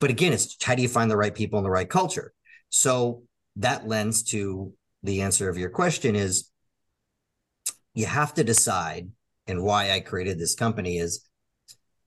but 0.00 0.10
again, 0.10 0.32
it's 0.32 0.56
how 0.62 0.74
do 0.74 0.82
you 0.82 0.88
find 0.88 1.10
the 1.10 1.16
right 1.16 1.34
people 1.34 1.58
in 1.58 1.64
the 1.64 1.70
right 1.70 1.88
culture? 1.88 2.32
So 2.70 3.22
that 3.56 3.88
lends 3.88 4.22
to 4.24 4.72
the 5.02 5.22
answer 5.22 5.48
of 5.48 5.58
your 5.58 5.70
question 5.70 6.14
is 6.14 6.50
you 7.94 8.06
have 8.06 8.34
to 8.34 8.44
decide 8.44 9.10
and 9.46 9.62
why 9.62 9.92
I 9.92 10.00
created 10.00 10.38
this 10.38 10.54
company 10.54 10.98
is 10.98 11.26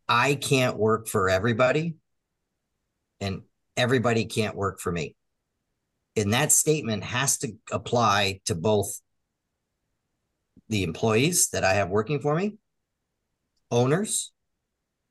I 0.08 0.36
can't 0.36 0.78
work 0.78 1.08
for 1.08 1.30
everybody 1.30 1.96
and 3.20 3.42
everybody 3.76 4.26
can't 4.26 4.56
work 4.56 4.80
for 4.80 4.92
me. 4.92 5.16
And 6.16 6.34
that 6.34 6.52
statement 6.52 7.04
has 7.04 7.38
to 7.40 7.54
apply 7.72 8.42
to 8.46 8.56
both 8.56 9.02
the 10.70 10.84
employees 10.84 11.50
that 11.50 11.64
I 11.64 11.74
have 11.74 11.90
working 11.90 12.20
for 12.20 12.36
me, 12.36 12.58
owners, 13.70 14.32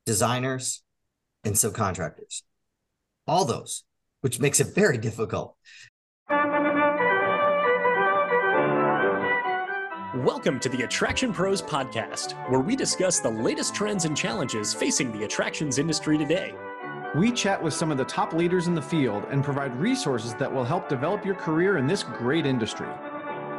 designers, 0.05 0.83
and 1.43 1.55
subcontractors. 1.55 2.43
All 3.31 3.45
those, 3.45 3.83
which 4.19 4.41
makes 4.41 4.59
it 4.59 4.75
very 4.75 4.97
difficult. 4.97 5.55
Welcome 10.17 10.59
to 10.59 10.67
the 10.67 10.81
Attraction 10.83 11.31
Pros 11.31 11.61
podcast, 11.61 12.33
where 12.49 12.59
we 12.59 12.75
discuss 12.75 13.21
the 13.21 13.29
latest 13.29 13.73
trends 13.73 14.03
and 14.03 14.17
challenges 14.17 14.73
facing 14.73 15.13
the 15.13 15.23
attractions 15.23 15.77
industry 15.77 16.17
today. 16.17 16.53
We 17.15 17.31
chat 17.31 17.63
with 17.63 17.73
some 17.73 17.89
of 17.89 17.97
the 17.97 18.03
top 18.03 18.33
leaders 18.33 18.67
in 18.67 18.75
the 18.75 18.81
field 18.81 19.23
and 19.31 19.45
provide 19.45 19.79
resources 19.79 20.33
that 20.33 20.53
will 20.53 20.65
help 20.65 20.89
develop 20.89 21.23
your 21.23 21.35
career 21.35 21.77
in 21.77 21.87
this 21.87 22.03
great 22.03 22.45
industry. 22.45 22.89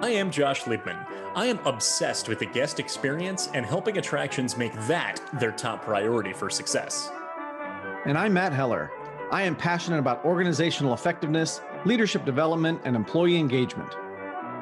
I 0.02 0.10
am 0.10 0.30
Josh 0.30 0.64
Liebman. 0.64 1.02
I 1.34 1.46
am 1.46 1.60
obsessed 1.60 2.28
with 2.28 2.40
the 2.40 2.44
guest 2.44 2.78
experience 2.78 3.48
and 3.54 3.64
helping 3.64 3.96
attractions 3.96 4.58
make 4.58 4.74
that 4.86 5.22
their 5.40 5.52
top 5.52 5.80
priority 5.82 6.34
for 6.34 6.50
success. 6.50 7.10
And 8.04 8.18
I'm 8.18 8.34
Matt 8.34 8.52
Heller. 8.52 8.90
I 9.32 9.44
am 9.44 9.56
passionate 9.56 9.98
about 9.98 10.22
organizational 10.26 10.92
effectiveness, 10.92 11.62
leadership 11.86 12.26
development, 12.26 12.82
and 12.84 12.94
employee 12.94 13.38
engagement. 13.38 13.96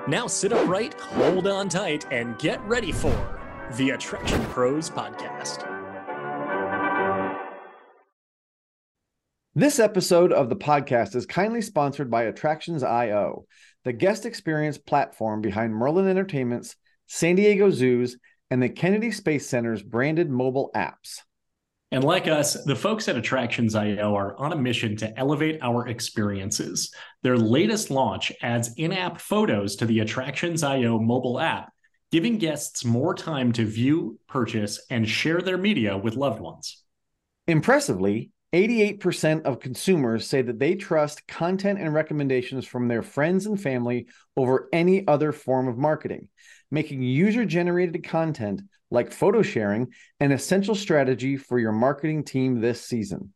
Now 0.07 0.29
sit 0.29 0.53
upright, 0.53 0.95
hold 0.95 1.49
on 1.49 1.69
tight, 1.69 2.07
and 2.13 2.39
get 2.39 2.63
ready 2.63 2.93
for 2.93 3.11
the 3.77 3.91
Attraction 3.91 4.41
Pros 4.45 4.89
Podcast. 4.89 5.67
This 9.57 9.81
episode 9.81 10.33
of 10.33 10.49
the 10.49 10.55
podcast 10.55 11.17
is 11.17 11.27
kindly 11.27 11.63
sponsored 11.63 12.09
by 12.09 12.23
Attractions.io, 12.23 13.47
the 13.83 13.93
guest 13.93 14.25
experience 14.25 14.79
platform 14.79 15.41
behind 15.41 15.75
Merlin 15.75 16.07
Entertainment's, 16.07 16.77
San 17.09 17.35
Diego 17.35 17.71
Zoo's, 17.71 18.19
and 18.53 18.63
the 18.63 18.69
Kennedy 18.69 19.11
Space 19.11 19.49
Center's 19.49 19.83
branded 19.83 20.31
mobile 20.31 20.71
apps. 20.77 21.23
And 21.93 22.05
like 22.05 22.29
us, 22.29 22.63
the 22.65 22.77
folks 22.77 23.09
at 23.09 23.17
Attractions.io 23.17 24.15
are 24.15 24.37
on 24.39 24.53
a 24.53 24.57
mission 24.57 24.97
to 24.99 25.19
elevate 25.19 25.59
our 25.61 25.89
experiences. 25.89 26.95
Their 27.23 27.37
latest 27.37 27.91
launch 27.91 28.31
adds 28.43 28.71
in 28.77 28.93
app 28.93 29.21
photos 29.21 29.75
to 29.77 29.87
the 29.87 29.99
Attractions.io 29.99 31.01
mobile 31.01 31.41
app, 31.41 31.73
giving 32.13 32.39
guests 32.39 32.85
more 32.85 33.15
time 33.15 33.53
to 33.55 33.65
view, 33.65 34.21
purchase, 34.29 34.81
and 34.89 35.09
share 35.09 35.41
their 35.41 35.59
media 35.59 35.99
with 35.99 36.15
loved 36.15 36.41
ones. 36.41 36.85
Impressively, 37.49 38.31
88% 38.53 39.43
of 39.43 39.59
consumers 39.59 40.27
say 40.27 40.43
that 40.43 40.61
they 40.61 40.77
trust 40.77 41.27
content 41.27 41.81
and 41.81 41.93
recommendations 41.93 42.67
from 42.67 42.87
their 42.87 43.03
friends 43.03 43.47
and 43.47 43.61
family 43.61 44.07
over 44.37 44.69
any 44.73 45.07
other 45.09 45.33
form 45.33 45.67
of 45.67 45.77
marketing, 45.79 46.29
making 46.71 47.03
user 47.03 47.45
generated 47.45 48.05
content 48.05 48.63
like 48.91 49.13
photo 49.13 49.43
sharing 49.43 49.93
an 50.19 50.33
essential 50.33 50.75
strategy 50.75 51.37
for 51.37 51.59
your 51.59 51.73
marketing 51.73 52.25
team 52.25 52.61
this 52.61 52.83
season. 52.83 53.33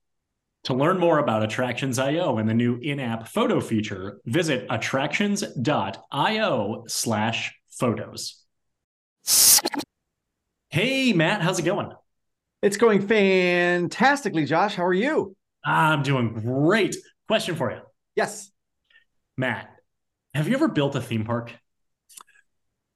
To 0.65 0.75
learn 0.75 0.99
more 0.99 1.19
about 1.19 1.43
Attractions.io 1.43 2.39
and 2.39 2.49
the 2.49 2.55
new 2.55 2.77
in 2.77 2.99
app 2.99 3.29
photo 3.29 3.61
feature, 3.61 4.19
visit 4.25 4.67
attractions.io 4.71 6.85
slash 6.89 7.55
photos. 7.71 8.43
Hey, 10.71 11.13
Matt, 11.13 11.43
how's 11.43 11.59
it 11.59 11.65
going? 11.65 11.93
It's 12.63 12.79
going 12.79 13.07
fantastically, 13.07 14.47
Josh. 14.47 14.75
How 14.75 14.87
are 14.87 14.95
you? 14.95 15.37
I'm 15.65 16.03
doing 16.03 16.33
great. 16.33 16.97
Question 17.29 17.57
for 17.57 17.71
you. 17.71 17.81
Yes. 18.17 18.51
Matt, 19.37 19.69
have 20.33 20.49
you 20.49 20.55
ever 20.55 20.69
built 20.69 20.97
a 20.97 21.01
theme 21.01 21.25
park? 21.25 21.53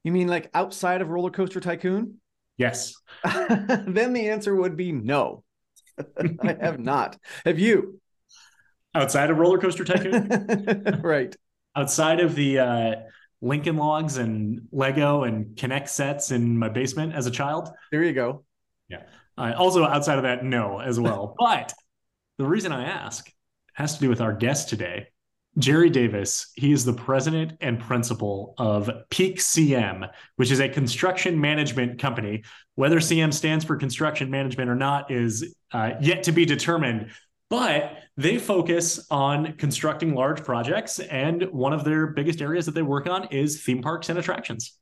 You 0.04 0.12
mean 0.12 0.28
like 0.28 0.48
outside 0.54 1.02
of 1.02 1.10
Roller 1.10 1.30
Coaster 1.30 1.60
Tycoon? 1.60 2.20
Yes. 2.58 2.94
then 3.24 4.12
the 4.12 4.28
answer 4.28 4.54
would 4.54 4.76
be 4.76 4.92
no. 4.92 5.44
I 6.42 6.56
have 6.60 6.78
not. 6.78 7.16
Have 7.44 7.58
you? 7.58 8.00
Outside 8.94 9.30
of 9.30 9.38
Roller 9.38 9.58
Coaster 9.58 9.84
Tycoon? 9.84 11.00
right. 11.02 11.34
Outside 11.74 12.20
of 12.20 12.34
the 12.34 12.58
uh, 12.58 12.94
Lincoln 13.40 13.76
Logs 13.76 14.16
and 14.18 14.62
Lego 14.72 15.22
and 15.22 15.56
K'NEX 15.56 15.90
sets 15.90 16.30
in 16.32 16.58
my 16.58 16.68
basement 16.68 17.14
as 17.14 17.26
a 17.26 17.30
child? 17.30 17.70
There 17.92 18.02
you 18.02 18.12
go. 18.12 18.44
Yeah. 18.88 19.02
Uh, 19.36 19.54
also, 19.56 19.84
outside 19.84 20.18
of 20.18 20.24
that, 20.24 20.44
no, 20.44 20.80
as 20.80 20.98
well. 20.98 21.36
but 21.38 21.72
the 22.38 22.46
reason 22.46 22.72
I 22.72 22.84
ask 22.84 23.30
has 23.74 23.94
to 23.94 24.00
do 24.00 24.08
with 24.08 24.20
our 24.20 24.32
guest 24.32 24.68
today, 24.68 25.08
Jerry 25.58 25.90
Davis. 25.90 26.52
He 26.54 26.72
is 26.72 26.84
the 26.84 26.92
president 26.92 27.54
and 27.60 27.80
principal 27.80 28.54
of 28.58 28.90
Peak 29.10 29.38
CM, 29.38 30.08
which 30.36 30.50
is 30.50 30.60
a 30.60 30.68
construction 30.68 31.40
management 31.40 31.98
company. 31.98 32.44
Whether 32.76 32.98
CM 32.98 33.34
stands 33.34 33.64
for 33.64 33.76
construction 33.76 34.30
management 34.30 34.70
or 34.70 34.76
not 34.76 35.10
is 35.10 35.54
uh, 35.72 35.92
yet 36.00 36.22
to 36.24 36.32
be 36.32 36.44
determined. 36.44 37.10
But 37.50 37.96
they 38.16 38.38
focus 38.38 39.06
on 39.10 39.54
constructing 39.54 40.14
large 40.14 40.44
projects, 40.44 40.98
and 40.98 41.44
one 41.44 41.72
of 41.72 41.82
their 41.82 42.08
biggest 42.08 42.42
areas 42.42 42.66
that 42.66 42.74
they 42.74 42.82
work 42.82 43.08
on 43.08 43.28
is 43.28 43.62
theme 43.62 43.80
parks 43.80 44.10
and 44.10 44.18
attractions. 44.18 44.78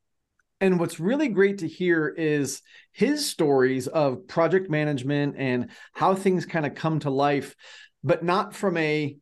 And 0.60 0.80
what's 0.80 0.98
really 0.98 1.28
great 1.28 1.58
to 1.58 1.68
hear 1.68 2.08
is 2.08 2.62
his 2.92 3.28
stories 3.28 3.86
of 3.86 4.26
project 4.26 4.68
management 4.68 5.36
and 5.38 5.70
how 5.92 6.14
things 6.14 6.44
kind 6.44 6.66
of 6.66 6.74
come 6.74 6.98
to 7.00 7.10
life, 7.10 7.54
but 8.02 8.24
not 8.24 8.54
from 8.54 8.76
a 8.78 9.16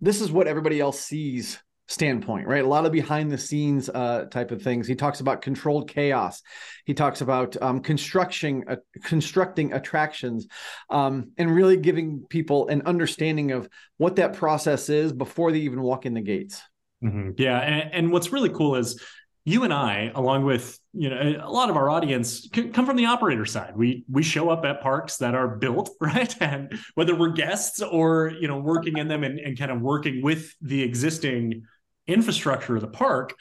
this 0.00 0.20
is 0.20 0.32
what 0.32 0.46
everybody 0.46 0.80
else 0.80 1.00
sees 1.00 1.58
standpoint, 1.90 2.46
right? 2.46 2.64
A 2.64 2.68
lot 2.68 2.86
of 2.86 2.92
behind 2.92 3.32
the 3.32 3.38
scenes 3.38 3.88
uh, 3.88 4.26
type 4.30 4.52
of 4.52 4.62
things. 4.62 4.86
He 4.86 4.94
talks 4.94 5.18
about 5.18 5.42
controlled 5.42 5.90
chaos. 5.90 6.40
He 6.84 6.94
talks 6.94 7.20
about 7.20 7.60
um, 7.60 7.80
construction, 7.80 8.64
uh, 8.68 8.76
constructing 9.02 9.72
attractions, 9.72 10.46
um, 10.88 11.32
and 11.36 11.52
really 11.52 11.76
giving 11.76 12.24
people 12.28 12.68
an 12.68 12.82
understanding 12.82 13.50
of 13.50 13.68
what 13.96 14.16
that 14.16 14.34
process 14.34 14.88
is 14.88 15.12
before 15.12 15.50
they 15.50 15.58
even 15.60 15.82
walk 15.82 16.06
in 16.06 16.14
the 16.14 16.20
gates. 16.20 16.62
Mm-hmm. 17.02 17.30
Yeah, 17.38 17.58
and, 17.58 17.94
and 17.94 18.12
what's 18.12 18.30
really 18.30 18.50
cool 18.50 18.76
is 18.76 19.02
you 19.50 19.64
and 19.64 19.72
I, 19.72 20.12
along 20.14 20.44
with 20.44 20.78
you 20.92 21.10
know 21.10 21.40
a 21.42 21.50
lot 21.50 21.70
of 21.70 21.76
our 21.76 21.90
audience, 21.90 22.48
come 22.52 22.86
from 22.86 22.96
the 22.96 23.06
operator 23.06 23.44
side. 23.44 23.76
We 23.76 24.04
we 24.08 24.22
show 24.22 24.48
up 24.48 24.64
at 24.64 24.80
parks 24.80 25.16
that 25.18 25.34
are 25.34 25.48
built 25.48 25.90
right, 26.00 26.34
and 26.40 26.78
whether 26.94 27.14
we're 27.14 27.32
guests 27.32 27.82
or 27.82 28.32
you 28.40 28.48
know 28.48 28.58
working 28.58 28.96
in 28.98 29.08
them 29.08 29.24
and, 29.24 29.38
and 29.38 29.58
kind 29.58 29.70
of 29.70 29.80
working 29.80 30.22
with 30.22 30.54
the 30.60 30.82
existing 30.82 31.64
infrastructure 32.06 32.76
of 32.76 32.80
the 32.80 32.88
park, 32.88 33.34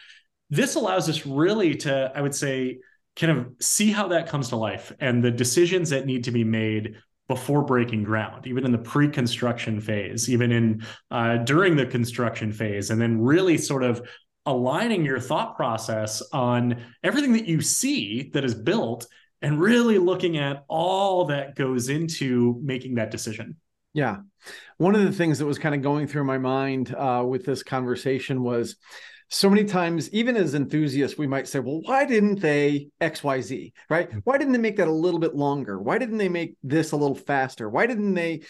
this 0.49 0.75
allows 0.75 1.09
us 1.09 1.25
really 1.25 1.75
to, 1.75 2.11
I 2.13 2.21
would 2.21 2.35
say, 2.35 2.79
kind 3.15 3.37
of 3.37 3.47
see 3.59 3.91
how 3.91 4.07
that 4.09 4.27
comes 4.27 4.49
to 4.49 4.55
life 4.55 4.91
and 4.99 5.23
the 5.23 5.31
decisions 5.31 5.89
that 5.89 6.05
need 6.05 6.23
to 6.25 6.31
be 6.31 6.43
made 6.43 6.95
before 7.27 7.63
breaking 7.63 8.03
ground, 8.03 8.47
even 8.47 8.65
in 8.65 8.71
the 8.71 8.77
pre-construction 8.77 9.79
phase, 9.79 10.29
even 10.29 10.51
in 10.51 10.83
uh, 11.11 11.37
during 11.37 11.75
the 11.75 11.85
construction 11.85 12.51
phase, 12.51 12.89
and 12.89 12.99
then 12.99 13.21
really 13.21 13.57
sort 13.57 13.83
of 13.83 14.01
aligning 14.45 15.05
your 15.05 15.19
thought 15.19 15.55
process 15.55 16.21
on 16.33 16.83
everything 17.03 17.33
that 17.33 17.45
you 17.45 17.61
see 17.61 18.29
that 18.33 18.43
is 18.43 18.55
built 18.55 19.07
and 19.41 19.59
really 19.59 19.97
looking 19.97 20.37
at 20.37 20.63
all 20.67 21.25
that 21.25 21.55
goes 21.55 21.89
into 21.89 22.59
making 22.63 22.95
that 22.95 23.11
decision. 23.11 23.57
Yeah. 23.93 24.17
One 24.77 24.95
of 24.95 25.01
the 25.01 25.11
things 25.11 25.39
that 25.39 25.45
was 25.45 25.59
kind 25.59 25.75
of 25.75 25.81
going 25.81 26.07
through 26.07 26.23
my 26.23 26.37
mind 26.37 26.93
uh, 26.95 27.23
with 27.27 27.45
this 27.45 27.63
conversation 27.63 28.43
was 28.43 28.75
so 29.29 29.49
many 29.49 29.63
times, 29.63 30.11
even 30.11 30.35
as 30.35 30.55
enthusiasts, 30.55 31.17
we 31.17 31.27
might 31.27 31.47
say, 31.47 31.59
well, 31.59 31.81
why 31.83 32.05
didn't 32.05 32.39
they 32.39 32.89
XYZ, 32.99 33.73
right? 33.89 34.09
Mm-hmm. 34.09 34.19
Why 34.23 34.37
didn't 34.37 34.53
they 34.53 34.59
make 34.59 34.77
that 34.77 34.87
a 34.87 34.91
little 34.91 35.19
bit 35.19 35.35
longer? 35.35 35.79
Why 35.79 35.97
didn't 35.99 36.17
they 36.17 36.29
make 36.29 36.55
this 36.63 36.91
a 36.91 36.97
little 36.97 37.15
faster? 37.15 37.69
Why 37.69 37.85
didn't 37.85 38.15
they 38.15 38.41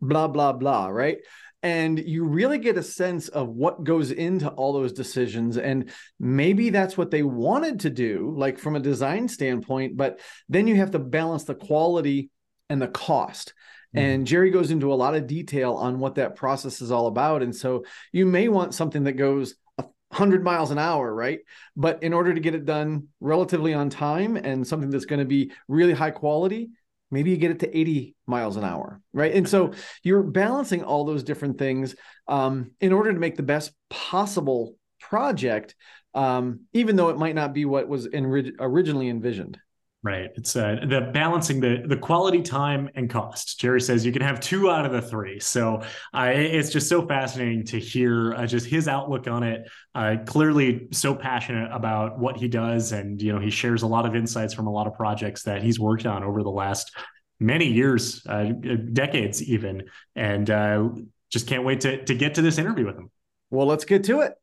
blah, 0.00 0.28
blah, 0.28 0.52
blah, 0.52 0.88
right? 0.88 1.18
And 1.64 1.98
you 1.98 2.24
really 2.24 2.58
get 2.58 2.76
a 2.76 2.82
sense 2.82 3.28
of 3.28 3.48
what 3.48 3.82
goes 3.82 4.10
into 4.10 4.48
all 4.50 4.74
those 4.74 4.92
decisions 4.92 5.56
and 5.56 5.90
maybe 6.20 6.70
that's 6.70 6.96
what 6.96 7.10
they 7.10 7.22
wanted 7.22 7.80
to 7.80 7.90
do 7.90 8.32
like 8.36 8.58
from 8.58 8.76
a 8.76 8.80
design 8.80 9.26
standpoint 9.26 9.96
but 9.96 10.20
then 10.48 10.68
you 10.68 10.76
have 10.76 10.92
to 10.92 10.98
balance 10.98 11.44
the 11.44 11.54
quality 11.54 12.30
and 12.68 12.80
the 12.80 12.88
cost 12.88 13.54
mm-hmm. 13.96 14.06
and 14.06 14.26
jerry 14.26 14.50
goes 14.50 14.70
into 14.70 14.92
a 14.92 14.94
lot 14.94 15.14
of 15.14 15.26
detail 15.26 15.74
on 15.74 15.98
what 15.98 16.16
that 16.16 16.36
process 16.36 16.80
is 16.82 16.92
all 16.92 17.06
about 17.06 17.42
and 17.42 17.56
so 17.56 17.82
you 18.12 18.26
may 18.26 18.48
want 18.48 18.74
something 18.74 19.04
that 19.04 19.12
goes 19.14 19.54
100 19.76 20.44
miles 20.44 20.70
an 20.70 20.78
hour, 20.78 21.12
right? 21.12 21.40
But 21.74 22.04
in 22.04 22.12
order 22.12 22.32
to 22.32 22.38
get 22.38 22.54
it 22.54 22.64
done 22.64 23.08
relatively 23.18 23.74
on 23.74 23.90
time 23.90 24.36
and 24.36 24.64
something 24.64 24.88
that's 24.88 25.06
going 25.06 25.18
to 25.18 25.24
be 25.24 25.50
really 25.66 25.92
high 25.92 26.12
quality, 26.12 26.70
maybe 27.14 27.30
you 27.30 27.36
get 27.38 27.50
it 27.50 27.60
to 27.60 27.76
80 27.76 28.14
miles 28.26 28.56
an 28.56 28.64
hour 28.64 29.00
right? 29.14 29.32
And 29.32 29.48
so 29.48 29.72
you're 30.02 30.22
balancing 30.22 30.82
all 30.82 31.04
those 31.04 31.22
different 31.22 31.56
things 31.56 31.94
um, 32.28 32.72
in 32.80 32.92
order 32.92 33.12
to 33.12 33.18
make 33.18 33.36
the 33.36 33.42
best 33.42 33.72
possible 33.88 34.76
project 35.00 35.74
um, 36.14 36.60
even 36.72 36.96
though 36.96 37.08
it 37.08 37.18
might 37.18 37.34
not 37.34 37.52
be 37.52 37.64
what 37.64 37.88
was 37.88 38.06
in, 38.06 38.54
originally 38.60 39.08
envisioned 39.08 39.58
Right. 40.04 40.30
It's 40.34 40.54
uh, 40.54 40.84
the 40.86 41.10
balancing 41.14 41.60
the 41.60 41.82
the 41.86 41.96
quality 41.96 42.42
time 42.42 42.90
and 42.94 43.08
cost. 43.08 43.58
Jerry 43.58 43.80
says 43.80 44.04
you 44.04 44.12
can 44.12 44.20
have 44.20 44.38
two 44.38 44.70
out 44.70 44.84
of 44.84 44.92
the 44.92 45.00
three. 45.00 45.40
So 45.40 45.80
uh, 46.12 46.30
it's 46.34 46.68
just 46.68 46.90
so 46.90 47.06
fascinating 47.06 47.64
to 47.64 47.80
hear 47.80 48.34
uh, 48.34 48.46
just 48.46 48.66
his 48.66 48.86
outlook 48.86 49.28
on 49.28 49.42
it. 49.42 49.66
Uh, 49.94 50.16
clearly, 50.26 50.88
so 50.90 51.14
passionate 51.14 51.70
about 51.72 52.18
what 52.18 52.36
he 52.36 52.48
does, 52.48 52.92
and 52.92 53.20
you 53.22 53.32
know 53.32 53.40
he 53.40 53.48
shares 53.48 53.80
a 53.80 53.86
lot 53.86 54.04
of 54.04 54.14
insights 54.14 54.52
from 54.52 54.66
a 54.66 54.70
lot 54.70 54.86
of 54.86 54.92
projects 54.92 55.42
that 55.44 55.62
he's 55.62 55.80
worked 55.80 56.04
on 56.04 56.22
over 56.22 56.42
the 56.42 56.50
last 56.50 56.94
many 57.40 57.66
years, 57.66 58.26
uh, 58.26 58.52
decades 58.92 59.42
even, 59.42 59.84
and 60.16 60.50
uh, 60.50 60.86
just 61.30 61.46
can't 61.46 61.64
wait 61.64 61.80
to 61.80 62.04
to 62.04 62.14
get 62.14 62.34
to 62.34 62.42
this 62.42 62.58
interview 62.58 62.84
with 62.84 62.98
him. 62.98 63.10
Well, 63.48 63.66
let's 63.66 63.86
get 63.86 64.04
to 64.04 64.20
it. 64.20 64.34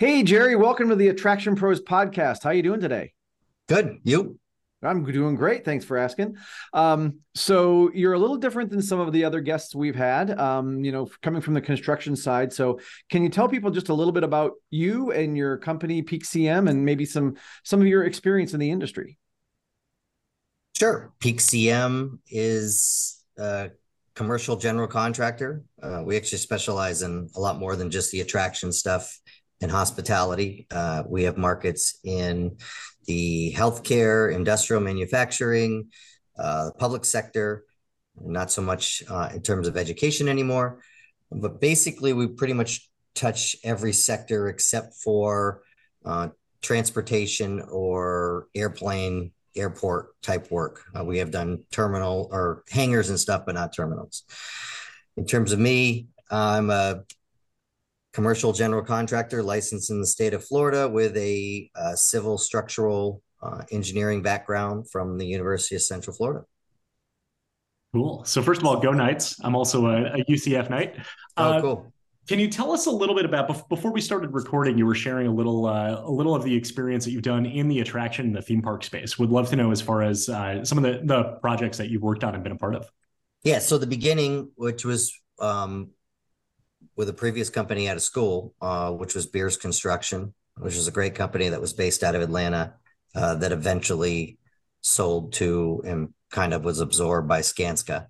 Hey, 0.00 0.22
Jerry, 0.22 0.56
welcome 0.56 0.88
to 0.88 0.96
the 0.96 1.08
Attraction 1.08 1.54
Pros 1.56 1.78
podcast. 1.78 2.42
How 2.42 2.48
are 2.48 2.54
you 2.54 2.62
doing 2.62 2.80
today? 2.80 3.12
Good. 3.68 3.98
You? 4.02 4.40
I'm 4.82 5.04
doing 5.04 5.34
great. 5.34 5.62
Thanks 5.62 5.84
for 5.84 5.98
asking. 5.98 6.38
Um, 6.72 7.18
so 7.34 7.90
you're 7.92 8.14
a 8.14 8.18
little 8.18 8.38
different 8.38 8.70
than 8.70 8.80
some 8.80 8.98
of 8.98 9.12
the 9.12 9.26
other 9.26 9.42
guests 9.42 9.74
we've 9.74 9.94
had, 9.94 10.30
um, 10.40 10.82
you 10.82 10.90
know, 10.90 11.10
coming 11.20 11.42
from 11.42 11.52
the 11.52 11.60
construction 11.60 12.16
side. 12.16 12.50
So 12.50 12.80
can 13.10 13.22
you 13.22 13.28
tell 13.28 13.46
people 13.46 13.70
just 13.70 13.90
a 13.90 13.94
little 13.94 14.14
bit 14.14 14.24
about 14.24 14.52
you 14.70 15.12
and 15.12 15.36
your 15.36 15.58
company, 15.58 16.00
Peak 16.00 16.24
CM, 16.24 16.70
and 16.70 16.82
maybe 16.82 17.04
some 17.04 17.36
some 17.62 17.82
of 17.82 17.86
your 17.86 18.04
experience 18.04 18.54
in 18.54 18.60
the 18.60 18.70
industry? 18.70 19.18
Sure. 20.78 21.12
Peak 21.20 21.40
CM 21.40 22.20
is 22.30 23.22
a 23.36 23.72
commercial 24.14 24.56
general 24.56 24.88
contractor. 24.88 25.62
Uh, 25.82 26.02
we 26.06 26.16
actually 26.16 26.38
specialize 26.38 27.02
in 27.02 27.28
a 27.36 27.40
lot 27.40 27.58
more 27.58 27.76
than 27.76 27.90
just 27.90 28.10
the 28.12 28.22
attraction 28.22 28.72
stuff 28.72 29.20
and 29.60 29.70
hospitality. 29.70 30.66
Uh, 30.70 31.02
we 31.06 31.24
have 31.24 31.36
markets 31.36 31.98
in 32.04 32.56
the 33.06 33.52
healthcare, 33.56 34.32
industrial 34.32 34.82
manufacturing, 34.82 35.90
uh, 36.38 36.70
public 36.78 37.04
sector, 37.04 37.64
not 38.20 38.50
so 38.50 38.62
much 38.62 39.02
uh, 39.08 39.30
in 39.34 39.42
terms 39.42 39.68
of 39.68 39.76
education 39.76 40.28
anymore. 40.28 40.80
But 41.30 41.60
basically, 41.60 42.12
we 42.12 42.26
pretty 42.26 42.54
much 42.54 42.88
touch 43.14 43.56
every 43.64 43.92
sector 43.92 44.48
except 44.48 44.94
for 44.94 45.62
uh, 46.04 46.28
transportation 46.62 47.60
or 47.70 48.48
airplane, 48.54 49.32
airport 49.56 50.20
type 50.22 50.50
work. 50.50 50.82
Uh, 50.98 51.04
we 51.04 51.18
have 51.18 51.30
done 51.30 51.64
terminal 51.70 52.28
or 52.32 52.64
hangars 52.70 53.10
and 53.10 53.18
stuff, 53.18 53.44
but 53.46 53.54
not 53.54 53.74
terminals. 53.74 54.24
In 55.16 55.26
terms 55.26 55.52
of 55.52 55.58
me, 55.58 56.08
I'm 56.30 56.70
a 56.70 57.02
commercial 58.12 58.52
general 58.52 58.82
contractor 58.82 59.42
licensed 59.42 59.90
in 59.90 60.00
the 60.00 60.06
state 60.06 60.34
of 60.34 60.44
Florida 60.44 60.88
with 60.88 61.16
a 61.16 61.70
uh, 61.74 61.94
civil 61.94 62.38
structural 62.38 63.22
uh, 63.42 63.62
engineering 63.70 64.22
background 64.22 64.90
from 64.90 65.18
the 65.18 65.26
University 65.26 65.74
of 65.76 65.82
Central 65.82 66.14
Florida. 66.14 66.44
Cool. 67.92 68.24
So 68.24 68.42
first 68.42 68.60
of 68.60 68.66
all, 68.66 68.78
go 68.78 68.92
Knights. 68.92 69.36
I'm 69.42 69.56
also 69.56 69.86
a, 69.86 70.20
a 70.20 70.24
UCF 70.24 70.70
Knight. 70.70 70.96
Oh, 71.36 71.44
uh, 71.44 71.60
cool. 71.60 71.92
Can 72.28 72.38
you 72.38 72.48
tell 72.48 72.70
us 72.70 72.86
a 72.86 72.90
little 72.90 73.16
bit 73.16 73.24
about 73.24 73.68
before 73.68 73.92
we 73.92 74.00
started 74.00 74.32
recording? 74.32 74.78
You 74.78 74.86
were 74.86 74.94
sharing 74.94 75.26
a 75.26 75.32
little, 75.32 75.66
uh, 75.66 76.02
a 76.04 76.10
little 76.10 76.34
of 76.34 76.44
the 76.44 76.54
experience 76.54 77.04
that 77.04 77.10
you've 77.10 77.22
done 77.22 77.44
in 77.44 77.66
the 77.66 77.80
attraction 77.80 78.26
and 78.26 78.36
the 78.36 78.42
theme 78.42 78.62
park 78.62 78.84
space. 78.84 79.18
Would 79.18 79.30
love 79.30 79.48
to 79.50 79.56
know 79.56 79.72
as 79.72 79.80
far 79.80 80.02
as 80.02 80.28
uh, 80.28 80.64
some 80.64 80.78
of 80.78 80.84
the 80.84 81.00
the 81.04 81.38
projects 81.40 81.78
that 81.78 81.88
you've 81.90 82.02
worked 82.02 82.22
on 82.22 82.34
and 82.34 82.44
been 82.44 82.52
a 82.52 82.56
part 82.56 82.76
of. 82.76 82.88
Yeah. 83.42 83.58
So 83.58 83.78
the 83.78 83.86
beginning, 83.86 84.52
which 84.54 84.84
was 84.84 85.12
um, 85.40 85.90
with 87.00 87.08
a 87.08 87.14
previous 87.14 87.48
company 87.48 87.88
out 87.88 87.96
of 87.96 88.02
school, 88.02 88.54
uh, 88.60 88.92
which 88.92 89.14
was 89.14 89.24
Beers 89.24 89.56
Construction, 89.56 90.34
which 90.58 90.76
is 90.76 90.86
a 90.86 90.92
great 90.92 91.14
company 91.14 91.48
that 91.48 91.60
was 91.60 91.72
based 91.72 92.04
out 92.04 92.14
of 92.14 92.20
Atlanta, 92.20 92.74
uh, 93.14 93.36
that 93.36 93.52
eventually 93.52 94.36
sold 94.82 95.32
to 95.32 95.82
and 95.86 96.12
kind 96.30 96.52
of 96.52 96.62
was 96.62 96.78
absorbed 96.78 97.26
by 97.26 97.40
Skanska. 97.40 98.06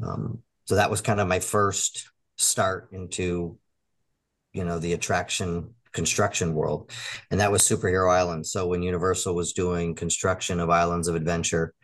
Um, 0.00 0.38
so 0.66 0.76
that 0.76 0.88
was 0.88 1.00
kind 1.00 1.18
of 1.18 1.26
my 1.26 1.40
first 1.40 2.10
start 2.36 2.90
into, 2.92 3.58
you 4.52 4.64
know, 4.64 4.78
the 4.78 4.92
attraction 4.92 5.74
construction 5.92 6.54
world, 6.54 6.92
and 7.32 7.40
that 7.40 7.50
was 7.50 7.62
Superhero 7.62 8.08
Island. 8.08 8.46
So 8.46 8.68
when 8.68 8.84
Universal 8.84 9.34
was 9.34 9.52
doing 9.52 9.96
construction 9.96 10.60
of 10.60 10.70
Islands 10.70 11.08
of 11.08 11.16
Adventure, 11.16 11.74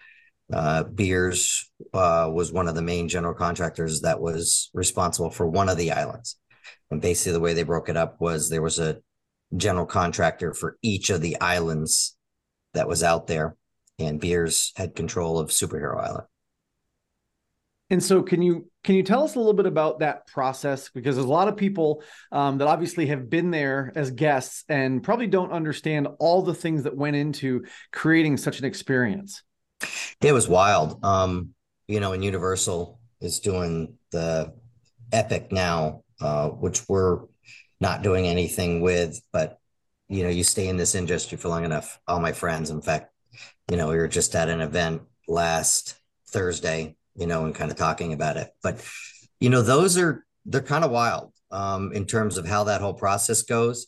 uh, 0.53 0.85
Beers 0.85 1.69
uh, 1.93 2.31
was 2.33 2.53
one 2.53 2.69
of 2.69 2.77
the 2.77 2.83
main 2.83 3.09
general 3.09 3.35
contractors 3.35 4.03
that 4.03 4.21
was 4.21 4.71
responsible 4.73 5.31
for 5.31 5.49
one 5.49 5.69
of 5.69 5.79
the 5.79 5.91
islands. 5.91 6.37
And 6.90 7.00
basically, 7.00 7.32
the 7.32 7.40
way 7.40 7.54
they 7.54 7.62
broke 7.62 7.88
it 7.88 7.96
up 7.96 8.20
was 8.20 8.48
there 8.48 8.62
was 8.62 8.78
a 8.78 8.98
general 9.56 9.86
contractor 9.86 10.52
for 10.52 10.76
each 10.82 11.10
of 11.10 11.20
the 11.20 11.40
islands 11.40 12.16
that 12.75 12.88
was 12.88 13.02
out 13.02 13.26
there, 13.26 13.56
and 13.98 14.20
Beers 14.20 14.72
had 14.76 14.94
control 14.94 15.38
of 15.38 15.50
Superhero 15.50 16.02
Island. 16.02 16.26
And 17.90 18.02
so, 18.02 18.22
can 18.22 18.42
you 18.42 18.70
can 18.82 18.94
you 18.94 19.02
tell 19.02 19.25
us 19.25 19.34
a 19.34 19.38
little 19.38 19.52
bit 19.54 19.66
about 19.66 20.00
that 20.00 20.26
process? 20.26 20.90
Because 20.90 21.16
there's 21.16 21.26
a 21.26 21.31
lot 21.31 21.48
of 21.48 21.56
people 21.56 22.02
um, 22.32 22.58
that 22.58 22.69
obviously 22.69 23.06
have 23.06 23.28
been 23.28 23.50
there 23.50 23.92
as 23.94 24.10
guests 24.10 24.64
and 24.69 25.02
probably 25.02 25.26
don't 25.26 25.52
understand 25.52 26.08
all 26.19 26.42
the 26.42 26.54
things 26.54 26.84
that 26.84 26.96
went 26.96 27.16
into 27.16 27.64
creating 27.92 28.36
such 28.36 28.58
an 28.58 28.64
experience. 28.64 29.42
It 30.20 30.32
was 30.32 30.48
wild. 30.48 31.04
Um, 31.04 31.50
you 31.86 32.00
know, 32.00 32.12
and 32.12 32.25
Universal 32.25 32.98
is 33.20 33.40
doing 33.40 33.94
the 34.10 34.54
Epic 35.12 35.52
now 35.52 36.04
uh, 36.20 36.49
which 36.49 36.88
we're 36.88 37.20
not 37.81 38.02
doing 38.02 38.26
anything 38.26 38.81
with. 38.81 39.20
But 39.32 39.58
you 40.08 40.22
know, 40.22 40.28
you 40.28 40.44
stay 40.44 40.69
in 40.69 40.76
this 40.76 40.94
industry 40.94 41.38
for 41.38 41.49
long 41.49 41.64
enough. 41.64 41.99
All 42.06 42.20
my 42.20 42.32
friends, 42.32 42.70
in 42.70 42.82
fact, 42.82 43.12
you 43.70 43.76
know, 43.76 43.88
we 43.88 43.96
were 43.96 44.08
just 44.08 44.34
at 44.34 44.49
an 44.49 44.61
event 44.61 45.02
last 45.26 45.96
Thursday, 46.28 46.96
you 47.16 47.26
know, 47.26 47.44
and 47.44 47.55
kind 47.55 47.70
of 47.70 47.76
talking 47.76 48.12
about 48.12 48.37
it. 48.37 48.50
But 48.62 48.84
you 49.40 49.50
know, 49.50 49.62
those 49.62 49.99
are 49.99 50.25
they're 50.44 50.62
kind 50.62 50.84
of 50.84 50.90
wild 50.90 51.32
um, 51.50 51.93
in 51.93 52.06
terms 52.06 52.37
of 52.37 52.46
how 52.46 52.64
that 52.64 52.81
whole 52.81 52.94
process 52.94 53.43
goes, 53.43 53.87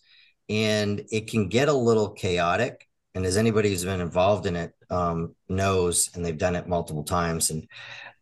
and 0.48 1.02
it 1.10 1.28
can 1.28 1.48
get 1.48 1.68
a 1.68 1.72
little 1.72 2.10
chaotic. 2.10 2.88
And 3.14 3.24
as 3.24 3.36
anybody 3.38 3.70
who's 3.70 3.84
been 3.84 4.02
involved 4.02 4.44
in 4.44 4.56
it 4.56 4.72
um, 4.90 5.34
knows, 5.48 6.10
and 6.14 6.24
they've 6.24 6.36
done 6.36 6.54
it 6.54 6.68
multiple 6.68 7.04
times, 7.04 7.50
and 7.50 7.66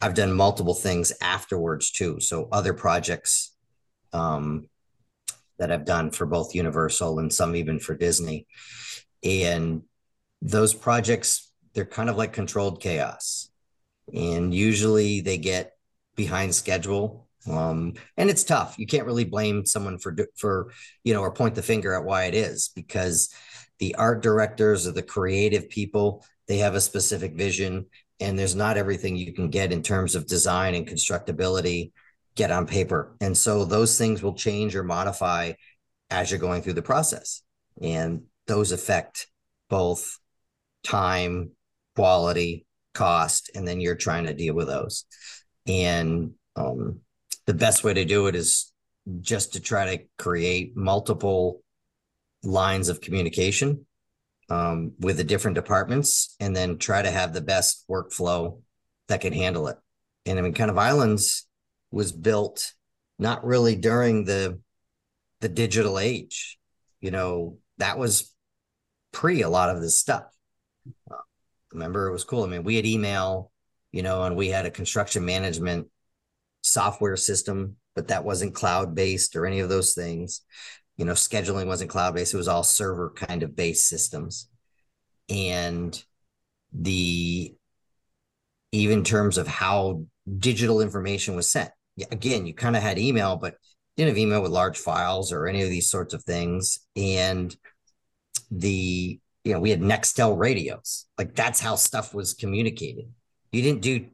I've 0.00 0.14
done 0.14 0.32
multiple 0.32 0.74
things 0.74 1.12
afterwards 1.20 1.90
too. 1.90 2.20
So 2.20 2.48
other 2.52 2.74
projects 2.74 3.53
um, 4.14 4.68
that 5.58 5.70
I've 5.70 5.84
done 5.84 6.10
for 6.10 6.26
both 6.26 6.54
Universal 6.54 7.18
and 7.18 7.32
some 7.32 7.54
even 7.54 7.78
for 7.78 7.94
Disney. 7.94 8.46
And 9.22 9.82
those 10.40 10.72
projects, 10.74 11.50
they're 11.74 11.84
kind 11.84 12.08
of 12.08 12.16
like 12.16 12.32
controlled 12.32 12.80
chaos. 12.80 13.50
And 14.12 14.54
usually 14.54 15.20
they 15.20 15.38
get 15.38 15.72
behind 16.14 16.54
schedule. 16.54 17.26
Um, 17.50 17.94
and 18.16 18.30
it's 18.30 18.44
tough. 18.44 18.76
You 18.78 18.86
can't 18.86 19.06
really 19.06 19.24
blame 19.24 19.66
someone 19.66 19.98
for, 19.98 20.16
for, 20.36 20.72
you 21.02 21.12
know, 21.12 21.20
or 21.20 21.32
point 21.32 21.54
the 21.54 21.62
finger 21.62 21.94
at 21.94 22.04
why 22.04 22.24
it 22.24 22.34
is 22.34 22.70
because 22.74 23.34
the 23.78 23.94
art 23.96 24.22
directors 24.22 24.86
or 24.86 24.92
the 24.92 25.02
creative 25.02 25.68
people, 25.68 26.24
they 26.46 26.58
have 26.58 26.74
a 26.74 26.80
specific 26.80 27.34
vision 27.34 27.86
and 28.20 28.38
there's 28.38 28.54
not 28.54 28.76
everything 28.76 29.16
you 29.16 29.32
can 29.32 29.50
get 29.50 29.72
in 29.72 29.82
terms 29.82 30.14
of 30.14 30.26
design 30.26 30.74
and 30.74 30.86
constructability 30.86 31.92
get 32.36 32.50
on 32.50 32.66
paper. 32.66 33.16
And 33.20 33.36
so 33.36 33.64
those 33.64 33.96
things 33.96 34.22
will 34.22 34.34
change 34.34 34.74
or 34.74 34.82
modify 34.82 35.52
as 36.10 36.30
you're 36.30 36.40
going 36.40 36.62
through 36.62 36.74
the 36.74 36.82
process. 36.82 37.42
And 37.80 38.24
those 38.46 38.72
affect 38.72 39.28
both 39.68 40.18
time, 40.82 41.50
quality, 41.96 42.66
cost, 42.92 43.50
and 43.54 43.66
then 43.66 43.80
you're 43.80 43.94
trying 43.94 44.26
to 44.26 44.34
deal 44.34 44.54
with 44.54 44.66
those. 44.66 45.04
And 45.66 46.32
um, 46.56 47.00
the 47.46 47.54
best 47.54 47.84
way 47.84 47.94
to 47.94 48.04
do 48.04 48.26
it 48.26 48.34
is 48.34 48.72
just 49.20 49.54
to 49.54 49.60
try 49.60 49.96
to 49.96 50.04
create 50.18 50.76
multiple 50.76 51.62
lines 52.42 52.88
of 52.88 53.00
communication 53.00 53.86
um, 54.50 54.92
with 54.98 55.16
the 55.16 55.24
different 55.24 55.54
departments 55.54 56.36
and 56.40 56.54
then 56.54 56.78
try 56.78 57.02
to 57.02 57.10
have 57.10 57.32
the 57.32 57.40
best 57.40 57.84
workflow 57.88 58.60
that 59.08 59.20
can 59.20 59.32
handle 59.32 59.68
it. 59.68 59.76
And 60.26 60.38
I 60.38 60.42
mean, 60.42 60.54
kind 60.54 60.70
of 60.70 60.78
islands 60.78 61.46
was 61.94 62.10
built 62.10 62.72
not 63.18 63.44
really 63.44 63.76
during 63.76 64.24
the 64.24 64.60
the 65.40 65.48
digital 65.48 65.98
age. 65.98 66.58
You 67.00 67.12
know, 67.12 67.58
that 67.78 67.98
was 67.98 68.34
pre 69.12 69.42
a 69.42 69.48
lot 69.48 69.70
of 69.70 69.80
this 69.80 69.98
stuff. 69.98 70.24
Uh, 71.10 71.16
remember, 71.72 72.08
it 72.08 72.12
was 72.12 72.24
cool. 72.24 72.42
I 72.42 72.48
mean, 72.48 72.64
we 72.64 72.76
had 72.76 72.86
email, 72.86 73.52
you 73.92 74.02
know, 74.02 74.24
and 74.24 74.36
we 74.36 74.48
had 74.48 74.66
a 74.66 74.70
construction 74.70 75.24
management 75.24 75.86
software 76.62 77.16
system, 77.16 77.76
but 77.94 78.08
that 78.08 78.24
wasn't 78.24 78.54
cloud 78.54 78.94
based 78.94 79.36
or 79.36 79.46
any 79.46 79.60
of 79.60 79.68
those 79.68 79.94
things. 79.94 80.40
You 80.96 81.04
know, 81.04 81.12
scheduling 81.12 81.66
wasn't 81.66 81.90
cloud 81.90 82.14
based; 82.14 82.34
it 82.34 82.38
was 82.38 82.48
all 82.48 82.64
server 82.64 83.10
kind 83.14 83.42
of 83.42 83.54
based 83.54 83.88
systems. 83.88 84.48
And 85.28 86.02
the 86.72 87.54
even 88.72 89.04
terms 89.04 89.38
of 89.38 89.46
how 89.46 90.04
digital 90.38 90.80
information 90.80 91.36
was 91.36 91.48
sent. 91.48 91.70
Again, 92.10 92.46
you 92.46 92.54
kind 92.54 92.76
of 92.76 92.82
had 92.82 92.98
email, 92.98 93.36
but 93.36 93.54
didn't 93.96 94.10
have 94.10 94.18
email 94.18 94.42
with 94.42 94.50
large 94.50 94.78
files 94.78 95.32
or 95.32 95.46
any 95.46 95.62
of 95.62 95.70
these 95.70 95.90
sorts 95.90 96.14
of 96.14 96.24
things. 96.24 96.80
And 96.96 97.54
the 98.50 99.20
you 99.44 99.52
know 99.52 99.60
we 99.60 99.70
had 99.70 99.80
Nextel 99.80 100.36
radios, 100.38 101.06
like 101.18 101.34
that's 101.34 101.60
how 101.60 101.76
stuff 101.76 102.14
was 102.14 102.34
communicated. 102.34 103.06
You 103.52 103.62
didn't 103.62 103.82
do 103.82 104.06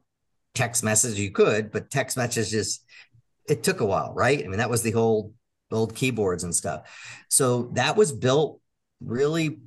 text 0.53 0.83
messages. 0.83 1.19
You 1.19 1.31
could, 1.31 1.71
but 1.71 1.89
text 1.89 2.17
messages 2.17 2.81
it 3.47 3.63
took 3.63 3.81
a 3.81 3.85
while, 3.85 4.13
right? 4.13 4.43
I 4.43 4.47
mean, 4.47 4.59
that 4.59 4.69
was 4.69 4.83
the 4.83 4.91
whole 4.91 5.33
old 5.71 5.95
keyboards 5.95 6.43
and 6.43 6.53
stuff. 6.53 7.23
So 7.29 7.71
that 7.73 7.95
was 7.95 8.11
built 8.11 8.59
really 9.03 9.59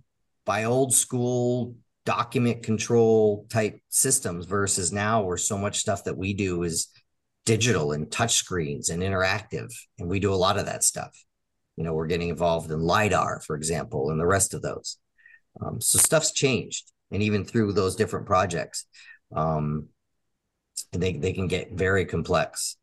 by 0.45 0.65
old 0.65 0.95
school 0.95 1.77
document 2.05 2.63
control 2.63 3.47
type 3.49 3.81
systems 3.89 4.47
versus 4.47 4.93
now 4.93 5.23
where 5.23 5.39
so 5.39 5.57
much 5.57 5.79
stuff 5.79 6.05
that 6.05 6.17
we 6.17 6.35
do 6.35 6.63
is 6.63 6.89
digital 7.45 7.93
and 7.93 8.11
touch 8.11 8.35
screens 8.35 8.89
and 8.89 9.03
interactive 9.03 9.73
and 9.99 10.09
we 10.09 10.21
do 10.21 10.33
a 10.33 10.37
lot 10.37 10.59
of 10.59 10.67
that 10.67 10.85
stuff. 10.85 11.13
You 11.77 11.85
know 11.85 11.93
we're 11.93 12.07
getting 12.07 12.29
involved 12.29 12.71
in 12.71 12.81
lidar 12.81 13.41
for 13.41 13.57
example 13.57 14.11
and 14.11 14.21
the 14.21 14.27
rest 14.27 14.55
of 14.55 14.63
those. 14.63 14.99
Um, 15.61 15.81
so 15.81 15.99
stuff's 15.99 16.33
changed 16.33 16.91
and 17.11 17.23
even 17.23 17.45
through 17.45 17.73
those 17.73 17.97
different 17.97 18.27
projects 18.27 18.87
um, 19.35 19.89
they, 20.93 21.13
they 21.13 21.33
can 21.33 21.49
get 21.49 21.73
very 21.73 22.05
complex 22.05 22.77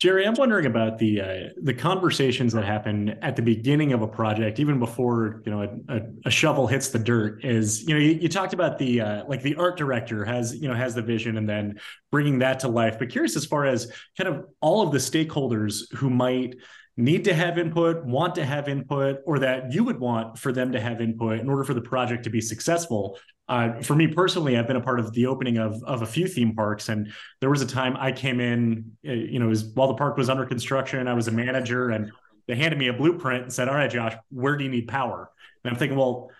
Jerry, 0.00 0.26
I'm 0.26 0.32
wondering 0.32 0.64
about 0.64 0.96
the 0.96 1.20
uh, 1.20 1.48
the 1.60 1.74
conversations 1.74 2.54
that 2.54 2.64
happen 2.64 3.10
at 3.20 3.36
the 3.36 3.42
beginning 3.42 3.92
of 3.92 4.00
a 4.00 4.08
project, 4.08 4.58
even 4.58 4.78
before 4.78 5.42
you 5.44 5.52
know 5.52 5.62
a, 5.62 5.94
a, 5.94 6.00
a 6.24 6.30
shovel 6.30 6.66
hits 6.66 6.88
the 6.88 6.98
dirt. 6.98 7.44
Is 7.44 7.86
you 7.86 7.92
know 7.92 8.00
you, 8.00 8.12
you 8.12 8.28
talked 8.30 8.54
about 8.54 8.78
the 8.78 9.02
uh, 9.02 9.24
like 9.28 9.42
the 9.42 9.54
art 9.56 9.76
director 9.76 10.24
has 10.24 10.56
you 10.56 10.68
know 10.68 10.74
has 10.74 10.94
the 10.94 11.02
vision 11.02 11.36
and 11.36 11.46
then 11.46 11.78
bringing 12.10 12.38
that 12.38 12.60
to 12.60 12.68
life. 12.68 12.98
But 12.98 13.10
curious 13.10 13.36
as 13.36 13.44
far 13.44 13.66
as 13.66 13.92
kind 14.16 14.34
of 14.34 14.46
all 14.62 14.80
of 14.80 14.90
the 14.90 14.98
stakeholders 14.98 15.92
who 15.94 16.08
might 16.08 16.54
need 17.00 17.24
to 17.24 17.34
have 17.34 17.58
input, 17.58 18.04
want 18.04 18.34
to 18.36 18.44
have 18.44 18.68
input, 18.68 19.18
or 19.26 19.38
that 19.40 19.72
you 19.72 19.84
would 19.84 19.98
want 19.98 20.38
for 20.38 20.52
them 20.52 20.72
to 20.72 20.80
have 20.80 21.00
input 21.00 21.40
in 21.40 21.48
order 21.48 21.64
for 21.64 21.74
the 21.74 21.80
project 21.80 22.24
to 22.24 22.30
be 22.30 22.40
successful. 22.40 23.18
Uh, 23.48 23.80
for 23.82 23.96
me 23.96 24.06
personally, 24.06 24.56
I've 24.56 24.66
been 24.66 24.76
a 24.76 24.80
part 24.80 25.00
of 25.00 25.12
the 25.12 25.26
opening 25.26 25.58
of 25.58 25.82
of 25.84 26.02
a 26.02 26.06
few 26.06 26.28
theme 26.28 26.54
parks, 26.54 26.88
and 26.88 27.12
there 27.40 27.50
was 27.50 27.62
a 27.62 27.66
time 27.66 27.96
I 27.96 28.12
came 28.12 28.38
in, 28.40 28.92
uh, 29.06 29.12
you 29.12 29.38
know, 29.40 29.48
was, 29.48 29.64
while 29.74 29.88
the 29.88 29.94
park 29.94 30.16
was 30.16 30.30
under 30.30 30.46
construction, 30.46 31.08
I 31.08 31.14
was 31.14 31.26
a 31.26 31.32
manager, 31.32 31.90
and 31.90 32.12
they 32.46 32.54
handed 32.54 32.78
me 32.78 32.88
a 32.88 32.92
blueprint 32.92 33.42
and 33.44 33.52
said, 33.52 33.68
"All 33.68 33.74
right, 33.74 33.90
Josh, 33.90 34.14
where 34.30 34.56
do 34.56 34.64
you 34.64 34.70
need 34.70 34.86
power?" 34.86 35.30
And 35.64 35.72
I'm 35.72 35.78
thinking, 35.78 35.98
well, 35.98 36.30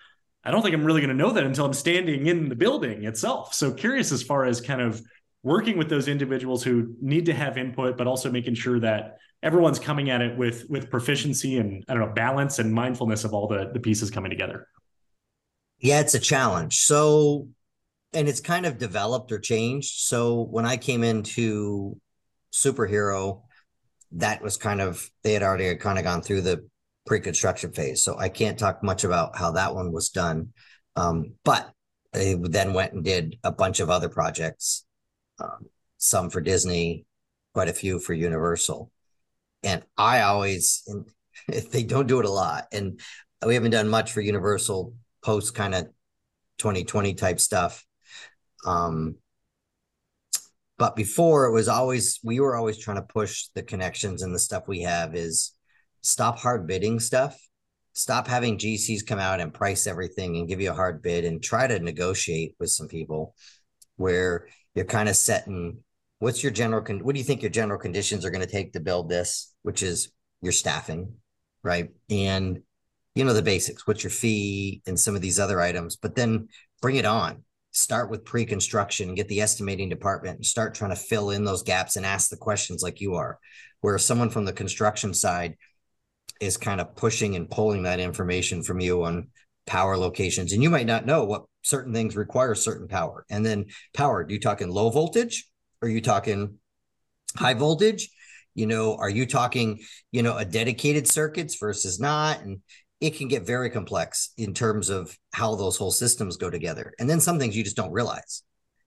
I 0.43 0.51
don't 0.51 0.61
think 0.61 0.73
I'm 0.73 0.85
really 0.85 1.01
going 1.01 1.15
to 1.15 1.23
know 1.23 1.31
that 1.31 1.43
until 1.43 1.65
I'm 1.65 1.73
standing 1.73 2.25
in 2.27 2.49
the 2.49 2.55
building 2.55 3.03
itself. 3.05 3.53
So 3.53 3.71
curious 3.71 4.11
as 4.11 4.23
far 4.23 4.45
as 4.45 4.59
kind 4.59 4.81
of 4.81 5.01
working 5.43 5.77
with 5.77 5.89
those 5.89 6.07
individuals 6.07 6.63
who 6.63 6.95
need 7.01 7.25
to 7.27 7.33
have 7.33 7.57
input, 7.57 7.97
but 7.97 8.07
also 8.07 8.31
making 8.31 8.55
sure 8.55 8.79
that 8.79 9.17
everyone's 9.43 9.79
coming 9.79 10.09
at 10.09 10.21
it 10.21 10.37
with 10.37 10.65
with 10.69 10.89
proficiency 10.89 11.57
and 11.57 11.83
I 11.87 11.93
don't 11.93 12.07
know 12.07 12.13
balance 12.13 12.59
and 12.59 12.73
mindfulness 12.73 13.23
of 13.23 13.33
all 13.33 13.47
the 13.47 13.71
the 13.73 13.79
pieces 13.79 14.09
coming 14.09 14.29
together. 14.29 14.67
Yeah, 15.79 15.99
it's 15.99 16.13
a 16.13 16.19
challenge. 16.19 16.77
So, 16.77 17.47
and 18.13 18.27
it's 18.27 18.39
kind 18.39 18.67
of 18.67 18.77
developed 18.77 19.31
or 19.31 19.39
changed. 19.39 20.01
So 20.01 20.43
when 20.43 20.65
I 20.65 20.77
came 20.77 21.03
into 21.03 21.99
superhero, 22.53 23.41
that 24.11 24.43
was 24.43 24.57
kind 24.57 24.79
of 24.79 25.09
they 25.23 25.33
had 25.33 25.43
already 25.43 25.75
kind 25.77 25.97
of 25.97 26.03
gone 26.03 26.21
through 26.21 26.41
the 26.41 26.67
pre-construction 27.07 27.71
phase. 27.71 28.03
So 28.03 28.17
I 28.17 28.29
can't 28.29 28.59
talk 28.59 28.83
much 28.83 29.03
about 29.03 29.35
how 29.35 29.51
that 29.51 29.73
one 29.73 29.91
was 29.91 30.09
done. 30.09 30.49
Um, 30.95 31.33
but 31.43 31.71
they 32.13 32.35
then 32.35 32.73
went 32.73 32.93
and 32.93 33.03
did 33.03 33.37
a 33.43 33.51
bunch 33.51 33.79
of 33.79 33.89
other 33.89 34.09
projects, 34.09 34.85
um, 35.39 35.67
some 35.97 36.29
for 36.29 36.41
Disney, 36.41 37.05
quite 37.53 37.69
a 37.69 37.73
few 37.73 37.99
for 37.99 38.13
Universal. 38.13 38.91
And 39.63 39.83
I 39.97 40.21
always, 40.21 40.87
they 41.71 41.83
don't 41.83 42.07
do 42.07 42.19
it 42.19 42.25
a 42.25 42.31
lot, 42.31 42.65
and 42.71 42.99
we 43.45 43.55
haven't 43.55 43.71
done 43.71 43.87
much 43.87 44.11
for 44.11 44.21
Universal 44.21 44.93
post 45.23 45.55
kind 45.55 45.75
of 45.75 45.85
2020 46.57 47.13
type 47.15 47.39
stuff. 47.39 47.83
Um, 48.65 49.15
but 50.77 50.95
before 50.95 51.45
it 51.45 51.51
was 51.51 51.67
always 51.67 52.19
we 52.23 52.39
were 52.39 52.55
always 52.55 52.77
trying 52.77 52.97
to 52.97 53.03
push 53.03 53.45
the 53.53 53.63
connections 53.63 54.21
and 54.21 54.33
the 54.33 54.39
stuff 54.39 54.67
we 54.67 54.81
have 54.81 55.15
is 55.15 55.53
stop 56.01 56.39
hard 56.39 56.67
bidding 56.67 56.99
stuff. 56.99 57.39
Stop 57.93 58.27
having 58.27 58.57
gcs 58.57 59.05
come 59.05 59.19
out 59.19 59.41
and 59.41 59.53
price 59.53 59.85
everything 59.85 60.37
and 60.37 60.47
give 60.47 60.61
you 60.61 60.71
a 60.71 60.75
hard 60.75 61.01
bid 61.01 61.25
and 61.25 61.43
try 61.43 61.67
to 61.67 61.79
negotiate 61.79 62.55
with 62.59 62.69
some 62.69 62.87
people 62.87 63.35
where 63.97 64.47
you're 64.73 64.85
kind 64.85 65.09
of 65.09 65.15
setting 65.15 65.79
what's 66.19 66.41
your 66.41 66.51
general 66.51 66.81
con- 66.81 67.03
what 67.03 67.13
do 67.13 67.19
you 67.19 67.25
think 67.25 67.41
your 67.41 67.51
general 67.51 67.79
conditions 67.79 68.23
are 68.23 68.31
going 68.31 68.45
to 68.45 68.51
take 68.51 68.73
to 68.73 68.79
build 68.79 69.09
this 69.09 69.50
which 69.63 69.83
is 69.83 70.11
your 70.41 70.51
staffing 70.51 71.13
right? 71.63 71.89
And 72.09 72.61
you 73.15 73.25
know 73.25 73.33
the 73.33 73.41
basics 73.41 73.85
what's 73.85 74.03
your 74.03 74.11
fee 74.11 74.81
and 74.87 74.97
some 74.99 75.15
of 75.15 75.21
these 75.21 75.39
other 75.39 75.59
items 75.59 75.95
but 75.95 76.15
then 76.15 76.47
bring 76.81 76.95
it 76.95 77.05
on. 77.05 77.43
Start 77.73 78.09
with 78.09 78.25
pre-construction 78.25 79.15
get 79.15 79.27
the 79.27 79.41
estimating 79.41 79.89
department 79.89 80.37
and 80.37 80.45
start 80.45 80.73
trying 80.73 80.91
to 80.91 80.95
fill 80.95 81.29
in 81.29 81.43
those 81.43 81.63
gaps 81.63 81.95
and 81.95 82.05
ask 82.05 82.29
the 82.29 82.37
questions 82.37 82.81
like 82.81 83.01
you 83.01 83.15
are 83.15 83.39
where 83.81 83.97
someone 83.97 84.29
from 84.29 84.45
the 84.45 84.53
construction 84.53 85.13
side 85.13 85.57
is 86.39 86.57
kind 86.57 86.81
of 86.81 86.95
pushing 86.95 87.35
and 87.35 87.49
pulling 87.49 87.83
that 87.83 87.99
information 87.99 88.63
from 88.63 88.79
you 88.79 89.03
on 89.03 89.27
power 89.67 89.95
locations. 89.95 90.53
And 90.53 90.63
you 90.63 90.69
might 90.69 90.87
not 90.87 91.05
know 91.05 91.23
what 91.23 91.45
certain 91.61 91.93
things 91.93 92.15
require 92.15 92.55
certain 92.55 92.87
power. 92.87 93.25
And 93.29 93.45
then 93.45 93.65
power 93.93 94.23
do 94.23 94.33
you 94.33 94.39
talking 94.39 94.69
low 94.69 94.89
voltage 94.89 95.47
or 95.81 95.87
are 95.87 95.91
you 95.91 96.01
talking 96.01 96.57
high 97.35 97.53
voltage 97.53 98.09
you 98.53 98.67
know 98.67 98.95
are 98.95 99.09
you 99.09 99.25
talking 99.25 99.79
you 100.11 100.21
know 100.21 100.37
a 100.37 100.45
dedicated 100.45 101.07
circuits 101.07 101.55
versus 101.55 101.99
not 101.99 102.41
and 102.41 102.59
it 103.01 103.17
can 103.17 103.27
get 103.27 103.45
very 103.45 103.71
complex 103.71 104.29
in 104.37 104.53
terms 104.53 104.89
of 104.89 105.17
how 105.33 105.55
those 105.55 105.75
whole 105.75 105.91
systems 105.91 106.37
go 106.37 106.51
together. 106.51 106.93
And 106.99 107.09
then 107.09 107.19
some 107.19 107.39
things 107.39 107.57
you 107.57 107.63
just 107.63 107.75
don't 107.75 107.91
realize, 107.91 108.43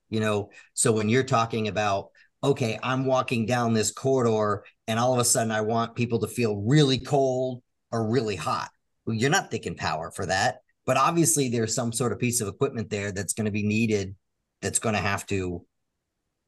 you 0.09 0.21
know. 0.21 0.49
So 0.73 0.93
when 0.93 1.09
you're 1.09 1.23
talking 1.23 1.67
about, 1.67 2.11
okay, 2.41 2.79
I'm 2.81 3.05
walking 3.05 3.45
down 3.45 3.73
this 3.73 3.91
corridor 3.91 4.63
and 4.87 4.97
all 4.97 5.13
of 5.13 5.19
a 5.19 5.25
sudden 5.25 5.51
I 5.51 5.61
want 5.61 5.95
people 5.95 6.19
to 6.19 6.27
feel 6.27 6.55
really 6.55 6.97
cold 6.97 7.61
or 7.91 8.09
really 8.09 8.37
hot. 8.37 8.69
Well, 9.05 9.17
you're 9.17 9.29
not 9.29 9.51
thinking 9.51 9.75
power 9.75 10.11
for 10.11 10.25
that. 10.27 10.59
But 10.85 10.97
obviously, 10.97 11.49
there's 11.49 11.75
some 11.75 11.91
sort 11.91 12.13
of 12.13 12.19
piece 12.19 12.41
of 12.41 12.47
equipment 12.47 12.89
there 12.89 13.11
that's 13.11 13.33
going 13.33 13.45
to 13.45 13.51
be 13.51 13.63
needed 13.63 14.15
that's 14.61 14.79
going 14.79 14.95
to 14.95 15.01
have 15.01 15.25
to 15.27 15.65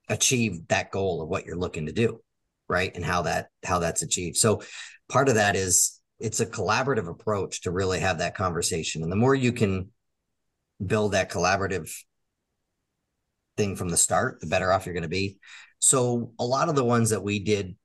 achieve 0.10 0.68
that 0.70 0.92
goal 0.92 1.22
of 1.22 1.28
what 1.28 1.46
you're 1.46 1.58
looking 1.58 1.88
to 1.88 1.92
do 1.92 2.22
right 2.70 2.96
and 2.96 3.06
how 3.06 3.22
that 3.22 3.48
how 3.64 3.80
that's 3.80 4.02
achieved 4.02 4.38
so 4.38 4.62
part 5.10 5.30
of 5.30 5.36
that 5.36 5.56
is 5.56 5.98
it's 6.20 6.40
a 6.40 6.46
collaborative 6.46 7.08
approach 7.08 7.62
to 7.62 7.72
really 7.72 8.00
have 8.00 8.20
that 8.20 8.36
conversation. 8.36 9.04
And 9.04 9.12
the 9.12 9.16
more 9.18 9.36
you 9.36 9.52
can 9.52 9.92
build 10.84 11.14
that 11.14 11.32
collaborative 11.32 11.92
thing 13.56 13.76
from 13.76 13.90
the 13.90 13.98
start, 13.98 14.40
the 14.40 14.48
better 14.48 14.72
off 14.72 14.86
you're 14.86 14.94
going 14.94 15.04
to 15.04 15.10
be. 15.10 15.38
So 15.80 16.32
a 16.40 16.46
lot 16.46 16.70
of 16.70 16.76
the 16.76 16.84
ones 16.84 17.12
that 17.12 17.24
we 17.24 17.40
did 17.40 17.76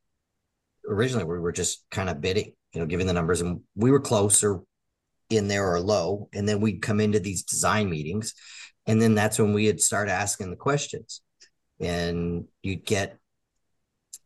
originally, 0.89 1.25
we 1.25 1.39
were 1.39 1.53
just 1.53 1.85
kind 1.91 2.09
of 2.09 2.21
bidding, 2.21 2.55
you 2.73 2.81
know, 2.81 2.87
giving 2.87 3.07
the 3.07 3.13
numbers, 3.13 3.41
and 3.41 3.61
we 3.75 3.91
were 3.91 4.01
closer 4.01 4.61
in 5.31 5.49
there 5.49 5.71
or 5.73 5.81
low, 5.81 6.29
and 6.33 6.49
then 6.49 6.61
we'd 6.61 6.83
come 6.83 7.01
into 7.01 7.21
these 7.21 7.43
design 7.43 7.89
meetings, 7.89 8.35
and 8.87 9.01
then 9.01 9.15
that's 9.15 9.39
when 9.39 9.53
we 9.53 9.67
would 9.67 9.81
start 9.81 10.09
asking 10.09 10.51
the 10.51 10.57
questions, 10.57 11.21
and 11.81 12.47
you'd 12.63 12.85
get 12.85 13.19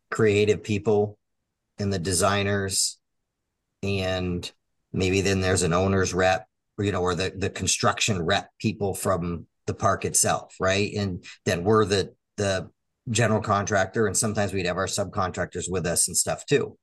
creative 0.09 0.63
people 0.63 1.17
and 1.77 1.91
the 1.91 1.99
designers 1.99 2.99
and 3.83 4.51
maybe 4.93 5.21
then 5.21 5.41
there's 5.41 5.63
an 5.63 5.73
owner's 5.73 6.13
rep, 6.13 6.47
you 6.79 6.91
know, 6.91 7.01
or 7.01 7.15
the 7.15 7.33
the 7.35 7.49
construction 7.49 8.21
rep 8.21 8.49
people 8.59 8.93
from 8.93 9.47
the 9.65 9.73
park 9.73 10.05
itself, 10.05 10.55
right? 10.59 10.91
And 10.93 11.23
then 11.45 11.63
we're 11.63 11.85
the 11.85 12.13
the 12.37 12.69
general 13.09 13.41
contractor, 13.41 14.07
and 14.07 14.17
sometimes 14.17 14.53
we'd 14.53 14.65
have 14.65 14.77
our 14.77 14.87
subcontractors 14.87 15.69
with 15.69 15.85
us 15.85 16.07
and 16.07 16.17
stuff 16.17 16.45
too. 16.45 16.77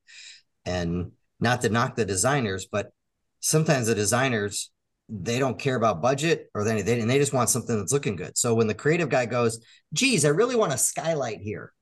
And 0.64 1.12
not 1.40 1.62
to 1.62 1.68
knock 1.68 1.96
the 1.96 2.04
designers, 2.04 2.66
but 2.70 2.92
sometimes 3.40 3.88
the 3.88 3.94
designers 3.94 4.70
they 5.10 5.38
don't 5.38 5.58
care 5.58 5.76
about 5.76 6.00
budget 6.00 6.48
or 6.54 6.64
they, 6.64 6.80
they 6.80 6.98
and 6.98 7.10
they 7.10 7.18
just 7.18 7.34
want 7.34 7.50
something 7.50 7.78
that's 7.78 7.92
looking 7.92 8.16
good. 8.16 8.38
So 8.38 8.54
when 8.54 8.68
the 8.68 8.74
creative 8.74 9.10
guy 9.10 9.26
goes, 9.26 9.62
"Geez, 9.92 10.24
I 10.24 10.28
really 10.28 10.56
want 10.56 10.72
a 10.72 10.78
skylight 10.78 11.40
here," 11.40 11.72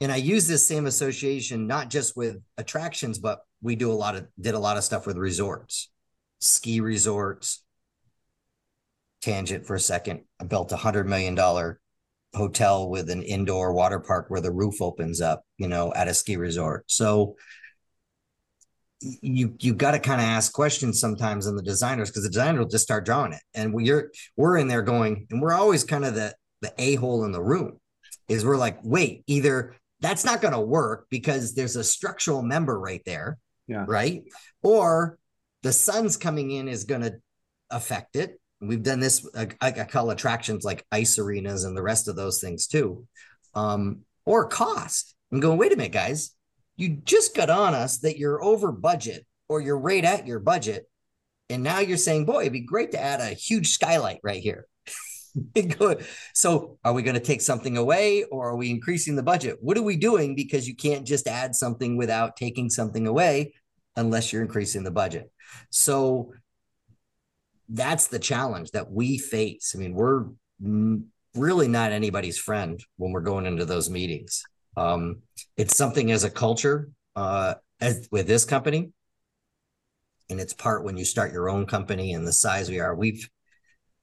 and 0.00 0.12
I 0.12 0.16
use 0.16 0.46
this 0.46 0.66
same 0.66 0.86
association 0.86 1.66
not 1.66 1.90
just 1.90 2.16
with 2.16 2.36
attractions, 2.58 3.18
but 3.18 3.40
we 3.62 3.76
do 3.76 3.90
a 3.90 3.94
lot 3.94 4.16
of 4.16 4.26
did 4.40 4.54
a 4.54 4.58
lot 4.58 4.76
of 4.76 4.84
stuff 4.84 5.06
with 5.06 5.16
resorts, 5.16 5.90
ski 6.38 6.80
resorts. 6.80 7.62
Tangent 9.22 9.66
for 9.66 9.74
a 9.74 9.80
second. 9.80 10.20
I 10.40 10.44
built 10.44 10.70
a 10.70 10.76
hundred 10.76 11.08
million 11.08 11.34
dollar 11.34 11.80
hotel 12.34 12.88
with 12.88 13.10
an 13.10 13.22
indoor 13.22 13.72
water 13.72 13.98
park 13.98 14.26
where 14.28 14.42
the 14.42 14.52
roof 14.52 14.80
opens 14.80 15.20
up, 15.20 15.42
you 15.56 15.66
know, 15.66 15.92
at 15.94 16.06
a 16.06 16.14
ski 16.14 16.36
resort. 16.36 16.84
So 16.88 17.34
you 19.00 19.54
you 19.58 19.74
got 19.74 19.92
to 19.92 19.98
kind 19.98 20.20
of 20.20 20.26
ask 20.26 20.52
questions 20.52 21.00
sometimes 21.00 21.46
in 21.46 21.56
the 21.56 21.62
designers 21.62 22.10
because 22.10 22.22
the 22.22 22.30
designer 22.30 22.60
will 22.60 22.68
just 22.68 22.84
start 22.84 23.04
drawing 23.04 23.32
it 23.32 23.42
and 23.54 23.74
we're 23.74 24.10
we're 24.36 24.56
in 24.56 24.68
there 24.68 24.82
going 24.82 25.26
and 25.30 25.42
we're 25.42 25.52
always 25.52 25.84
kind 25.84 26.04
of 26.04 26.14
the 26.14 26.34
the 26.62 26.72
a-hole 26.78 27.24
in 27.24 27.32
the 27.32 27.42
room 27.42 27.78
is 28.28 28.44
we're 28.44 28.56
like 28.56 28.78
wait 28.82 29.22
either 29.26 29.76
that's 30.00 30.24
not 30.24 30.42
going 30.42 30.54
to 30.54 30.60
work 30.60 31.06
because 31.10 31.54
there's 31.54 31.76
a 31.76 31.84
structural 31.84 32.42
member 32.42 32.78
right 32.78 33.02
there 33.06 33.38
yeah. 33.66 33.84
right? 33.86 34.24
Or 34.62 35.18
the 35.62 35.72
sun's 35.72 36.16
coming 36.16 36.50
in 36.50 36.68
is 36.68 36.84
going 36.84 37.02
to 37.02 37.14
affect 37.70 38.16
it. 38.16 38.40
We've 38.60 38.82
done 38.82 39.00
this 39.00 39.26
I, 39.34 39.48
I 39.60 39.70
call 39.70 40.10
attractions 40.10 40.64
like 40.64 40.86
ice 40.90 41.18
arenas 41.18 41.64
and 41.64 41.76
the 41.76 41.82
rest 41.82 42.08
of 42.08 42.16
those 42.16 42.40
things 42.40 42.66
too. 42.66 43.06
Um 43.54 44.00
or 44.24 44.48
cost. 44.48 45.14
I'm 45.30 45.40
going 45.40 45.58
wait 45.58 45.72
a 45.72 45.76
minute 45.76 45.92
guys. 45.92 46.34
You 46.76 46.96
just 47.04 47.36
got 47.36 47.50
on 47.50 47.74
us 47.74 47.98
that 47.98 48.18
you're 48.18 48.42
over 48.42 48.72
budget 48.72 49.26
or 49.48 49.60
you're 49.60 49.78
right 49.78 50.04
at 50.04 50.26
your 50.26 50.38
budget. 50.38 50.88
And 51.50 51.62
now 51.62 51.80
you're 51.80 51.96
saying, 51.96 52.24
boy, 52.24 52.42
it'd 52.42 52.52
be 52.52 52.60
great 52.60 52.92
to 52.92 53.00
add 53.00 53.20
a 53.20 53.34
huge 53.34 53.68
skylight 53.68 54.20
right 54.22 54.42
here. 54.42 54.66
so 56.34 56.78
are 56.84 56.92
we 56.92 57.02
going 57.02 57.14
to 57.14 57.20
take 57.20 57.40
something 57.40 57.76
away 57.76 58.24
or 58.24 58.50
are 58.50 58.56
we 58.56 58.70
increasing 58.70 59.16
the 59.16 59.22
budget? 59.22 59.58
What 59.60 59.76
are 59.76 59.82
we 59.82 59.96
doing? 59.96 60.34
Because 60.34 60.66
you 60.68 60.74
can't 60.74 61.06
just 61.06 61.26
add 61.26 61.54
something 61.54 61.96
without 61.96 62.36
taking 62.36 62.70
something 62.70 63.06
away 63.06 63.54
unless 63.96 64.32
you're 64.32 64.42
increasing 64.42 64.84
the 64.84 64.90
budget. 64.90 65.30
So 65.70 66.32
that's 67.68 68.08
the 68.08 68.18
challenge 68.18 68.70
that 68.72 68.90
we 68.90 69.18
face. 69.18 69.74
I 69.74 69.78
mean, 69.78 69.94
we're 69.94 70.26
really 71.34 71.68
not 71.68 71.92
anybody's 71.92 72.38
friend 72.38 72.82
when 72.96 73.12
we're 73.12 73.20
going 73.20 73.46
into 73.46 73.64
those 73.64 73.90
meetings. 73.90 74.42
Um, 74.76 75.22
it's 75.56 75.76
something 75.76 76.10
as 76.12 76.24
a 76.24 76.30
culture 76.30 76.88
uh, 77.14 77.54
as 77.80 78.08
with 78.10 78.26
this 78.26 78.44
company, 78.44 78.90
and 80.28 80.40
it's 80.40 80.52
part 80.52 80.84
when 80.84 80.96
you 80.96 81.04
start 81.04 81.32
your 81.32 81.48
own 81.48 81.66
company 81.66 82.12
and 82.12 82.26
the 82.26 82.32
size 82.32 82.68
we 82.68 82.80
are. 82.80 82.94
We've 82.94 83.28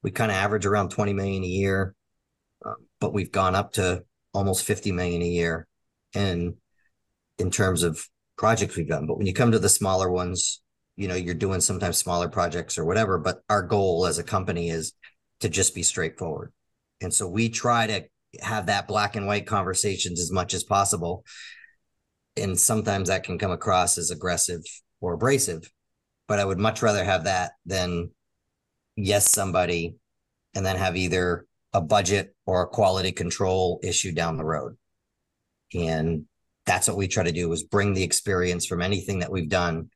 we 0.04 0.10
kind 0.10 0.30
of 0.30 0.36
average 0.36 0.66
around 0.66 0.90
20 0.90 1.14
million 1.14 1.42
a 1.42 1.48
year, 1.48 1.94
uh, 2.64 2.74
but 3.00 3.14
we've 3.14 3.32
gone 3.32 3.54
up 3.54 3.72
to 3.72 4.04
almost 4.34 4.64
50 4.64 4.92
million 4.92 5.22
a 5.22 5.26
year, 5.26 5.66
and 6.14 6.54
in 7.38 7.50
terms 7.50 7.82
of 7.82 8.06
projects 8.36 8.76
we've 8.76 8.88
done. 8.88 9.06
But 9.06 9.16
when 9.16 9.26
you 9.26 9.32
come 9.32 9.50
to 9.52 9.58
the 9.58 9.68
smaller 9.68 10.10
ones, 10.10 10.60
you 10.94 11.08
know 11.08 11.14
you're 11.14 11.34
doing 11.34 11.60
sometimes 11.60 11.96
smaller 11.96 12.28
projects 12.28 12.78
or 12.78 12.84
whatever. 12.84 13.18
But 13.18 13.40
our 13.48 13.62
goal 13.62 14.06
as 14.06 14.18
a 14.18 14.22
company 14.22 14.68
is 14.68 14.92
to 15.40 15.48
just 15.48 15.74
be 15.74 15.82
straightforward, 15.82 16.52
and 17.00 17.12
so 17.12 17.26
we 17.26 17.48
try 17.48 17.86
to 17.86 18.04
have 18.42 18.66
that 18.66 18.86
black 18.86 19.16
and 19.16 19.26
white 19.26 19.46
conversations 19.46 20.20
as 20.20 20.30
much 20.30 20.52
as 20.52 20.64
possible. 20.64 21.24
And 22.36 22.58
sometimes 22.58 23.08
that 23.08 23.22
can 23.22 23.38
come 23.38 23.52
across 23.52 23.96
as 23.96 24.10
aggressive 24.10 24.60
or 25.00 25.14
abrasive, 25.14 25.70
but 26.26 26.40
I 26.40 26.44
would 26.44 26.58
much 26.58 26.82
rather 26.82 27.04
have 27.04 27.24
that 27.24 27.52
than 27.64 28.10
yes 28.96 29.30
somebody 29.30 29.96
and 30.54 30.64
then 30.64 30.76
have 30.76 30.96
either 30.96 31.46
a 31.72 31.80
budget 31.80 32.34
or 32.46 32.62
a 32.62 32.68
quality 32.68 33.12
control 33.12 33.80
issue 33.82 34.12
down 34.12 34.36
the 34.36 34.44
road. 34.44 34.76
And 35.74 36.26
that's 36.66 36.88
what 36.88 36.96
we 36.96 37.08
try 37.08 37.24
to 37.24 37.32
do 37.32 37.52
is 37.52 37.64
bring 37.64 37.94
the 37.94 38.04
experience 38.04 38.64
from 38.64 38.80
anything 38.80 39.18
that 39.18 39.32
we've 39.32 39.48
done. 39.48 39.90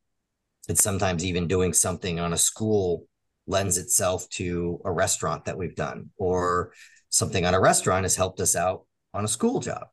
And 0.69 0.77
sometimes 0.77 1.25
even 1.25 1.47
doing 1.47 1.73
something 1.73 2.19
on 2.21 2.33
a 2.33 2.39
school 2.39 3.07
lends 3.47 3.79
itself 3.79 4.29
to 4.31 4.81
a 4.85 4.93
restaurant 4.93 5.47
that 5.47 5.57
we've 5.57 5.77
done 5.77 6.11
or 6.19 6.73
something 7.09 7.47
on 7.47 7.55
a 7.55 7.61
restaurant 7.61 8.05
has 8.05 8.17
helped 8.17 8.41
us 8.41 8.55
out 8.55 8.85
on 9.15 9.25
a 9.25 9.29
school 9.29 9.61
job. 9.61 9.87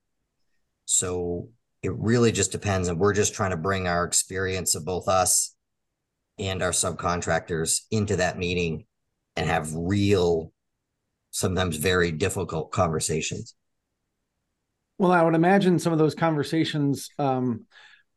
So 0.86 1.50
it 1.82 1.94
really 1.94 2.32
just 2.32 2.52
depends. 2.52 2.88
And 2.88 3.00
we're 3.00 3.14
just 3.14 3.34
trying 3.34 3.52
to 3.52 3.58
bring 3.58 3.88
our 3.88 4.04
experience 4.04 4.76
of 4.76 4.86
both 4.86 5.08
us 5.08 5.56
and 6.38 6.62
our 6.62 6.72
subcontractors 6.72 7.82
into 7.92 8.18
that 8.18 8.38
meeting 8.38 8.86
and 9.36 9.48
have 9.48 9.74
real, 9.74 10.52
sometimes 11.32 11.78
very 11.78 12.12
difficult 12.12 12.72
conversations. 12.72 13.56
Well, 14.98 15.12
I 15.12 15.24
would 15.24 15.36
imagine 15.36 15.80
some 15.80 15.94
of 15.94 16.00
those 16.00 16.16
conversations 16.16 17.10
um, 17.20 17.66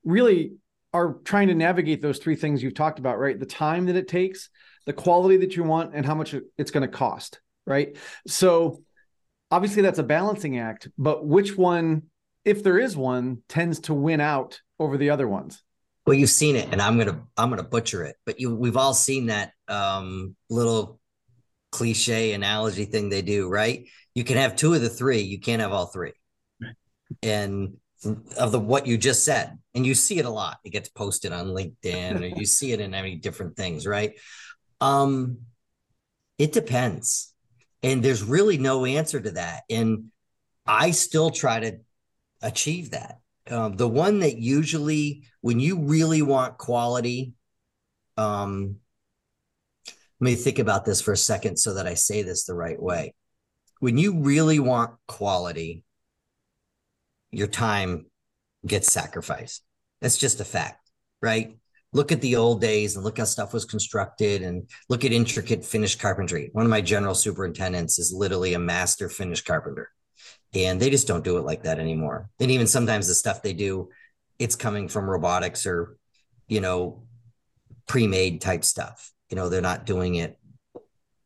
really 0.05 0.53
are 0.93 1.15
trying 1.25 1.49
to 1.49 1.55
navigate 1.55 2.01
those 2.01 2.19
three 2.19 2.37
things 2.37 2.63
you've 2.63 2.75
talked 2.75 2.99
about, 2.99 3.19
right? 3.19 3.39
The 3.39 3.47
time 3.47 3.87
that 3.87 3.97
it 3.97 4.09
takes, 4.09 4.49
the 4.87 4.93
quality 4.93 5.37
that 5.39 5.57
you 5.57 5.65
want, 5.65 5.95
and 5.95 6.07
how 6.07 6.15
much 6.15 6.35
it's 6.57 6.71
going 6.71 6.89
to 6.89 6.97
cost, 6.97 7.41
right? 7.67 7.97
So 8.27 8.83
obviously 9.51 9.83
that's 9.83 9.99
a 9.99 10.05
balancing 10.05 10.59
act, 10.59 10.89
but 10.97 11.27
which 11.27 11.57
one, 11.57 12.05
if 12.45 12.63
there 12.63 12.79
is 12.79 12.97
one, 12.97 13.43
tends 13.49 13.81
to 13.81 13.95
win 13.95 14.21
out 14.21 14.61
over 14.79 14.97
the 14.97 15.11
other 15.11 15.29
ones? 15.29 15.63
Well, 16.07 16.15
you've 16.15 16.31
seen 16.31 16.57
it, 16.57 16.69
and 16.73 16.81
I'm 16.81 16.97
gonna 16.97 17.23
I'm 17.37 17.51
gonna 17.51 17.63
butcher 17.63 18.03
it, 18.03 18.17
but 18.25 18.41
you 18.41 18.55
we've 18.55 18.79
all 18.79 18.95
seen 18.95 19.27
that 19.27 19.53
um, 19.69 20.35
little 20.49 20.99
cliche 21.71 22.33
analogy 22.33 22.85
thing 22.85 23.09
they 23.09 23.23
do, 23.23 23.49
right? 23.49 23.87
You 24.15 24.25
can 24.25 24.37
have 24.37 24.57
two 24.57 24.75
of 24.75 24.81
the 24.81 24.89
three, 24.89 25.21
you 25.21 25.41
can't 25.41 25.63
have 25.63 25.73
all 25.73 25.87
three. 25.87 26.13
And 27.23 27.77
of 28.39 28.53
the 28.53 28.61
what 28.61 28.87
you 28.87 28.97
just 28.97 29.25
said, 29.25 29.59
and 29.75 29.85
you 29.85 29.95
see 29.95 30.19
it 30.19 30.25
a 30.25 30.31
lot. 30.31 30.59
It 30.65 30.71
gets 30.71 30.89
posted 30.89 31.33
on 31.33 31.49
LinkedIn, 31.49 32.21
or 32.21 32.39
you 32.39 32.47
see 32.47 32.73
it 32.73 32.81
in 32.81 32.93
many 32.93 33.17
different 33.17 33.57
things, 33.57 33.87
right? 33.87 34.13
Um, 34.81 35.39
it 36.39 36.53
depends 36.53 37.35
and 37.83 38.03
there's 38.03 38.23
really 38.23 38.59
no 38.59 38.85
answer 38.85 39.21
to 39.21 39.33
that 39.33 39.63
and 39.69 40.07
i 40.67 40.91
still 40.91 41.31
try 41.31 41.61
to 41.61 41.79
achieve 42.43 42.93
that 42.93 43.19
um, 43.51 43.77
the 43.77 43.89
one 43.89 44.21
that 44.21 44.39
usually 44.39 45.25
when 45.41 45.59
you 45.59 45.81
really 45.81 46.23
want 46.23 46.59
quality 46.59 47.33
um, 48.17 48.77
let 50.21 50.25
me 50.25 50.35
think 50.35 50.59
about 50.59 50.85
this 50.85 51.01
for 51.01 51.13
a 51.13 51.17
second 51.17 51.57
so 51.57 51.75
that 51.75 51.87
i 51.87 51.95
say 51.95 52.23
this 52.23 52.45
the 52.45 52.55
right 52.55 52.81
way 52.81 53.15
when 53.81 53.99
you 53.99 54.21
really 54.21 54.59
want 54.59 54.93
quality 55.07 55.85
your 57.31 57.47
time 57.47 58.07
gets 58.67 58.93
sacrificed 58.93 59.63
that's 60.01 60.19
just 60.19 60.41
a 60.41 60.45
fact 60.45 60.91
right 61.23 61.59
look 61.93 62.13
at 62.13 62.21
the 62.21 62.37
old 62.37 62.61
days 62.61 62.97
and 62.97 63.05
look 63.05 63.19
how 63.19 63.25
stuff 63.25 63.53
was 63.53 63.65
constructed 63.65 64.43
and 64.43 64.69
look 64.89 65.05
at 65.05 65.13
intricate 65.13 65.65
finished 65.65 66.01
carpentry. 66.01 66.51
One 66.53 66.65
of 66.65 66.71
my 66.71 66.81
general 66.81 67.15
superintendents 67.15 67.99
is 67.99 68.13
literally 68.13 68.55
a 68.55 68.59
master 68.59 69.09
finish 69.09 69.43
carpenter. 69.43 69.91
And 70.55 70.81
they 70.81 70.91
just 70.91 71.07
don't 71.07 71.25
do 71.25 71.39
it 71.39 71.45
like 71.45 71.65
that 71.65 71.79
anymore. 71.79 72.31
And 72.41 72.51
even 72.51 72.67
sometimes 72.67 73.07
the 73.07 73.15
stuff 73.15 73.43
they 73.43 73.53
do, 73.53 73.91
it's 74.39 74.57
coming 74.57 74.89
from 74.89 75.09
robotics 75.09 75.67
or, 75.67 75.97
you 76.47 76.61
know, 76.61 77.05
pre-made 77.87 78.41
type 78.41 78.65
stuff. 78.65 79.13
You 79.31 79.37
know, 79.37 79.49
they're 79.49 79.61
not 79.61 79.87
doing 79.87 80.15
it 80.17 80.39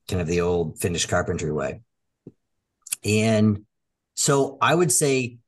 kind 0.08 0.20
of 0.20 0.26
the 0.26 0.40
old 0.40 0.78
finished 0.78 1.08
carpentry 1.08 1.52
way. 1.52 1.80
And 3.04 3.64
so 4.14 4.58
I 4.60 4.74
would 4.74 4.92
say 4.92 5.38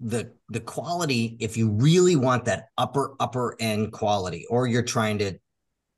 the 0.00 0.32
the 0.48 0.60
quality 0.60 1.36
if 1.40 1.56
you 1.56 1.70
really 1.70 2.14
want 2.14 2.44
that 2.44 2.68
upper 2.78 3.14
upper 3.18 3.56
end 3.58 3.92
quality 3.92 4.46
or 4.48 4.66
you're 4.66 4.82
trying 4.82 5.18
to 5.18 5.38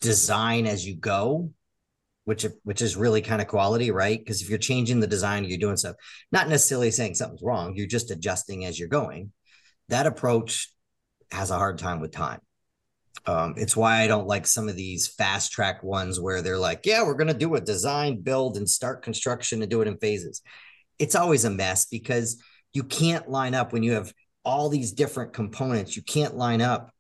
design 0.01 0.67
as 0.67 0.87
you 0.87 0.97
go 0.97 1.51
which 2.25 2.47
which 2.65 2.81
is 2.81 2.97
really 2.97 3.21
kind 3.21 3.43
of 3.43 3.49
quality 3.49 3.91
right? 3.91 4.19
Because 4.19 4.41
if 4.41 4.49
you're 4.49 4.59
changing 4.59 5.01
the 5.01 5.07
design 5.07 5.45
you're 5.45 5.59
doing 5.59 5.77
stuff 5.77 5.97
not 6.33 6.49
necessarily 6.49 6.91
saying 6.91 7.15
something's 7.15 7.43
wrong 7.43 7.75
you're 7.77 7.87
just 7.87 8.11
adjusting 8.11 8.65
as 8.65 8.79
you're 8.79 8.89
going. 8.89 9.33
That 9.89 10.07
approach 10.07 10.73
has 11.31 11.51
a 11.51 11.59
hard 11.59 11.79
time 11.79 12.01
with 12.01 12.11
time 12.11 12.41
um, 13.27 13.55
it's 13.57 13.77
why 13.77 14.01
i 14.03 14.07
don't 14.07 14.27
like 14.27 14.47
some 14.47 14.69
of 14.69 14.77
these 14.77 15.09
fast 15.09 15.53
track 15.53 15.83
ones 15.83 16.21
where 16.21 16.43
they're 16.43 16.59
like 16.59 16.81
yeah 16.85 17.03
we're 17.03 17.15
going 17.15 17.29
to 17.29 17.35
do 17.35 17.55
a 17.55 17.61
design 17.61 18.21
build 18.21 18.57
and 18.57 18.69
start 18.69 19.03
construction 19.03 19.63
and 19.63 19.71
do 19.71 19.83
it 19.83 19.89
in 19.89 19.97
phases 19.99 20.43
it's 20.99 21.15
always 21.15 21.45
a 21.45 21.51
mess 21.51 21.87
because 21.87 22.41
you 22.73 22.85
can't 22.85 23.29
line 23.29 23.55
up 23.55 23.73
when 23.73 23.83
you 23.83 23.93
have 23.93 24.13
all 24.45 24.69
these 24.69 24.93
different 24.93 25.33
components. 25.33 25.97
You 25.97 26.03
can't 26.03 26.37
line 26.37 26.61
up 26.61 26.91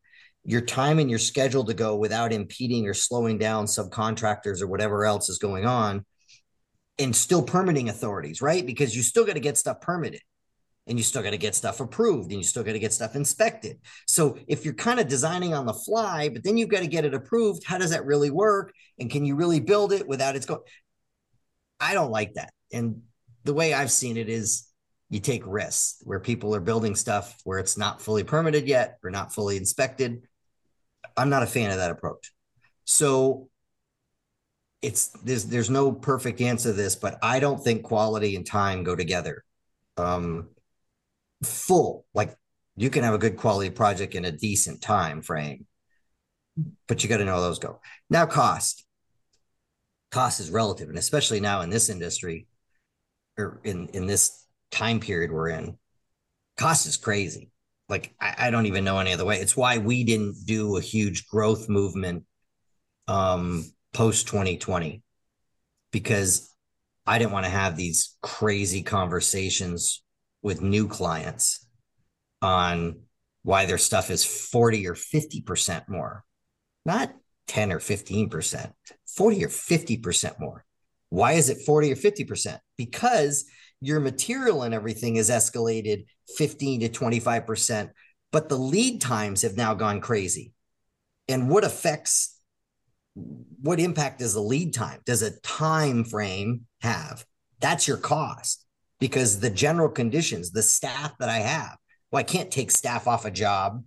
your 0.45 0.63
time 0.63 0.99
and 0.99 1.11
your 1.11 1.19
schedule 1.19 1.65
to 1.65 1.75
go 1.75 1.97
without 1.97 2.33
impeding 2.33 2.89
or 2.89 2.95
slowing 2.95 3.39
down 3.39 3.67
subcontractors 3.67 4.63
or 4.63 4.67
whatever 4.67 5.05
else 5.05 5.29
is 5.29 5.39
going 5.39 5.67
on 5.67 6.05
and 6.99 7.15
still 7.15 7.43
permitting 7.43 7.89
authorities, 7.89 8.41
right? 8.43 8.65
Because 8.65 8.97
you 8.97 9.03
still 9.03 9.25
got 9.25 9.35
to 9.35 9.41
get 9.41 9.59
stuff 9.59 9.81
permitted 9.81 10.21
and 10.91 10.99
you 10.99 11.05
still 11.05 11.23
got 11.23 11.31
to 11.31 11.39
get 11.39 11.55
stuff 11.55 11.79
approved 11.79 12.33
and 12.33 12.41
you 12.41 12.45
still 12.45 12.65
got 12.65 12.73
to 12.73 12.79
get 12.81 12.93
stuff 12.93 13.15
inspected. 13.15 13.79
So 14.09 14.37
if 14.49 14.65
you're 14.65 14.75
kind 14.75 14.99
of 14.99 15.07
designing 15.07 15.55
on 15.55 15.65
the 15.65 15.73
fly, 15.73 16.29
but 16.29 16.43
then 16.43 16.57
you've 16.57 16.69
got 16.69 16.81
to 16.81 16.89
get 16.89 17.05
it 17.05 17.15
approved, 17.15 17.63
how 17.65 17.79
does 17.79 17.91
that 17.91 18.05
really 18.05 18.31
work? 18.31 18.73
And 18.99 19.09
can 19.09 19.25
you 19.25 19.37
really 19.37 19.61
build 19.61 19.93
it 19.93 20.09
without 20.09 20.35
it's 20.35 20.47
going? 20.47 20.63
I 21.79 21.95
don't 21.95 22.11
like 22.11 22.35
that. 22.35 22.53
And 22.73 23.03
the 23.45 23.55
way 23.55 23.73
I've 23.73 23.93
seen 23.93 24.17
it 24.17 24.29
is 24.29 24.67
you 25.11 25.21
take 25.21 25.43
risks 25.47 26.03
where 26.03 26.19
people 26.19 26.57
are 26.57 26.61
building 26.61 26.97
stuff 26.97 27.39
where 27.45 27.61
it's 27.61 27.79
not 27.79 28.03
fully 28.03 28.25
permitted 28.25 28.67
yet 28.67 28.99
or 29.05 29.11
not 29.11 29.33
fully 29.33 29.57
inspected. 29.57 30.23
I'm 31.17 31.31
not 31.31 31.45
a 31.45 31.47
fan 31.47 31.71
of 31.71 31.77
that 31.77 31.93
approach. 31.93 32.33
So 32.85 33.49
it's 34.83 35.09
there's 35.23 35.45
there's 35.45 35.71
no 35.71 35.93
perfect 35.93 36.41
answer 36.41 36.71
to 36.71 36.73
this, 36.73 36.97
but 36.97 37.17
I 37.23 37.39
don't 37.39 37.63
think 37.63 37.85
quality 37.85 38.35
and 38.35 38.45
time 38.45 38.83
go 38.83 38.97
together. 38.97 39.45
Um 39.97 40.49
full 41.43 42.05
like 42.15 42.37
you 42.77 42.91
can 42.91 43.03
have 43.03 43.15
a 43.15 43.19
good 43.19 43.37
quality 43.37 43.71
project 43.71 44.15
in 44.15 44.25
a 44.25 44.33
decent 44.33 44.81
time 44.83 45.23
frame 45.23 45.67
but 46.87 47.03
you 47.03 47.09
got 47.09 47.19
to 47.19 47.25
know 47.25 47.35
how 47.35 47.41
those 47.41 47.59
go. 47.59 47.81
Now, 48.09 48.27
cost. 48.27 48.85
Cost 50.11 50.41
is 50.41 50.51
relative, 50.51 50.89
and 50.89 50.99
especially 50.99 51.41
now 51.41 51.61
in 51.61 51.71
this 51.71 51.89
industry, 51.89 52.49
or 53.39 53.61
in 53.63 53.89
in 53.89 54.07
this 54.07 54.45
time 54.73 54.99
period 54.99 55.31
we're 55.31 55.51
in, 55.51 55.79
cost 56.57 56.87
is 56.87 56.97
crazy. 56.97 57.51
Like 57.89 58.13
I, 58.21 58.35
I 58.39 58.51
don't 58.51 58.67
even 58.67 58.83
know 58.83 58.99
any 58.99 59.13
other 59.13 59.25
way. 59.25 59.37
It's 59.37 59.57
why 59.57 59.79
we 59.79 60.03
didn't 60.03 60.35
do 60.47 60.77
a 60.77 60.81
huge 60.81 61.29
growth 61.29 61.69
movement 61.69 62.25
um, 63.07 63.65
post 63.93 64.27
2020 64.27 65.03
because 65.93 66.53
I 67.07 67.19
didn't 67.19 67.33
want 67.33 67.47
to 67.47 67.51
have 67.51 67.77
these 67.77 68.17
crazy 68.21 68.83
conversations 68.83 70.03
with 70.43 70.63
new 70.63 70.89
clients 70.89 71.67
on 72.43 73.01
why 73.43 73.67
their 73.67 73.79
stuff 73.79 74.11
is 74.11 74.25
40 74.25 74.87
or 74.89 74.95
50% 74.95 75.89
more, 75.89 76.25
not 76.85 77.13
10 77.49 77.73
or 77.73 77.79
15%, 77.79 78.73
40 79.17 79.45
or 79.45 79.49
50% 79.49 80.41
more. 80.41 80.65
Why 81.09 81.33
is 81.33 81.49
it 81.49 81.65
40 81.67 81.93
or 81.93 81.97
50%? 81.97 82.59
Because 82.77 83.45
your 83.81 84.01
material 84.01 84.63
and 84.63 84.75
everything 84.75 85.17
is 85.17 85.31
escalated 85.31 86.05
15 86.37 86.81
to 86.81 86.89
25%, 86.89 87.91
but 88.31 88.49
the 88.49 88.57
lead 88.57 89.01
times 89.01 89.43
have 89.43 89.57
now 89.57 89.75
gone 89.75 90.01
crazy. 90.01 90.53
And 91.29 91.49
what 91.49 91.65
affects 91.65 92.41
what 93.15 93.81
impact 93.81 94.21
does 94.21 94.35
the 94.35 94.41
lead 94.41 94.73
time 94.73 95.01
does 95.05 95.23
a 95.23 95.39
time 95.41 96.05
frame 96.05 96.67
have 96.81 97.25
that's 97.61 97.89
your 97.89 97.97
cost 97.97 98.65
because 99.01 99.41
the 99.41 99.51
general 99.51 99.89
conditions 99.89 100.51
the 100.51 100.63
staff 100.63 101.17
that 101.19 101.29
i 101.29 101.39
have 101.39 101.77
well 102.13 102.21
i 102.21 102.25
can't 102.25 102.51
take 102.51 102.71
staff 102.71 103.07
off 103.07 103.25
a 103.25 103.31
job. 103.31 103.83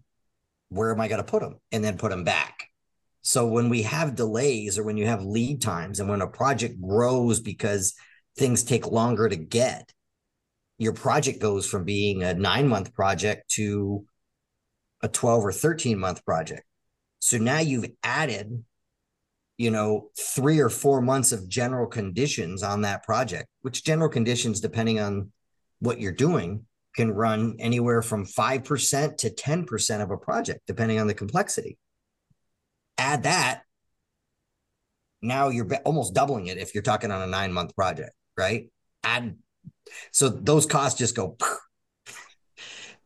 Where 0.69 0.91
am 0.91 1.01
i 1.01 1.07
going 1.07 1.23
to 1.23 1.31
put 1.31 1.41
them 1.41 1.59
and 1.71 1.83
then 1.83 1.97
put 1.97 2.09
them 2.09 2.23
back. 2.23 2.69
So 3.21 3.45
when 3.45 3.69
we 3.69 3.83
have 3.83 4.15
delays 4.15 4.77
or 4.77 4.83
when 4.83 4.97
you 4.97 5.05
have 5.05 5.23
lead 5.23 5.61
times 5.61 5.99
and 5.99 6.09
when 6.09 6.21
a 6.21 6.27
project 6.27 6.81
grows 6.81 7.39
because 7.39 7.93
things 8.35 8.63
take 8.63 8.87
longer 8.87 9.29
to 9.29 9.35
get 9.35 9.93
your 10.77 10.93
project 10.93 11.39
goes 11.39 11.67
from 11.67 11.85
being 11.85 12.23
a 12.23 12.33
9 12.33 12.67
month 12.67 12.93
project 12.93 13.49
to 13.51 14.05
a 15.01 15.07
12 15.07 15.45
or 15.45 15.51
13 15.51 15.97
month 15.99 16.25
project. 16.25 16.63
So 17.19 17.37
now 17.37 17.59
you've 17.59 17.89
added 18.03 18.63
you 19.57 19.71
know, 19.71 20.09
three 20.19 20.59
or 20.59 20.69
four 20.69 21.01
months 21.01 21.31
of 21.31 21.47
general 21.47 21.87
conditions 21.87 22.63
on 22.63 22.81
that 22.81 23.03
project, 23.03 23.47
which 23.61 23.83
general 23.83 24.09
conditions, 24.09 24.59
depending 24.59 24.99
on 24.99 25.31
what 25.79 25.99
you're 25.99 26.11
doing, 26.11 26.65
can 26.95 27.11
run 27.11 27.55
anywhere 27.59 28.01
from 28.01 28.25
5% 28.25 29.17
to 29.17 29.29
10% 29.29 30.01
of 30.01 30.11
a 30.11 30.17
project, 30.17 30.61
depending 30.67 30.99
on 30.99 31.07
the 31.07 31.13
complexity. 31.13 31.77
Add 32.97 33.23
that. 33.23 33.63
Now 35.21 35.49
you're 35.49 35.67
almost 35.85 36.13
doubling 36.13 36.47
it 36.47 36.57
if 36.57 36.73
you're 36.73 36.83
talking 36.83 37.11
on 37.11 37.21
a 37.21 37.27
nine 37.27 37.53
month 37.53 37.75
project, 37.75 38.11
right? 38.37 38.69
Add 39.03 39.35
so 40.11 40.29
those 40.29 40.65
costs 40.65 40.99
just 40.99 41.15
go, 41.15 41.37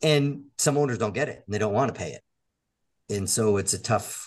and 0.01 0.45
some 0.57 0.77
owners 0.77 0.97
don't 0.97 1.13
get 1.13 1.29
it 1.29 1.43
and 1.45 1.53
they 1.53 1.59
don't 1.59 1.73
want 1.73 1.93
to 1.93 1.99
pay 1.99 2.11
it. 2.11 2.21
And 3.09 3.29
so 3.29 3.57
it's 3.57 3.73
a 3.73 3.81
tough 3.81 4.26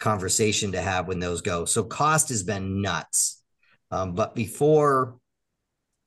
conversation 0.00 0.72
to 0.72 0.82
have 0.82 1.06
when 1.06 1.20
those 1.20 1.42
go. 1.42 1.64
So 1.64 1.84
cost 1.84 2.30
has 2.30 2.42
been 2.42 2.82
nuts. 2.82 3.42
Um, 3.90 4.14
but 4.14 4.34
before 4.34 5.16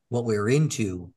what 0.09 0.25
we 0.25 0.35
are 0.35 0.49
into, 0.49 1.13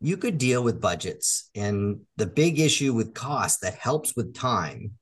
you 0.00 0.16
could 0.16 0.38
deal 0.38 0.62
with 0.62 0.80
budgets. 0.80 1.48
And 1.54 2.00
the 2.16 2.26
big 2.26 2.58
issue 2.58 2.92
with 2.92 3.14
cost 3.14 3.62
that 3.62 3.74
helps 3.74 4.16
with 4.16 4.34
time 4.34 4.92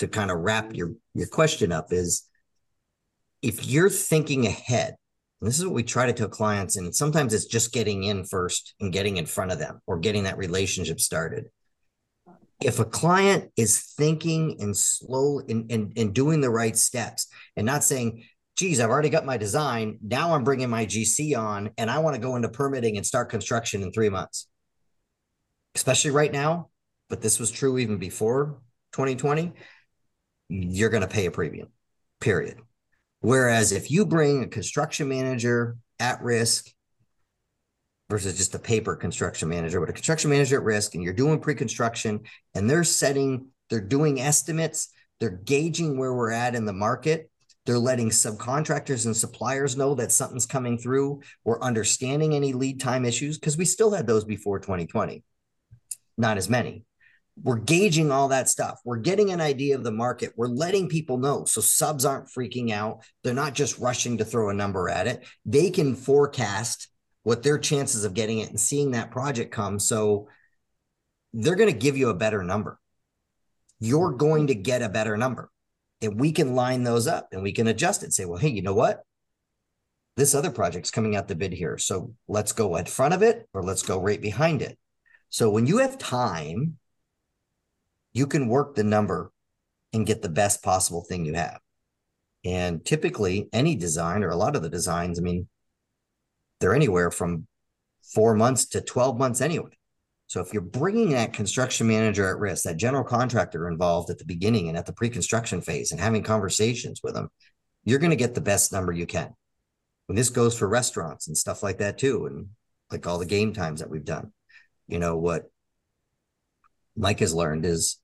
to 0.00 0.08
kind 0.08 0.30
of 0.30 0.38
wrap 0.38 0.74
your, 0.74 0.92
your 1.14 1.28
question 1.28 1.72
up 1.72 1.92
is 1.92 2.24
if 3.42 3.66
you're 3.66 3.90
thinking 3.90 4.46
ahead, 4.46 4.96
and 5.40 5.48
this 5.48 5.58
is 5.58 5.64
what 5.64 5.74
we 5.74 5.82
try 5.82 6.06
to 6.06 6.12
tell 6.12 6.28
clients, 6.28 6.76
and 6.76 6.94
sometimes 6.94 7.32
it's 7.32 7.46
just 7.46 7.72
getting 7.72 8.04
in 8.04 8.24
first 8.24 8.74
and 8.80 8.92
getting 8.92 9.16
in 9.16 9.24
front 9.24 9.52
of 9.52 9.58
them 9.58 9.80
or 9.86 9.98
getting 9.98 10.24
that 10.24 10.36
relationship 10.36 11.00
started 11.00 11.46
if 12.62 12.78
a 12.78 12.84
client 12.84 13.50
is 13.56 13.80
thinking 13.96 14.56
and 14.60 14.76
slow 14.76 15.40
and, 15.40 15.70
and, 15.70 15.92
and 15.96 16.14
doing 16.14 16.40
the 16.40 16.50
right 16.50 16.76
steps 16.76 17.28
and 17.56 17.64
not 17.64 17.84
saying, 17.84 18.24
geez, 18.56 18.80
I've 18.80 18.90
already 18.90 19.08
got 19.08 19.24
my 19.24 19.38
design. 19.38 19.98
Now 20.02 20.34
I'm 20.34 20.44
bringing 20.44 20.68
my 20.68 20.84
GC 20.84 21.38
on 21.38 21.70
and 21.78 21.90
I 21.90 22.00
want 22.00 22.16
to 22.16 22.20
go 22.20 22.36
into 22.36 22.48
permitting 22.48 22.96
and 22.96 23.06
start 23.06 23.30
construction 23.30 23.82
in 23.82 23.92
three 23.92 24.10
months, 24.10 24.48
especially 25.74 26.10
right 26.10 26.32
now. 26.32 26.68
But 27.08 27.22
this 27.22 27.40
was 27.40 27.50
true 27.50 27.78
even 27.78 27.96
before 27.96 28.60
2020. 28.92 29.52
You're 30.48 30.90
going 30.90 31.02
to 31.02 31.08
pay 31.08 31.26
a 31.26 31.30
premium, 31.30 31.68
period. 32.20 32.58
Whereas 33.20 33.72
if 33.72 33.90
you 33.90 34.04
bring 34.06 34.42
a 34.42 34.48
construction 34.48 35.08
manager 35.08 35.76
at 35.98 36.22
risk 36.22 36.70
versus 38.10 38.36
just 38.36 38.54
a 38.54 38.58
paper 38.58 38.96
construction 38.96 39.48
manager, 39.48 39.80
but 39.80 39.88
a 39.88 39.92
construction 39.92 40.28
manager 40.28 40.56
at 40.56 40.64
risk, 40.64 40.94
and 40.94 41.02
you're 41.02 41.12
doing 41.12 41.38
pre-construction 41.38 42.20
and 42.54 42.68
they're 42.68 42.84
setting, 42.84 43.46
they're 43.70 43.80
doing 43.80 44.20
estimates, 44.20 44.88
they're 45.20 45.30
gauging 45.30 45.96
where 45.96 46.12
we're 46.12 46.32
at 46.32 46.54
in 46.54 46.64
the 46.64 46.72
market. 46.72 47.30
They're 47.66 47.78
letting 47.78 48.08
subcontractors 48.08 49.04
and 49.04 49.16
suppliers 49.16 49.76
know 49.76 49.94
that 49.94 50.12
something's 50.12 50.46
coming 50.46 50.78
through. 50.78 51.20
We're 51.44 51.60
understanding 51.60 52.34
any 52.34 52.52
lead 52.52 52.80
time 52.80 53.04
issues 53.04 53.38
because 53.38 53.56
we 53.56 53.66
still 53.66 53.92
had 53.92 54.06
those 54.06 54.24
before 54.24 54.58
2020. 54.58 55.22
Not 56.16 56.38
as 56.38 56.48
many. 56.48 56.84
We're 57.42 57.58
gauging 57.58 58.10
all 58.10 58.28
that 58.28 58.48
stuff. 58.48 58.80
We're 58.84 58.96
getting 58.96 59.30
an 59.30 59.40
idea 59.40 59.76
of 59.76 59.84
the 59.84 59.92
market. 59.92 60.32
We're 60.36 60.48
letting 60.48 60.88
people 60.88 61.18
know. 61.18 61.44
So 61.44 61.60
subs 61.60 62.04
aren't 62.04 62.28
freaking 62.28 62.72
out. 62.72 63.04
They're 63.22 63.34
not 63.34 63.54
just 63.54 63.78
rushing 63.78 64.18
to 64.18 64.24
throw 64.24 64.50
a 64.50 64.54
number 64.54 64.88
at 64.88 65.06
it. 65.06 65.24
They 65.44 65.70
can 65.70 65.94
forecast 65.94 66.88
what 67.22 67.42
their 67.42 67.58
chances 67.58 68.04
of 68.04 68.14
getting 68.14 68.38
it 68.38 68.50
and 68.50 68.60
seeing 68.60 68.92
that 68.92 69.10
project 69.10 69.52
come. 69.52 69.78
So 69.78 70.28
they're 71.32 71.56
going 71.56 71.72
to 71.72 71.78
give 71.78 71.96
you 71.96 72.08
a 72.08 72.14
better 72.14 72.42
number. 72.42 72.78
You're 73.78 74.08
mm-hmm. 74.08 74.18
going 74.18 74.46
to 74.48 74.54
get 74.54 74.82
a 74.82 74.88
better 74.88 75.16
number. 75.16 75.50
And 76.02 76.18
we 76.18 76.32
can 76.32 76.54
line 76.54 76.82
those 76.82 77.06
up 77.06 77.28
and 77.32 77.42
we 77.42 77.52
can 77.52 77.66
adjust 77.66 78.02
it. 78.02 78.12
Say, 78.12 78.24
well, 78.24 78.38
hey, 78.38 78.48
you 78.48 78.62
know 78.62 78.74
what? 78.74 79.02
This 80.16 80.34
other 80.34 80.50
project's 80.50 80.90
coming 80.90 81.14
out 81.14 81.28
the 81.28 81.34
bid 81.34 81.52
here. 81.52 81.78
So 81.78 82.14
let's 82.26 82.52
go 82.52 82.76
in 82.76 82.86
front 82.86 83.14
of 83.14 83.22
it 83.22 83.48
or 83.52 83.62
let's 83.62 83.82
go 83.82 84.00
right 84.00 84.20
behind 84.20 84.62
it. 84.62 84.78
So 85.28 85.50
when 85.50 85.66
you 85.66 85.78
have 85.78 85.98
time, 85.98 86.78
you 88.12 88.26
can 88.26 88.48
work 88.48 88.74
the 88.74 88.84
number 88.84 89.30
and 89.92 90.06
get 90.06 90.22
the 90.22 90.28
best 90.28 90.62
possible 90.62 91.04
thing 91.04 91.24
you 91.24 91.34
have. 91.34 91.60
And 92.44 92.84
typically, 92.84 93.48
any 93.52 93.76
design 93.76 94.24
or 94.24 94.30
a 94.30 94.36
lot 94.36 94.56
of 94.56 94.62
the 94.62 94.70
designs, 94.70 95.18
I 95.18 95.22
mean, 95.22 95.48
they're 96.60 96.74
anywhere 96.74 97.10
from 97.10 97.46
four 98.02 98.34
months 98.34 98.66
to 98.66 98.80
12 98.80 99.18
months 99.18 99.40
anyway. 99.40 99.70
So 100.26 100.40
if 100.40 100.52
you're 100.52 100.62
bringing 100.62 101.10
that 101.10 101.32
construction 101.32 101.88
manager 101.88 102.28
at 102.28 102.38
risk, 102.38 102.62
that 102.64 102.76
general 102.76 103.02
contractor 103.02 103.66
involved 103.68 104.10
at 104.10 104.18
the 104.18 104.24
beginning 104.24 104.68
and 104.68 104.78
at 104.78 104.86
the 104.86 104.92
pre-construction 104.92 105.60
phase 105.60 105.90
and 105.90 106.00
having 106.00 106.22
conversations 106.22 107.00
with 107.02 107.14
them, 107.14 107.30
you're 107.84 107.98
going 107.98 108.10
to 108.10 108.16
get 108.16 108.34
the 108.34 108.40
best 108.40 108.72
number 108.72 108.92
you 108.92 109.06
can. 109.06 109.34
And 110.08 110.16
this 110.16 110.28
goes 110.28 110.56
for 110.56 110.68
restaurants 110.68 111.26
and 111.26 111.36
stuff 111.36 111.62
like 111.62 111.78
that 111.78 111.98
too. 111.98 112.26
And 112.26 112.50
like 112.92 113.06
all 113.06 113.18
the 113.18 113.26
game 113.26 113.52
times 113.52 113.80
that 113.80 113.90
we've 113.90 114.04
done, 114.04 114.32
you 114.86 114.98
know, 114.98 115.16
what 115.16 115.50
Mike 116.96 117.20
has 117.20 117.34
learned 117.34 117.64
is 117.64 117.98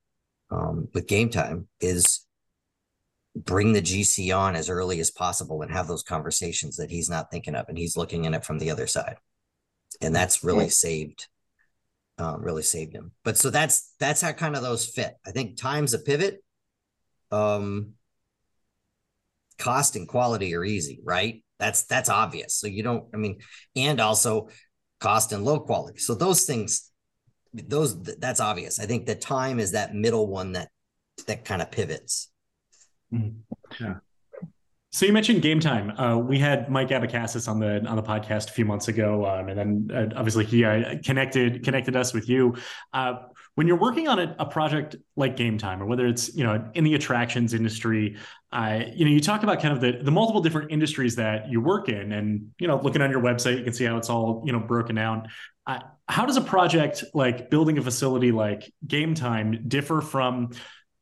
um, 0.49 0.87
with 0.93 1.07
game 1.07 1.29
time 1.29 1.67
is 1.79 2.25
bring 3.45 3.73
the 3.73 3.81
GC 3.81 4.37
on 4.37 4.55
as 4.55 4.69
early 4.69 4.99
as 4.99 5.11
possible 5.11 5.61
and 5.61 5.71
have 5.71 5.87
those 5.87 6.03
conversations 6.03 6.77
that 6.77 6.89
he's 6.89 7.09
not 7.09 7.29
thinking 7.31 7.55
of 7.55 7.67
and 7.69 7.77
he's 7.77 7.97
looking 7.97 8.25
in 8.25 8.33
it 8.33 8.45
from 8.45 8.59
the 8.59 8.71
other 8.71 8.87
side. 8.87 9.17
And 10.01 10.15
that's 10.15 10.43
really 10.43 10.65
yeah. 10.65 10.71
saved 10.71 11.27
um, 12.19 12.41
really 12.41 12.63
saved 12.63 12.93
him. 12.95 13.11
But 13.23 13.37
so 13.37 13.49
that's 13.49 13.93
that's 13.99 14.21
how 14.21 14.31
kind 14.31 14.55
of 14.55 14.63
those 14.63 14.87
fit. 14.87 15.13
I 15.25 15.31
think 15.31 15.57
time's 15.57 15.93
a 15.93 15.99
pivot. 15.99 16.43
Um 17.31 17.93
cost 19.57 19.95
and 19.95 20.07
quality 20.07 20.55
are 20.55 20.63
easy, 20.63 20.99
right? 21.03 21.43
That's 21.59 21.83
that's 21.83 22.09
obvious. 22.09 22.55
So 22.55 22.67
you 22.67 22.83
don't, 22.83 23.05
I 23.13 23.17
mean, 23.17 23.39
and 23.75 23.99
also 23.99 24.49
cost 24.99 25.31
and 25.31 25.43
low 25.43 25.59
quality. 25.59 25.99
So 25.99 26.15
those 26.15 26.45
things, 26.45 26.91
those 27.53 28.01
that's 28.01 28.39
obvious. 28.39 28.79
I 28.79 28.85
think 28.85 29.05
the 29.05 29.15
time 29.15 29.59
is 29.59 29.71
that 29.71 29.95
middle 29.95 30.27
one 30.27 30.53
that 30.53 30.69
that 31.25 31.45
kind 31.45 31.61
of 31.61 31.71
pivots. 31.71 32.29
Mm-hmm. 33.13 33.83
Yeah. 33.83 33.95
So 34.91 35.05
you 35.05 35.13
mentioned 35.13 35.41
game 35.41 35.59
time. 35.59 35.91
Uh, 35.99 36.17
we 36.17 36.39
had 36.39 36.71
Mike 36.71 36.89
Abacassis 36.89 37.47
on 37.47 37.59
the 37.59 37.85
on 37.85 37.97
the 37.97 38.03
podcast 38.03 38.49
a 38.49 38.53
few 38.53 38.65
months 38.65 38.87
ago, 38.87 39.25
um, 39.25 39.49
and 39.49 39.59
then 39.59 39.91
uh, 39.93 40.17
obviously 40.17 40.45
he 40.45 40.63
uh, 40.63 40.95
connected 41.03 41.63
connected 41.63 41.95
us 41.95 42.13
with 42.13 42.29
you. 42.29 42.55
Uh, 42.93 43.15
when 43.55 43.67
you're 43.67 43.79
working 43.79 44.07
on 44.07 44.17
a, 44.17 44.35
a, 44.39 44.45
project 44.45 44.95
like 45.15 45.35
Game 45.35 45.57
Time, 45.57 45.83
or 45.83 45.85
whether 45.85 46.07
it's 46.07 46.35
you 46.35 46.43
know 46.43 46.71
in 46.73 46.83
the 46.83 46.95
attractions 46.95 47.53
industry, 47.53 48.15
uh, 48.53 48.79
you 48.91 49.03
know 49.03 49.11
you 49.11 49.19
talk 49.19 49.43
about 49.43 49.61
kind 49.61 49.73
of 49.73 49.81
the 49.81 50.03
the 50.03 50.11
multiple 50.11 50.41
different 50.41 50.71
industries 50.71 51.15
that 51.17 51.49
you 51.49 51.59
work 51.59 51.89
in, 51.89 52.13
and 52.13 52.51
you 52.57 52.67
know 52.67 52.79
looking 52.81 53.01
on 53.01 53.11
your 53.11 53.21
website, 53.21 53.57
you 53.57 53.63
can 53.63 53.73
see 53.73 53.83
how 53.83 53.97
it's 53.97 54.09
all 54.09 54.41
you 54.45 54.53
know 54.53 54.59
broken 54.59 54.95
down. 54.95 55.27
Uh, 55.67 55.79
how 56.07 56.25
does 56.25 56.37
a 56.37 56.41
project 56.41 57.03
like 57.13 57.49
building 57.49 57.77
a 57.77 57.81
facility 57.81 58.31
like 58.31 58.71
Game 58.87 59.13
Time 59.13 59.65
differ 59.67 59.99
from 60.01 60.51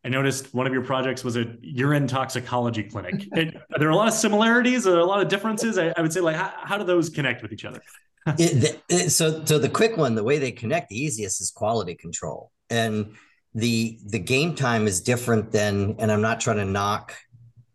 I 0.05 0.07
noticed 0.07 0.53
one 0.53 0.67
of 0.67 0.73
your 0.73 0.83
projects 0.83 1.23
was 1.23 1.35
a 1.35 1.47
urine 1.61 2.05
toxicology 2.05 2.83
clinic. 2.83 3.27
Are 3.35 3.79
there 3.79 3.89
a 3.89 3.95
lot 3.95 4.07
of 4.07 4.13
similarities 4.13 4.85
or 4.85 4.99
a 4.99 5.05
lot 5.05 5.19
of 5.19 5.29
differences? 5.29 5.79
I, 5.79 5.93
I 5.97 6.01
would 6.01 6.13
say, 6.13 6.19
like, 6.19 6.35
how, 6.35 6.53
how, 6.63 6.77
do 6.77 6.83
those 6.83 7.09
connect 7.09 7.41
with 7.41 7.51
each 7.51 7.65
other? 7.65 7.81
it, 8.37 8.83
it, 8.87 9.09
so, 9.09 9.43
so 9.45 9.57
the 9.57 9.67
quick 9.67 9.97
one, 9.97 10.13
the 10.13 10.23
way 10.23 10.37
they 10.37 10.51
connect, 10.51 10.89
the 10.89 11.01
easiest 11.01 11.41
is 11.41 11.49
quality 11.49 11.95
control, 11.95 12.51
and 12.69 13.15
the 13.55 13.99
the 14.05 14.19
game 14.19 14.53
time 14.53 14.85
is 14.85 15.01
different 15.01 15.51
than. 15.51 15.95
And 15.97 16.11
I'm 16.11 16.21
not 16.21 16.39
trying 16.39 16.57
to 16.57 16.65
knock 16.65 17.15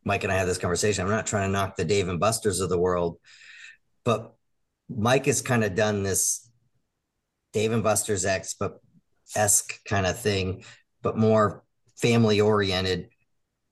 Mike 0.04 0.22
and 0.22 0.32
I 0.32 0.36
have 0.36 0.46
this 0.46 0.58
conversation. 0.58 1.04
I'm 1.04 1.10
not 1.10 1.26
trying 1.26 1.48
to 1.48 1.52
knock 1.52 1.74
the 1.74 1.84
Dave 1.84 2.08
and 2.08 2.20
Buster's 2.20 2.60
of 2.60 2.68
the 2.68 2.78
world, 2.78 3.18
but 4.04 4.34
Mike 4.88 5.26
has 5.26 5.42
kind 5.42 5.64
of 5.64 5.74
done 5.74 6.04
this 6.04 6.48
Dave 7.52 7.72
and 7.72 7.82
Buster's 7.82 8.24
X, 8.24 8.54
but 8.58 8.78
esque 9.34 9.82
kind 9.84 10.06
of 10.06 10.18
thing, 10.18 10.62
but 11.02 11.16
more 11.16 11.64
family 12.00 12.40
oriented 12.40 13.08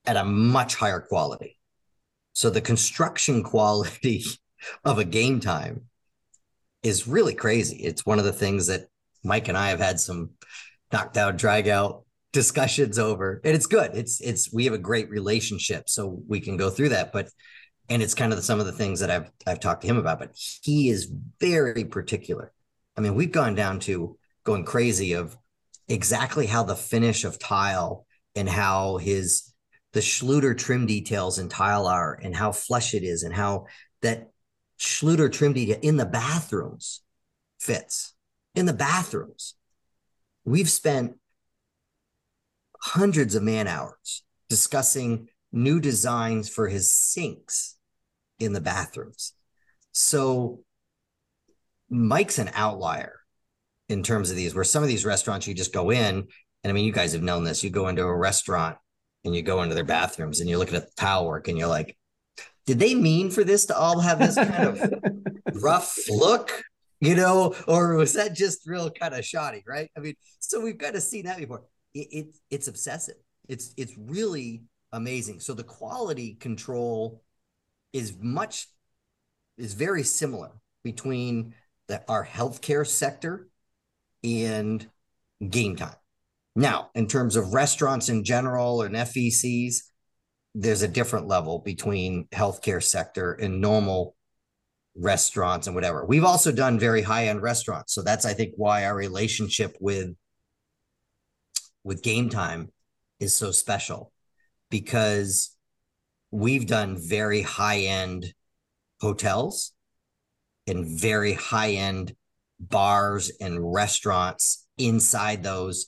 at 0.05 0.17
a 0.17 0.23
much 0.23 0.75
higher 0.75 0.99
quality. 0.99 1.57
So 2.33 2.49
the 2.49 2.61
construction 2.61 3.43
quality 3.53 4.23
of 4.83 4.97
a 4.97 5.05
game 5.05 5.39
time 5.39 5.85
is 6.83 7.07
really 7.07 7.33
crazy. 7.33 7.77
It's 7.77 8.05
one 8.05 8.19
of 8.19 8.25
the 8.25 8.33
things 8.33 8.67
that 8.67 8.87
Mike 9.23 9.47
and 9.47 9.57
I 9.57 9.69
have 9.69 9.79
had 9.79 9.99
some 9.99 10.31
knocked 10.91 11.17
out, 11.17 11.37
drag 11.37 11.67
out 11.67 12.05
discussions 12.33 12.99
over. 12.99 13.41
And 13.43 13.55
it's 13.55 13.65
good. 13.65 13.91
It's 13.95 14.21
it's 14.21 14.53
we 14.53 14.65
have 14.65 14.73
a 14.73 14.79
great 14.79 15.09
relationship. 15.09 15.89
So 15.89 16.21
we 16.27 16.39
can 16.39 16.57
go 16.57 16.69
through 16.69 16.89
that. 16.89 17.11
But 17.11 17.29
and 17.89 18.03
it's 18.03 18.13
kind 18.13 18.31
of 18.31 18.43
some 18.43 18.59
of 18.59 18.65
the 18.65 18.71
things 18.71 18.99
that 18.99 19.09
I've 19.09 19.31
I've 19.47 19.59
talked 19.59 19.81
to 19.81 19.87
him 19.87 19.97
about. 19.97 20.19
But 20.19 20.31
he 20.61 20.89
is 20.89 21.11
very 21.39 21.85
particular. 21.85 22.53
I 22.95 23.01
mean, 23.01 23.15
we've 23.15 23.31
gone 23.31 23.55
down 23.55 23.79
to 23.81 24.17
going 24.43 24.63
crazy 24.63 25.13
of 25.13 25.37
exactly 25.87 26.45
how 26.45 26.63
the 26.63 26.75
finish 26.75 27.23
of 27.23 27.39
tile 27.39 28.05
and 28.35 28.47
how 28.47 28.97
his 28.97 29.53
the 29.93 29.99
Schluter 29.99 30.57
trim 30.57 30.85
details 30.85 31.39
in 31.39 31.49
tile 31.49 31.87
are 31.87 32.19
and 32.21 32.35
how 32.35 32.51
flush 32.51 32.93
it 32.93 33.03
is 33.03 33.23
and 33.23 33.33
how 33.33 33.65
that 34.01 34.29
Schluter 34.79 35.31
trim 35.31 35.53
detail 35.53 35.79
in 35.81 35.97
the 35.97 36.05
bathrooms 36.05 37.01
fits 37.59 38.13
in 38.55 38.65
the 38.65 38.73
bathrooms. 38.73 39.55
We've 40.45 40.69
spent 40.69 41.15
hundreds 42.81 43.35
of 43.35 43.43
man 43.43 43.67
hours 43.67 44.23
discussing 44.47 45.29
new 45.51 45.79
designs 45.79 46.49
for 46.49 46.67
his 46.67 46.91
sinks 46.93 47.75
in 48.39 48.53
the 48.53 48.61
bathrooms. 48.61 49.33
So 49.91 50.63
Mike's 51.89 52.39
an 52.39 52.51
outlier 52.53 53.19
in 53.89 54.03
terms 54.03 54.29
of 54.29 54.37
these, 54.37 54.53
where 54.53 54.63
some 54.63 54.83
of 54.83 54.89
these 54.89 55.05
restaurants 55.05 55.47
you 55.47 55.53
just 55.53 55.73
go 55.73 55.91
in, 55.91 56.27
and 56.63 56.71
I 56.71 56.73
mean, 56.73 56.85
you 56.85 56.91
guys 56.91 57.13
have 57.13 57.23
known 57.23 57.43
this. 57.43 57.63
You 57.63 57.69
go 57.69 57.87
into 57.87 58.03
a 58.03 58.15
restaurant 58.15 58.77
and 59.23 59.35
you 59.35 59.41
go 59.41 59.61
into 59.63 59.75
their 59.75 59.83
bathrooms 59.83 60.39
and 60.39 60.49
you're 60.49 60.59
looking 60.59 60.75
at 60.75 60.85
the 60.87 60.95
tile 60.95 61.25
work 61.25 61.47
and 61.47 61.57
you're 61.57 61.67
like, 61.67 61.97
did 62.65 62.79
they 62.79 62.93
mean 62.93 63.31
for 63.31 63.43
this 63.43 63.65
to 63.67 63.77
all 63.77 63.99
have 63.99 64.19
this 64.19 64.35
kind 64.35 64.77
of 64.77 64.93
rough 65.63 65.97
look? 66.09 66.63
You 67.01 67.15
know, 67.15 67.55
or 67.67 67.95
was 67.95 68.13
that 68.13 68.35
just 68.35 68.67
real 68.67 68.91
kind 68.91 69.13
of 69.13 69.23
shoddy, 69.23 69.63
right? 69.65 69.89
I 69.95 70.01
mean, 70.01 70.15
so 70.39 70.59
we've 70.61 70.77
got 70.77 70.93
to 70.93 71.01
see 71.01 71.21
that 71.23 71.37
before. 71.37 71.63
It, 71.93 72.07
it 72.11 72.27
it's 72.51 72.67
obsessive. 72.67 73.15
It's 73.47 73.73
it's 73.77 73.93
really 73.97 74.63
amazing. 74.91 75.39
So 75.39 75.53
the 75.53 75.63
quality 75.63 76.33
control 76.35 77.23
is 77.93 78.17
much 78.19 78.67
is 79.57 79.73
very 79.73 80.03
similar 80.03 80.51
between 80.83 81.55
the, 81.87 82.03
our 82.09 82.25
healthcare 82.25 82.85
sector 82.85 83.47
and 84.23 84.87
game 85.49 85.75
time. 85.77 85.95
Now, 86.55 86.89
in 86.95 87.07
terms 87.07 87.35
of 87.35 87.53
restaurants 87.53 88.09
in 88.09 88.23
general 88.23 88.81
and 88.81 88.95
FECs, 88.95 89.77
there's 90.55 90.81
a 90.81 90.87
different 90.87 91.27
level 91.27 91.59
between 91.59 92.27
healthcare 92.31 92.83
sector 92.83 93.33
and 93.33 93.61
normal 93.61 94.15
restaurants 94.95 95.67
and 95.67 95.75
whatever. 95.75 96.05
We've 96.05 96.25
also 96.25 96.51
done 96.51 96.79
very 96.79 97.01
high-end 97.01 97.41
restaurants. 97.41 97.93
So 97.93 98.01
that's 98.01 98.25
I 98.25 98.33
think 98.33 98.53
why 98.57 98.85
our 98.85 98.95
relationship 98.95 99.77
with 99.79 100.15
with 101.83 102.03
game 102.03 102.29
time 102.29 102.69
is 103.19 103.35
so 103.35 103.51
special 103.51 104.11
because 104.69 105.55
we've 106.31 106.67
done 106.67 106.97
very 106.99 107.41
high-end 107.41 108.33
hotels 108.99 109.71
and 110.67 110.85
very 110.85 111.33
high-end 111.33 112.15
bars 112.59 113.31
and 113.39 113.73
restaurants 113.73 114.67
inside 114.77 115.43
those 115.43 115.87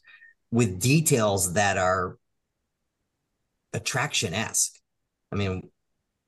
with 0.52 0.80
details 0.80 1.54
that 1.54 1.78
are 1.78 2.18
attraction 3.74 4.34
esque. 4.34 4.74
I 5.32 5.36
mean, 5.36 5.70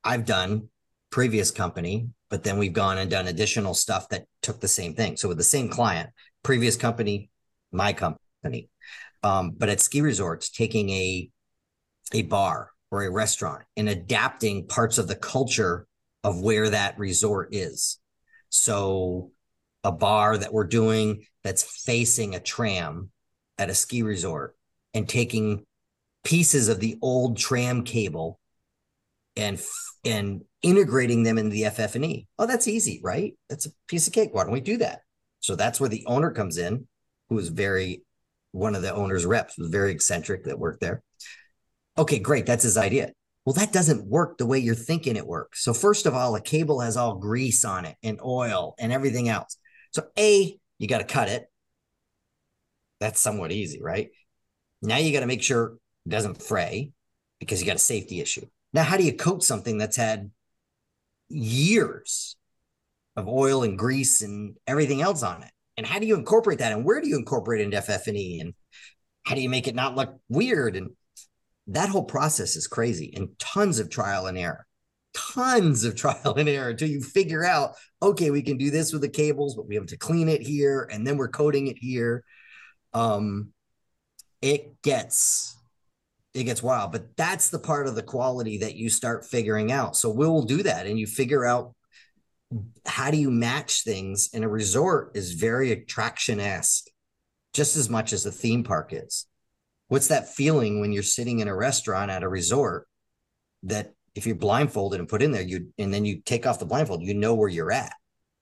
I've 0.04 0.26
done 0.26 0.70
previous 1.10 1.52
company, 1.52 2.10
but 2.30 2.44
then 2.44 2.58
we've 2.58 2.74
gone 2.74 2.98
and 2.98 3.12
done 3.12 3.28
additional 3.28 3.74
stuff 3.74 4.10
that 4.10 4.26
took 4.42 4.60
the 4.60 4.68
same 4.68 4.96
thing. 4.96 5.18
So 5.18 5.28
with 5.28 5.38
the 5.38 5.44
same 5.44 5.70
client, 5.70 6.10
previous 6.42 6.76
company, 6.78 7.30
my 7.72 7.94
company, 7.94 8.70
um, 9.22 9.52
but 9.52 9.70
at 9.70 9.82
ski 9.82 10.02
resorts, 10.02 10.50
taking 10.50 10.90
a 10.90 11.30
a 12.14 12.22
bar 12.24 12.70
or 12.92 13.04
a 13.04 13.12
restaurant 13.12 13.64
and 13.76 13.90
adapting 13.90 14.68
parts 14.68 14.98
of 14.98 15.08
the 15.08 15.16
culture 15.16 15.88
of 16.24 16.42
where 16.42 16.70
that 16.70 16.98
resort 17.00 17.50
is. 17.52 18.00
So 18.50 19.32
a 19.84 19.92
bar 19.92 20.38
that 20.38 20.54
we're 20.54 20.66
doing 20.66 21.26
that's 21.44 21.64
facing 21.64 22.36
a 22.36 22.40
tram 22.40 23.10
at 23.58 23.70
a 23.70 23.76
ski 23.76 24.04
resort 24.04 24.56
and 24.94 25.08
taking 25.08 25.66
pieces 26.24 26.70
of 26.70 26.80
the 26.80 26.98
old 27.02 27.38
tram 27.38 27.84
cable 27.84 28.40
and 29.36 29.62
and 30.06 30.44
integrating 30.62 31.24
them 31.24 31.38
into 31.38 31.52
the 31.52 31.66
FF&E. 31.66 32.28
Oh, 32.38 32.46
that's 32.46 32.68
easy, 32.68 33.00
right? 33.04 33.34
That's 33.50 33.66
a 33.66 33.72
piece 33.88 34.08
of 34.08 34.14
cake. 34.14 34.30
Why 34.34 34.44
don't 34.44 34.54
we 34.54 34.62
do 34.62 34.78
that? 34.78 35.02
So 35.40 35.56
that's 35.56 35.80
where 35.80 35.90
the 35.90 36.06
owner 36.08 36.32
comes 36.32 36.58
in, 36.58 36.88
who 37.30 37.38
is 37.40 37.50
very 37.50 38.04
one 38.52 38.76
of 38.76 38.82
the 38.82 38.94
owner's 38.94 39.26
reps 39.26 39.58
was 39.58 39.70
very 39.70 39.92
eccentric 39.92 40.46
that 40.46 40.60
worked 40.60 40.80
there. 40.80 41.04
Okay, 41.98 42.20
great. 42.20 42.46
That's 42.46 42.64
his 42.64 42.78
idea. 42.78 43.12
Well, 43.46 43.54
that 43.54 43.74
doesn't 43.74 44.06
work 44.06 44.38
the 44.38 44.46
way 44.46 44.60
you're 44.60 44.76
thinking 44.76 45.16
it 45.16 45.28
works. 45.28 45.64
So 45.64 45.74
first 45.74 46.06
of 46.06 46.14
all, 46.14 46.36
a 46.36 46.42
cable 46.42 46.80
has 46.80 46.96
all 46.96 47.16
grease 47.16 47.66
on 47.66 47.86
it 47.86 47.98
and 48.04 48.22
oil 48.24 48.76
and 48.80 48.94
everything 48.94 49.28
else. 49.28 49.58
So 49.92 50.04
A, 50.18 50.58
you 50.78 50.88
got 50.88 51.00
to 51.00 51.04
cut 51.04 51.30
it. 51.30 51.46
That's 53.04 53.20
somewhat 53.20 53.52
easy, 53.52 53.82
right? 53.82 54.12
Now 54.82 54.96
you 54.96 55.12
got 55.12 55.20
to 55.20 55.26
make 55.26 55.44
sure 55.44 55.74
it 56.06 56.10
doesn't 56.10 56.42
fray 56.42 56.94
because 57.42 57.60
you 57.60 57.68
got 57.68 57.76
a 57.76 57.80
safety 57.80 58.22
issue. 58.22 58.46
Now, 58.72 58.84
how 58.84 58.96
do 58.96 59.04
you 59.04 59.14
coat 59.14 59.44
something 59.44 59.78
that's 59.78 59.98
had 59.98 60.32
years 61.28 62.38
of 63.18 63.28
oil 63.28 63.64
and 63.64 63.78
grease 63.78 64.22
and 64.22 64.56
everything 64.68 65.02
else 65.02 65.22
on 65.22 65.44
it? 65.44 65.52
And 65.76 65.86
how 65.86 66.00
do 66.00 66.08
you 66.08 66.16
incorporate 66.16 66.60
that? 66.60 66.72
And 66.72 66.86
where 66.86 67.02
do 67.02 67.10
you 67.10 67.18
incorporate 67.18 67.60
it 67.60 67.66
into 67.66 67.82
FF&E? 67.82 68.40
And 68.40 68.54
how 69.24 69.36
do 69.36 69.42
you 69.42 69.50
make 69.50 69.68
it 69.68 69.76
not 69.76 69.98
look 69.98 70.16
weird? 70.30 70.78
And 70.78 70.92
that 71.68 71.90
whole 71.90 72.06
process 72.06 72.56
is 72.56 72.68
crazy 72.68 73.14
and 73.18 73.38
tons 73.38 73.80
of 73.80 73.90
trial 73.90 74.28
and 74.28 74.38
error 74.38 74.66
tons 75.14 75.84
of 75.84 75.96
trial 75.98 76.36
and 76.38 76.50
error 76.50 76.70
until 76.70 76.90
you 76.90 77.02
figure 77.02 77.46
out 77.46 77.76
okay 78.02 78.32
we 78.32 78.42
can 78.42 78.58
do 78.58 78.70
this 78.70 78.92
with 78.92 79.02
the 79.02 79.10
cables 79.10 79.56
but 79.56 79.68
we 79.68 79.76
have 79.76 79.86
to 79.86 79.98
clean 79.98 80.28
it 80.28 80.42
here 80.42 80.90
and 80.92 81.06
then 81.06 81.18
we're 81.18 81.28
coating 81.28 81.68
it 81.68 81.78
here 81.78 82.24
um 82.94 83.50
it 84.42 84.82
gets 84.82 85.58
it 86.34 86.44
gets 86.44 86.64
wild 86.64 86.92
but 86.92 87.16
that's 87.16 87.50
the 87.50 87.60
part 87.60 87.88
of 87.88 87.96
the 87.96 88.04
quality 88.04 88.58
that 88.60 88.76
you 88.76 88.90
start 88.90 89.26
figuring 89.26 89.72
out 89.72 89.96
so 89.96 90.10
we'll 90.10 90.44
do 90.44 90.64
that 90.64 90.86
and 90.86 91.00
you 91.00 91.08
figure 91.08 91.46
out 91.46 91.74
how 92.86 93.10
do 93.10 93.18
you 93.18 93.32
match 93.32 93.84
things 93.84 94.30
in 94.34 94.44
a 94.44 94.50
resort 94.50 95.12
is 95.16 95.34
very 95.34 95.72
attraction-esque 95.72 96.86
just 97.54 97.76
as 97.78 97.90
much 97.90 98.14
as 98.14 98.26
a 98.26 98.32
theme 98.32 98.64
park 98.64 98.92
is 98.92 99.28
what's 99.88 100.08
that 100.08 100.34
feeling 100.34 100.82
when 100.82 100.92
you're 100.92 101.04
sitting 101.04 101.40
in 101.40 101.48
a 101.48 101.56
restaurant 101.56 102.12
at 102.12 102.24
a 102.24 102.30
resort 102.30 102.88
that 103.64 103.94
if 104.16 104.26
you're 104.26 104.36
blindfolded 104.36 105.00
and 105.00 105.10
put 105.10 105.22
in 105.22 105.32
there, 105.32 105.42
you 105.42 105.72
and 105.78 105.94
then 105.94 106.06
you 106.06 106.22
take 106.24 106.46
off 106.46 106.60
the 106.60 106.66
blindfold, 106.66 107.04
you 107.04 107.14
know 107.14 107.34
where 107.34 107.50
you're 107.50 107.72
at. 107.72 107.94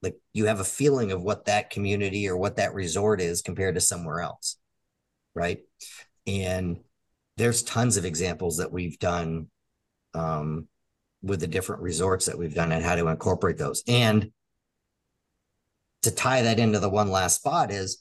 Like 0.01 0.15
you 0.33 0.45
have 0.45 0.59
a 0.59 0.65
feeling 0.65 1.11
of 1.11 1.21
what 1.21 1.45
that 1.45 1.69
community 1.69 2.27
or 2.27 2.37
what 2.37 2.55
that 2.55 2.73
resort 2.73 3.21
is 3.21 3.41
compared 3.41 3.75
to 3.75 3.81
somewhere 3.81 4.21
else. 4.21 4.57
Right. 5.35 5.59
And 6.27 6.77
there's 7.37 7.63
tons 7.63 7.97
of 7.97 8.05
examples 8.05 8.57
that 8.57 8.71
we've 8.71 8.99
done 8.99 9.47
um, 10.13 10.67
with 11.21 11.39
the 11.39 11.47
different 11.47 11.81
resorts 11.81 12.25
that 12.25 12.37
we've 12.37 12.53
done 12.53 12.71
and 12.71 12.83
how 12.83 12.95
to 12.95 13.07
incorporate 13.07 13.57
those. 13.57 13.83
And 13.87 14.31
to 16.01 16.11
tie 16.11 16.41
that 16.41 16.59
into 16.59 16.79
the 16.79 16.89
one 16.89 17.11
last 17.11 17.37
spot 17.37 17.71
is 17.71 17.99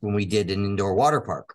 when 0.00 0.14
we 0.14 0.24
did 0.24 0.50
an 0.50 0.64
indoor 0.64 0.94
water 0.94 1.20
park. 1.20 1.54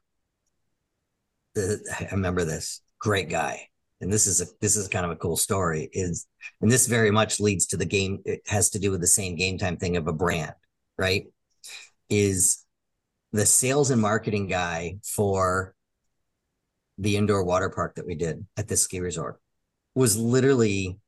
The, 1.55 1.79
I 1.99 2.13
remember 2.13 2.45
this 2.45 2.81
great 2.99 3.29
guy 3.29 3.68
and 4.01 4.11
this 4.11 4.27
is 4.27 4.41
a 4.41 4.45
this 4.61 4.75
is 4.75 4.87
kind 4.87 5.05
of 5.05 5.11
a 5.11 5.15
cool 5.15 5.37
story 5.37 5.89
is 5.93 6.27
and 6.61 6.71
this 6.71 6.87
very 6.87 7.11
much 7.11 7.39
leads 7.39 7.65
to 7.67 7.77
the 7.77 7.85
game 7.85 8.19
it 8.25 8.41
has 8.47 8.69
to 8.69 8.79
do 8.79 8.91
with 8.91 9.01
the 9.01 9.07
same 9.07 9.35
game 9.35 9.57
time 9.57 9.77
thing 9.77 9.97
of 9.97 10.07
a 10.07 10.13
brand 10.13 10.53
right 10.97 11.25
is 12.09 12.65
the 13.31 13.45
sales 13.45 13.91
and 13.91 14.01
marketing 14.01 14.47
guy 14.47 14.97
for 15.03 15.75
the 16.97 17.15
indoor 17.15 17.43
water 17.43 17.69
park 17.69 17.95
that 17.95 18.05
we 18.05 18.15
did 18.15 18.45
at 18.57 18.67
this 18.67 18.81
ski 18.81 18.99
resort 18.99 19.39
was 19.95 20.17
literally 20.17 20.99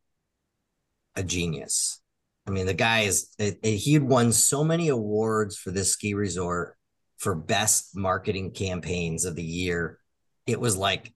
a 1.15 1.23
genius. 1.23 2.01
I 2.47 2.51
mean, 2.51 2.65
the 2.65 2.73
guy 2.73 3.01
is, 3.01 3.29
he 3.61 3.93
had 3.93 4.03
won 4.03 4.31
so 4.31 4.63
many 4.63 4.89
awards 4.89 5.57
for 5.57 5.71
this 5.71 5.91
ski 5.91 6.13
resort 6.13 6.75
for 7.17 7.35
best 7.35 7.95
marketing 7.95 8.51
campaigns 8.51 9.25
of 9.25 9.35
the 9.35 9.43
year. 9.43 9.99
It 10.47 10.59
was 10.59 10.75
like 10.75 11.13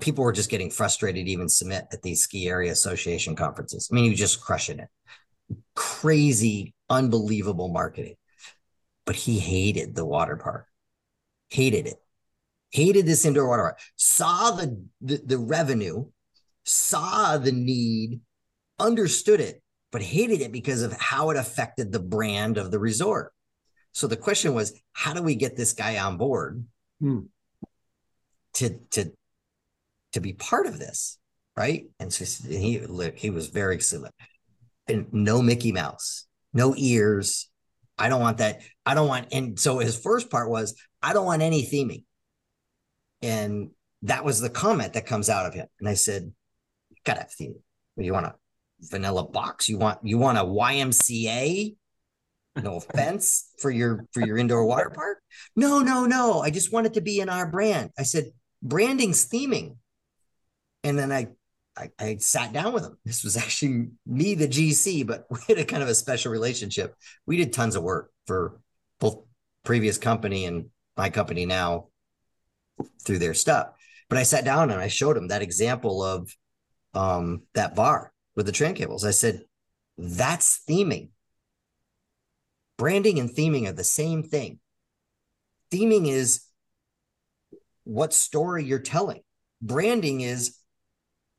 people 0.00 0.24
were 0.24 0.32
just 0.32 0.50
getting 0.50 0.70
frustrated 0.70 1.26
to 1.26 1.32
even 1.32 1.48
submit 1.48 1.86
at 1.92 2.02
these 2.02 2.22
ski 2.22 2.48
area 2.48 2.72
association 2.72 3.36
conferences. 3.36 3.88
I 3.90 3.94
mean, 3.94 4.04
he 4.04 4.10
was 4.10 4.18
just 4.18 4.40
crushing 4.40 4.78
it. 4.78 4.88
Crazy, 5.74 6.74
unbelievable 6.90 7.68
marketing. 7.68 8.16
But 9.06 9.16
he 9.16 9.38
hated 9.38 9.94
the 9.94 10.04
water 10.04 10.36
park, 10.36 10.66
hated 11.48 11.86
it, 11.86 11.96
hated 12.70 13.06
this 13.06 13.24
indoor 13.24 13.48
water 13.48 13.62
park, 13.62 13.78
saw 13.96 14.50
the, 14.50 14.84
the, 15.00 15.22
the 15.24 15.38
revenue, 15.38 16.06
saw 16.64 17.38
the 17.38 17.52
need, 17.52 18.20
understood 18.78 19.40
it, 19.40 19.62
but 19.90 20.02
hated 20.02 20.42
it 20.42 20.52
because 20.52 20.82
of 20.82 20.92
how 20.92 21.30
it 21.30 21.38
affected 21.38 21.90
the 21.90 22.00
brand 22.00 22.58
of 22.58 22.70
the 22.70 22.78
resort. 22.78 23.32
So 23.92 24.06
the 24.06 24.16
question 24.16 24.54
was, 24.54 24.78
how 24.92 25.14
do 25.14 25.22
we 25.22 25.34
get 25.34 25.56
this 25.56 25.72
guy 25.72 25.98
on 25.98 26.18
board 26.18 26.64
hmm. 27.00 27.20
to 28.54 28.78
to 28.90 29.12
to 30.12 30.20
be 30.20 30.32
part 30.32 30.66
of 30.66 30.78
this, 30.78 31.18
right? 31.56 31.86
And 31.98 32.12
so 32.12 32.24
he 32.48 32.80
he 33.16 33.30
was 33.30 33.48
very 33.48 33.74
excellent. 33.74 34.14
And 34.86 35.06
no 35.12 35.42
Mickey 35.42 35.72
Mouse, 35.72 36.26
no 36.52 36.74
ears. 36.76 37.50
I 37.98 38.08
don't 38.08 38.20
want 38.20 38.38
that. 38.38 38.62
I 38.86 38.94
don't 38.94 39.08
want. 39.08 39.28
And 39.32 39.58
so 39.58 39.78
his 39.78 39.98
first 39.98 40.30
part 40.30 40.50
was, 40.50 40.74
I 41.02 41.12
don't 41.12 41.26
want 41.26 41.42
any 41.42 41.64
theming. 41.64 42.04
And 43.22 43.70
that 44.02 44.24
was 44.24 44.40
the 44.40 44.50
comment 44.50 44.92
that 44.92 45.06
comes 45.06 45.28
out 45.28 45.46
of 45.46 45.54
him. 45.54 45.66
And 45.80 45.88
I 45.88 45.94
said, 45.94 46.32
you 46.90 46.96
gotta 47.04 47.20
have 47.20 47.30
theming. 47.38 47.60
You 47.96 48.12
want 48.12 48.26
a 48.26 48.34
vanilla 48.80 49.28
box? 49.28 49.68
You 49.68 49.78
want 49.78 49.98
you 50.02 50.18
want 50.18 50.38
a 50.38 50.44
YMCA? 50.44 51.74
No 52.62 52.76
offense 52.76 53.52
for 53.60 53.70
your 53.70 54.06
for 54.12 54.24
your 54.24 54.36
indoor 54.36 54.64
water 54.64 54.90
park. 54.90 55.18
No, 55.56 55.80
no, 55.80 56.06
no. 56.06 56.40
I 56.40 56.50
just 56.50 56.72
want 56.72 56.86
it 56.86 56.94
to 56.94 57.00
be 57.00 57.20
in 57.20 57.28
our 57.28 57.50
brand. 57.50 57.90
I 57.98 58.02
said, 58.02 58.30
branding's 58.62 59.28
theming. 59.28 59.76
And 60.88 60.98
then 60.98 61.12
I, 61.12 61.28
I, 61.76 61.90
I 61.98 62.16
sat 62.16 62.54
down 62.54 62.72
with 62.72 62.82
him. 62.82 62.96
This 63.04 63.22
was 63.22 63.36
actually 63.36 63.88
me, 64.06 64.34
the 64.34 64.48
GC, 64.48 65.06
but 65.06 65.26
we 65.30 65.38
had 65.46 65.58
a 65.58 65.64
kind 65.66 65.82
of 65.82 65.88
a 65.90 65.94
special 65.94 66.32
relationship. 66.32 66.94
We 67.26 67.36
did 67.36 67.52
tons 67.52 67.76
of 67.76 67.82
work 67.82 68.10
for 68.26 68.58
both 68.98 69.18
previous 69.64 69.98
company 69.98 70.46
and 70.46 70.70
my 70.96 71.10
company 71.10 71.44
now 71.44 71.88
through 73.04 73.18
their 73.18 73.34
stuff. 73.34 73.68
But 74.08 74.16
I 74.16 74.22
sat 74.22 74.46
down 74.46 74.70
and 74.70 74.80
I 74.80 74.88
showed 74.88 75.18
him 75.18 75.28
that 75.28 75.42
example 75.42 76.02
of 76.02 76.34
um, 76.94 77.42
that 77.52 77.74
bar 77.74 78.14
with 78.34 78.46
the 78.46 78.52
tram 78.52 78.72
cables. 78.72 79.04
I 79.04 79.10
said, 79.10 79.42
that's 79.98 80.62
theming. 80.66 81.10
Branding 82.78 83.18
and 83.18 83.28
theming 83.28 83.68
are 83.68 83.72
the 83.72 83.84
same 83.84 84.22
thing. 84.22 84.58
Theming 85.70 86.08
is 86.08 86.46
what 87.84 88.14
story 88.14 88.64
you're 88.64 88.78
telling. 88.78 89.20
Branding 89.60 90.22
is 90.22 90.57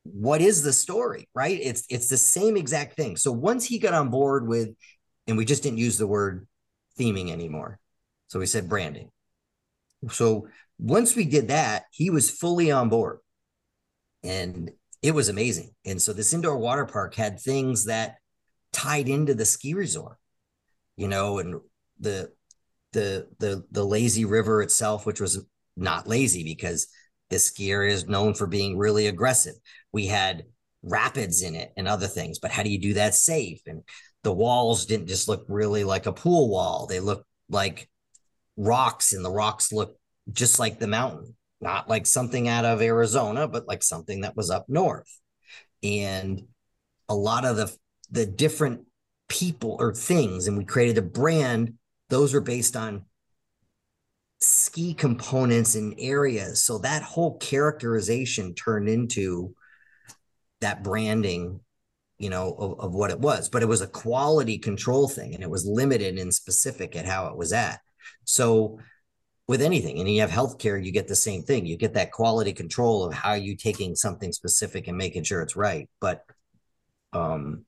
what 0.04 0.40
is 0.40 0.62
the 0.62 0.72
story, 0.72 1.28
right? 1.34 1.58
It's 1.60 1.84
it's 1.88 2.08
the 2.08 2.16
same 2.16 2.56
exact 2.56 2.96
thing. 2.96 3.16
So 3.16 3.32
once 3.32 3.64
he 3.64 3.78
got 3.78 3.94
on 3.94 4.08
board 4.08 4.46
with, 4.46 4.70
and 5.26 5.36
we 5.36 5.44
just 5.44 5.62
didn't 5.62 5.78
use 5.78 5.98
the 5.98 6.06
word 6.06 6.46
theming 6.98 7.30
anymore. 7.30 7.78
So 8.28 8.38
we 8.38 8.46
said 8.46 8.68
branding. 8.68 9.10
So 10.10 10.48
once 10.78 11.14
we 11.14 11.24
did 11.24 11.48
that, 11.48 11.84
he 11.90 12.10
was 12.10 12.30
fully 12.30 12.70
on 12.70 12.88
board. 12.88 13.18
And 14.22 14.70
it 15.02 15.12
was 15.12 15.28
amazing. 15.28 15.70
And 15.84 16.00
so 16.00 16.12
this 16.12 16.32
indoor 16.32 16.58
water 16.58 16.86
park 16.86 17.14
had 17.14 17.40
things 17.40 17.86
that 17.86 18.16
tied 18.72 19.08
into 19.08 19.34
the 19.34 19.44
ski 19.44 19.74
resort, 19.74 20.16
you 20.96 21.08
know, 21.08 21.38
and 21.38 21.60
the 21.98 22.32
the 22.92 23.28
the 23.38 23.64
the 23.70 23.84
lazy 23.84 24.24
river 24.24 24.62
itself, 24.62 25.06
which 25.06 25.20
was 25.20 25.44
not 25.76 26.06
lazy 26.06 26.44
because 26.44 26.88
this 27.30 27.46
ski 27.46 27.70
area 27.70 27.94
is 27.94 28.06
known 28.06 28.34
for 28.34 28.46
being 28.46 28.76
really 28.76 29.06
aggressive. 29.06 29.54
We 29.92 30.06
had 30.06 30.44
rapids 30.82 31.42
in 31.42 31.54
it 31.54 31.72
and 31.76 31.86
other 31.86 32.06
things, 32.06 32.38
but 32.38 32.50
how 32.50 32.62
do 32.62 32.70
you 32.70 32.80
do 32.80 32.94
that 32.94 33.14
safe? 33.14 33.60
And 33.66 33.82
the 34.22 34.32
walls 34.32 34.86
didn't 34.86 35.06
just 35.06 35.28
look 35.28 35.44
really 35.48 35.84
like 35.84 36.06
a 36.06 36.12
pool 36.12 36.50
wall. 36.50 36.86
They 36.86 37.00
looked 37.00 37.26
like 37.48 37.88
rocks, 38.56 39.12
and 39.12 39.24
the 39.24 39.30
rocks 39.30 39.72
looked 39.72 39.98
just 40.32 40.58
like 40.58 40.78
the 40.78 40.86
mountain, 40.86 41.36
not 41.60 41.88
like 41.88 42.06
something 42.06 42.48
out 42.48 42.64
of 42.64 42.82
Arizona, 42.82 43.48
but 43.48 43.66
like 43.66 43.82
something 43.82 44.22
that 44.22 44.36
was 44.36 44.50
up 44.50 44.66
north. 44.68 45.08
And 45.82 46.42
a 47.08 47.14
lot 47.14 47.44
of 47.44 47.56
the 47.56 47.74
the 48.10 48.26
different 48.26 48.86
people 49.28 49.76
or 49.78 49.94
things, 49.94 50.46
and 50.46 50.58
we 50.58 50.64
created 50.64 50.98
a 50.98 51.02
brand. 51.02 51.74
Those 52.08 52.34
were 52.34 52.40
based 52.40 52.76
on 52.76 53.06
ski 54.40 54.94
components 54.94 55.74
and 55.74 55.94
areas. 55.98 56.62
So 56.62 56.78
that 56.78 57.02
whole 57.02 57.36
characterization 57.38 58.54
turned 58.54 58.88
into 58.88 59.54
that 60.60 60.82
branding, 60.82 61.60
you 62.18 62.30
know, 62.30 62.52
of, 62.52 62.80
of, 62.80 62.94
what 62.94 63.10
it 63.10 63.20
was. 63.20 63.48
But 63.48 63.62
it 63.62 63.68
was 63.68 63.82
a 63.82 63.86
quality 63.86 64.58
control 64.58 65.08
thing 65.08 65.34
and 65.34 65.42
it 65.42 65.50
was 65.50 65.66
limited 65.66 66.18
and 66.18 66.32
specific 66.32 66.96
at 66.96 67.06
how 67.06 67.26
it 67.26 67.36
was 67.36 67.52
at. 67.52 67.80
So 68.24 68.78
with 69.46 69.62
anything, 69.62 69.98
and 69.98 70.08
you 70.08 70.20
have 70.20 70.30
healthcare, 70.30 70.82
you 70.82 70.92
get 70.92 71.08
the 71.08 71.16
same 71.16 71.42
thing. 71.42 71.66
You 71.66 71.76
get 71.76 71.94
that 71.94 72.12
quality 72.12 72.52
control 72.52 73.04
of 73.04 73.12
how 73.12 73.34
you 73.34 73.56
taking 73.56 73.96
something 73.96 74.32
specific 74.32 74.86
and 74.86 74.96
making 74.96 75.24
sure 75.24 75.42
it's 75.42 75.56
right. 75.56 75.88
But 76.00 76.24
um 77.12 77.64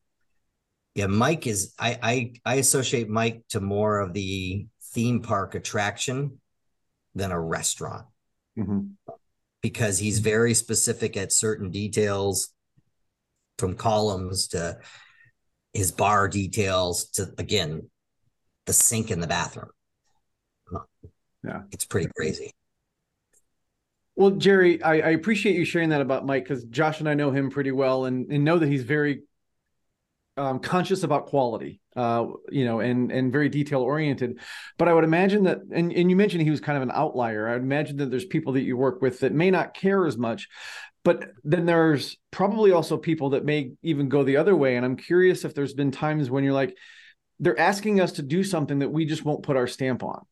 yeah, 0.95 1.07
Mike 1.07 1.47
is 1.47 1.75
I 1.79 1.99
I 2.03 2.33
I 2.45 2.55
associate 2.57 3.09
Mike 3.09 3.43
to 3.51 3.61
more 3.61 3.99
of 3.99 4.13
the 4.13 4.67
theme 4.93 5.23
park 5.23 5.55
attraction 5.55 6.39
than 7.14 7.31
a 7.31 7.40
restaurant. 7.40 8.07
Mm-hmm. 8.59 8.88
because 9.62 9.98
he's 9.98 10.18
very 10.18 10.53
specific 10.53 11.16
at 11.16 11.33
certain 11.33 11.70
details 11.70 12.51
from 13.59 13.77
columns 13.77 14.48
to 14.48 14.77
his 15.72 15.90
bar 15.90 16.29
details 16.29 17.07
to 17.12 17.33
again 17.38 17.88
the 18.66 18.75
sink 18.75 19.11
in 19.11 19.20
the 19.20 19.27
bathroom. 19.27 19.70
Yeah. 21.42 21.62
It's 21.70 21.87
pretty 21.87 22.11
crazy. 22.14 22.53
Well 24.16 24.33
jerry 24.33 24.83
i, 24.83 24.96
I 24.96 25.11
appreciate 25.12 25.57
you 25.57 25.64
sharing 25.64 25.88
that 25.88 26.03
about 26.03 26.27
mike 26.27 26.44
because 26.44 26.64
josh 26.64 27.01
and 27.01 27.09
i 27.09 27.14
know 27.14 27.31
him 27.31 27.48
pretty 27.48 27.72
well 27.72 28.05
and, 28.05 28.31
and 28.31 28.44
know 28.44 28.59
that 28.59 28.68
he's 28.68 28.85
very 28.85 29.22
um, 30.37 30.61
conscious 30.61 31.03
about 31.03 31.27
quality, 31.27 31.81
uh, 31.95 32.27
you 32.51 32.64
know, 32.64 32.81
and 32.81 33.12
and 33.12 33.33
very 33.33 33.49
detail 33.49 33.83
oriented. 33.83 34.38
But 34.79 34.88
I 34.88 34.95
would 34.95 35.05
imagine 35.05 35.45
that, 35.45 35.59
and 35.73 35.92
and 35.92 36.11
you 36.11 36.16
mentioned 36.16 36.42
he 36.42 36.51
was 36.51 36.61
kind 36.61 36.77
of 36.77 36.83
an 36.83 36.92
outlier. 36.92 37.49
I 37.49 37.53
would 37.53 37.62
imagine 37.62 37.97
that 37.99 38.11
there's 38.11 38.25
people 38.25 38.55
that 38.55 38.62
you 38.62 38.77
work 38.77 39.03
with 39.03 39.21
that 39.21 39.33
may 39.33 39.51
not 39.51 39.75
care 39.75 40.07
as 40.07 40.16
much, 40.16 40.49
but 41.05 41.31
then 41.45 41.66
there's 41.66 42.16
probably 42.31 42.73
also 42.73 42.97
people 42.97 43.31
that 43.31 43.45
may 43.45 43.73
even 43.83 44.09
go 44.09 44.25
the 44.25 44.38
other 44.38 44.57
way. 44.57 44.77
And 44.77 44.87
I'm 44.87 44.97
curious 44.97 45.45
if 45.45 45.55
there's 45.55 45.75
been 45.75 45.90
times 45.90 46.31
when 46.31 46.45
you're 46.45 46.53
like, 46.53 46.77
they're 47.38 47.59
asking 47.59 48.01
us 48.01 48.12
to 48.12 48.23
do 48.23 48.42
something 48.42 48.79
that 48.79 48.90
we 48.90 49.05
just 49.05 49.25
won't 49.25 49.42
put 49.42 49.57
our 49.57 49.66
stamp 49.66 50.03
on 50.03 50.25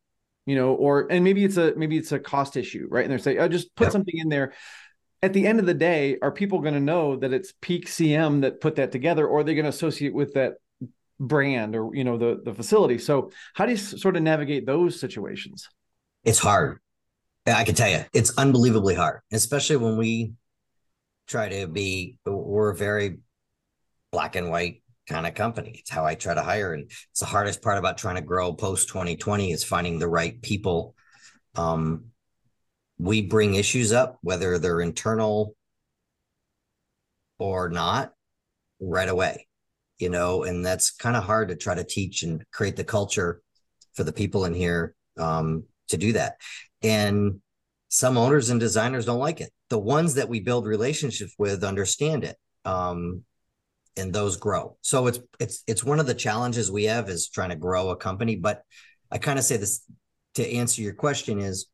you 0.46 0.56
know 0.56 0.72
or 0.74 1.06
and 1.10 1.22
maybe 1.22 1.44
it's 1.44 1.58
a 1.58 1.74
maybe 1.76 1.98
it's 1.98 2.12
a 2.12 2.18
cost 2.18 2.56
issue 2.56 2.86
right 2.90 3.04
and 3.04 3.10
they're 3.10 3.18
saying 3.18 3.38
oh 3.38 3.48
just 3.48 3.74
put 3.76 3.92
something 3.92 4.16
in 4.16 4.28
there 4.28 4.54
at 5.22 5.33
the 5.33 5.46
end 5.46 5.61
of 5.61 5.66
the 5.66 5.74
day, 5.74 6.16
are 6.22 6.33
people 6.33 6.61
going 6.61 6.74
to 6.74 6.80
know 6.80 7.16
that 7.16 7.33
it's 7.33 7.52
Peak 7.61 7.87
CM 7.87 8.40
that 8.40 8.61
put 8.61 8.76
that 8.76 8.92
together, 8.92 9.26
or 9.26 9.40
are 9.40 9.44
they 9.44 9.54
going 9.54 9.64
to 9.64 9.70
associate 9.70 10.14
with 10.14 10.35
that 10.35 10.54
brand 11.18 11.76
or 11.76 11.94
you 11.94 12.04
know 12.04 12.16
the 12.16 12.40
the 12.42 12.54
facility? 12.54 12.98
So 12.98 13.30
how 13.54 13.66
do 13.66 13.72
you 13.72 13.76
sort 13.76 14.16
of 14.16 14.22
navigate 14.22 14.66
those 14.66 14.98
situations? 14.98 15.68
It's 16.24 16.38
hard. 16.38 16.78
I 17.46 17.64
can 17.64 17.74
tell 17.74 17.88
you, 17.88 18.04
it's 18.12 18.37
unbelievably 18.37 18.94
hard, 18.94 19.20
especially 19.33 19.76
when 19.76 19.96
we 19.96 20.33
try 21.26 21.48
to 21.48 21.66
be. 21.66 22.16
We're 22.24 22.70
a 22.70 22.76
very 22.76 23.18
black 24.12 24.37
and 24.37 24.50
white 24.50 24.83
kind 25.09 25.26
of 25.26 25.34
company. 25.34 25.76
It's 25.80 25.90
how 25.90 26.05
I 26.05 26.14
try 26.14 26.34
to 26.34 26.42
hire, 26.42 26.72
and 26.72 26.84
it's 26.84 27.20
the 27.20 27.26
hardest 27.26 27.62
part 27.62 27.78
about 27.78 27.99
trying 27.99 28.16
to 28.16 28.22
grow 28.22 28.55
post 28.55 28.88
2020 28.88 29.53
is 29.53 29.64
finding 29.64 29.99
the 29.99 30.09
right 30.09 30.40
people 30.40 30.94
um, 31.57 32.09
we 33.01 33.22
bring 33.22 33.55
issues 33.55 33.92
up, 33.92 34.18
whether 34.20 34.59
they're 34.59 34.82
internal 34.82 35.55
or 37.38 37.70
not, 37.70 38.12
right 38.78 39.09
away, 39.09 39.46
you 39.98 40.11
know, 40.11 40.42
and 40.42 40.64
that's 40.64 40.90
kind 40.90 41.16
of 41.16 41.24
hard 41.24 41.48
to 41.48 41.57
try 41.57 41.74
to 41.74 41.84
teach 41.84 42.22
and 42.22 42.44
create 42.53 42.76
the 42.76 42.84
culture 42.84 43.40
for 43.94 44.05
the 44.05 44.12
people 44.12 44.44
in 44.44 44.53
here 44.53 44.94
um, 45.18 45.64
to 45.88 45.96
do 45.96 46.12
that. 46.12 46.36
And 46.82 47.40
some 47.88 48.18
owners 48.18 48.51
and 48.51 48.61
designers 48.61 49.07
don't 49.07 49.18
like 49.18 49.40
it. 49.40 49.51
The 49.70 49.78
ones 49.78 50.14
that 50.14 50.28
we 50.28 50.40
build 50.40 50.66
relationships 50.66 51.34
with 51.38 51.64
understand 51.64 52.24
it. 52.24 52.36
Um, 52.66 53.24
and 53.96 54.12
those 54.12 54.36
grow. 54.36 54.76
So 54.82 55.09
it's 55.09 55.18
it's 55.40 55.64
it's 55.66 55.82
one 55.82 55.98
of 55.98 56.07
the 56.07 56.14
challenges 56.14 56.70
we 56.70 56.84
have 56.84 57.09
is 57.09 57.28
trying 57.28 57.51
to 57.51 57.57
grow 57.57 57.90
a 57.90 57.96
company. 57.96 58.36
But 58.36 58.62
I 59.11 59.18
kind 59.18 59.38
of 59.38 59.44
say 59.44 59.57
this 59.57 59.82
to 60.34 60.48
answer 60.48 60.80
your 60.80 60.94
question 60.94 61.40
is 61.40 61.66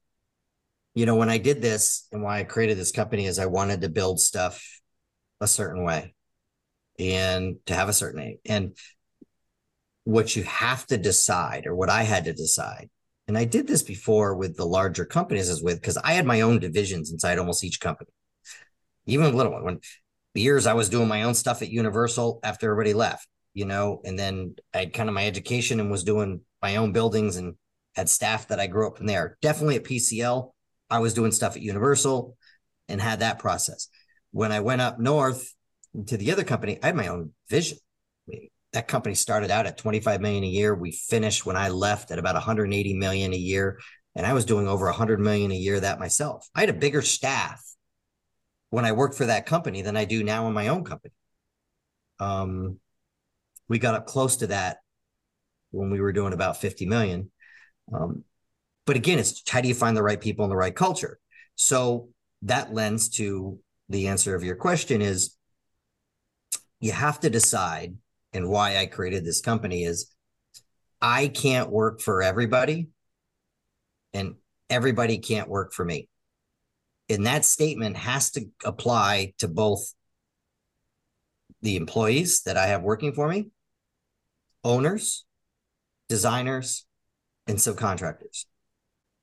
you 0.96 1.04
know, 1.04 1.14
when 1.14 1.28
I 1.28 1.36
did 1.36 1.60
this 1.60 2.08
and 2.10 2.22
why 2.22 2.38
I 2.38 2.44
created 2.44 2.78
this 2.78 2.90
company 2.90 3.26
is 3.26 3.38
I 3.38 3.46
wanted 3.46 3.82
to 3.82 3.90
build 3.90 4.18
stuff 4.18 4.64
a 5.42 5.46
certain 5.46 5.84
way 5.84 6.14
and 6.98 7.56
to 7.66 7.74
have 7.74 7.90
a 7.90 7.92
certain 7.92 8.22
aim. 8.22 8.38
And 8.46 8.76
what 10.04 10.34
you 10.34 10.42
have 10.44 10.86
to 10.86 10.96
decide, 10.96 11.66
or 11.66 11.74
what 11.74 11.90
I 11.90 12.04
had 12.04 12.24
to 12.24 12.32
decide, 12.32 12.88
and 13.28 13.36
I 13.36 13.44
did 13.44 13.66
this 13.66 13.82
before 13.82 14.36
with 14.36 14.56
the 14.56 14.64
larger 14.64 15.04
companies 15.04 15.50
as 15.50 15.62
with 15.62 15.78
because 15.78 15.98
I 15.98 16.14
had 16.14 16.24
my 16.24 16.40
own 16.40 16.60
divisions 16.60 17.12
inside 17.12 17.38
almost 17.38 17.62
each 17.62 17.78
company, 17.78 18.10
even 19.04 19.26
a 19.26 19.36
little 19.36 19.52
one. 19.52 19.64
When 19.64 19.80
years 20.32 20.66
I 20.66 20.72
was 20.72 20.88
doing 20.88 21.08
my 21.08 21.24
own 21.24 21.34
stuff 21.34 21.60
at 21.60 21.68
Universal 21.68 22.40
after 22.42 22.70
everybody 22.70 22.94
left, 22.94 23.28
you 23.52 23.66
know, 23.66 24.00
and 24.06 24.18
then 24.18 24.56
I 24.72 24.78
had 24.78 24.94
kind 24.94 25.10
of 25.10 25.14
my 25.14 25.26
education 25.26 25.78
and 25.78 25.90
was 25.90 26.04
doing 26.04 26.40
my 26.62 26.76
own 26.76 26.92
buildings 26.92 27.36
and 27.36 27.56
had 27.94 28.08
staff 28.08 28.48
that 28.48 28.60
I 28.60 28.66
grew 28.66 28.86
up 28.86 28.96
from 28.96 29.06
there. 29.06 29.36
Definitely 29.42 29.76
at 29.76 29.84
PCL, 29.84 30.52
I 30.90 31.00
was 31.00 31.14
doing 31.14 31.32
stuff 31.32 31.56
at 31.56 31.62
Universal 31.62 32.36
and 32.88 33.00
had 33.00 33.20
that 33.20 33.38
process. 33.38 33.88
When 34.30 34.52
I 34.52 34.60
went 34.60 34.80
up 34.80 34.98
north 34.98 35.52
to 36.06 36.16
the 36.16 36.32
other 36.32 36.44
company, 36.44 36.78
I 36.82 36.86
had 36.86 36.96
my 36.96 37.08
own 37.08 37.32
vision. 37.48 37.78
I 38.28 38.30
mean, 38.30 38.48
that 38.72 38.88
company 38.88 39.14
started 39.14 39.50
out 39.50 39.66
at 39.66 39.78
25 39.78 40.20
million 40.20 40.44
a 40.44 40.48
year. 40.48 40.74
We 40.74 40.92
finished 40.92 41.46
when 41.46 41.56
I 41.56 41.70
left 41.70 42.10
at 42.10 42.18
about 42.18 42.34
180 42.34 42.94
million 42.94 43.32
a 43.32 43.36
year. 43.36 43.78
And 44.14 44.26
I 44.26 44.32
was 44.32 44.44
doing 44.44 44.66
over 44.66 44.86
100 44.86 45.20
million 45.20 45.50
a 45.50 45.56
year 45.56 45.80
that 45.80 45.98
myself. 45.98 46.48
I 46.54 46.60
had 46.60 46.70
a 46.70 46.74
bigger 46.74 47.02
staff 47.02 47.62
when 48.70 48.84
I 48.84 48.92
worked 48.92 49.16
for 49.16 49.26
that 49.26 49.46
company 49.46 49.82
than 49.82 49.96
I 49.96 50.04
do 50.04 50.24
now 50.24 50.46
in 50.48 50.54
my 50.54 50.68
own 50.68 50.84
company. 50.84 51.14
Um, 52.18 52.78
we 53.68 53.78
got 53.78 53.94
up 53.94 54.06
close 54.06 54.36
to 54.36 54.48
that 54.48 54.78
when 55.70 55.90
we 55.90 56.00
were 56.00 56.12
doing 56.12 56.32
about 56.32 56.60
50 56.60 56.86
million. 56.86 57.30
Um, 57.92 58.24
but 58.86 58.96
again, 58.96 59.18
it's 59.18 59.42
how 59.48 59.60
do 59.60 59.68
you 59.68 59.74
find 59.74 59.96
the 59.96 60.02
right 60.02 60.20
people 60.20 60.44
in 60.44 60.50
the 60.50 60.56
right 60.56 60.74
culture? 60.74 61.18
So 61.56 62.08
that 62.42 62.72
lends 62.72 63.08
to 63.10 63.58
the 63.88 64.08
answer 64.08 64.34
of 64.34 64.44
your 64.44 64.56
question 64.56 65.02
is 65.02 65.36
you 66.80 66.92
have 66.92 67.20
to 67.20 67.30
decide 67.30 67.96
and 68.32 68.48
why 68.48 68.76
I 68.76 68.86
created 68.86 69.24
this 69.24 69.40
company 69.40 69.84
is 69.84 70.14
I 71.00 71.28
can't 71.28 71.70
work 71.70 72.00
for 72.00 72.22
everybody 72.22 72.88
and 74.12 74.34
everybody 74.70 75.18
can't 75.18 75.48
work 75.48 75.72
for 75.72 75.84
me. 75.84 76.08
And 77.08 77.26
that 77.26 77.44
statement 77.44 77.96
has 77.96 78.30
to 78.32 78.46
apply 78.64 79.34
to 79.38 79.48
both 79.48 79.92
the 81.62 81.76
employees 81.76 82.42
that 82.42 82.56
I 82.56 82.66
have 82.66 82.82
working 82.82 83.12
for 83.12 83.28
me, 83.28 83.50
owners, 84.64 85.24
designers, 86.08 86.84
and 87.46 87.58
subcontractors. 87.58 88.46